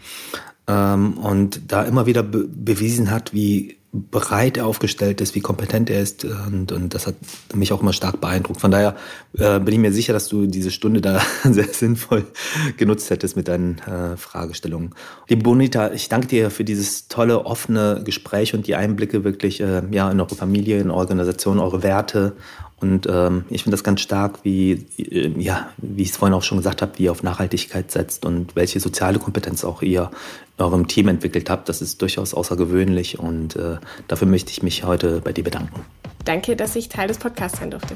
ähm, 0.67 1.13
und 1.13 1.71
da 1.71 1.83
immer 1.83 2.05
wieder 2.05 2.23
be 2.23 2.47
bewiesen 2.47 3.11
hat, 3.11 3.33
wie 3.33 3.77
breit 4.11 4.57
er 4.57 4.65
aufgestellt 4.65 5.21
ist, 5.21 5.35
wie 5.35 5.39
kompetent 5.39 5.89
er 5.89 6.01
ist 6.01 6.25
und, 6.25 6.71
und 6.71 6.93
das 6.93 7.07
hat 7.07 7.15
mich 7.53 7.71
auch 7.71 7.81
immer 7.81 7.93
stark 7.93 8.19
beeindruckt. 8.19 8.59
Von 8.59 8.71
daher 8.71 8.95
äh, 9.37 9.59
bin 9.59 9.73
ich 9.73 9.79
mir 9.79 9.93
sicher, 9.93 10.11
dass 10.11 10.27
du 10.27 10.47
diese 10.47 10.71
Stunde 10.71 10.99
da 10.99 11.21
sehr 11.43 11.67
sinnvoll 11.67 12.25
genutzt 12.77 13.09
hättest 13.09 13.37
mit 13.37 13.47
deinen 13.47 13.79
äh, 13.79 14.17
Fragestellungen. 14.17 14.93
Liebe 15.29 15.43
Bonita, 15.43 15.91
ich 15.93 16.09
danke 16.09 16.27
dir 16.27 16.51
für 16.51 16.65
dieses 16.65 17.07
tolle, 17.07 17.45
offene 17.45 18.01
Gespräch 18.03 18.53
und 18.53 18.67
die 18.67 18.75
Einblicke 18.75 19.23
wirklich 19.23 19.61
äh, 19.61 19.83
ja, 19.91 20.11
in 20.11 20.19
eure 20.19 20.35
Familie, 20.35 20.79
in 20.79 20.91
eure 20.91 21.05
Organisation, 21.05 21.59
eure 21.59 21.83
Werte 21.83 22.33
und 22.85 23.07
ähm, 23.09 23.45
ich 23.49 23.63
finde 23.63 23.73
das 23.73 23.83
ganz 23.83 24.01
stark, 24.01 24.43
wie, 24.43 24.85
äh, 24.97 25.33
ja, 25.39 25.69
wie 25.77 26.03
ich 26.03 26.11
es 26.11 26.17
vorhin 26.17 26.35
auch 26.35 26.43
schon 26.43 26.59
gesagt 26.59 26.83
habe, 26.83 26.91
wie 26.97 27.05
ihr 27.05 27.11
auf 27.11 27.23
Nachhaltigkeit 27.23 27.89
setzt 27.89 28.25
und 28.25 28.55
welche 28.55 28.79
soziale 28.79 29.17
Kompetenz 29.17 29.65
auch 29.65 29.81
ihr 29.81 30.11
in 30.59 30.63
eurem 30.63 30.87
Team 30.87 31.07
entwickelt 31.07 31.49
habt. 31.49 31.67
Das 31.67 31.81
ist 31.81 31.99
durchaus 32.03 32.35
außergewöhnlich 32.35 33.17
und 33.17 33.55
äh, 33.55 33.77
dafür 34.07 34.27
möchte 34.27 34.51
ich 34.51 34.61
mich 34.61 34.83
heute 34.83 35.21
bei 35.21 35.33
dir 35.33 35.43
bedanken. 35.43 35.81
Danke, 36.25 36.55
dass 36.55 36.75
ich 36.75 36.87
Teil 36.87 37.07
des 37.07 37.17
Podcasts 37.17 37.57
sein 37.57 37.71
durfte. 37.71 37.95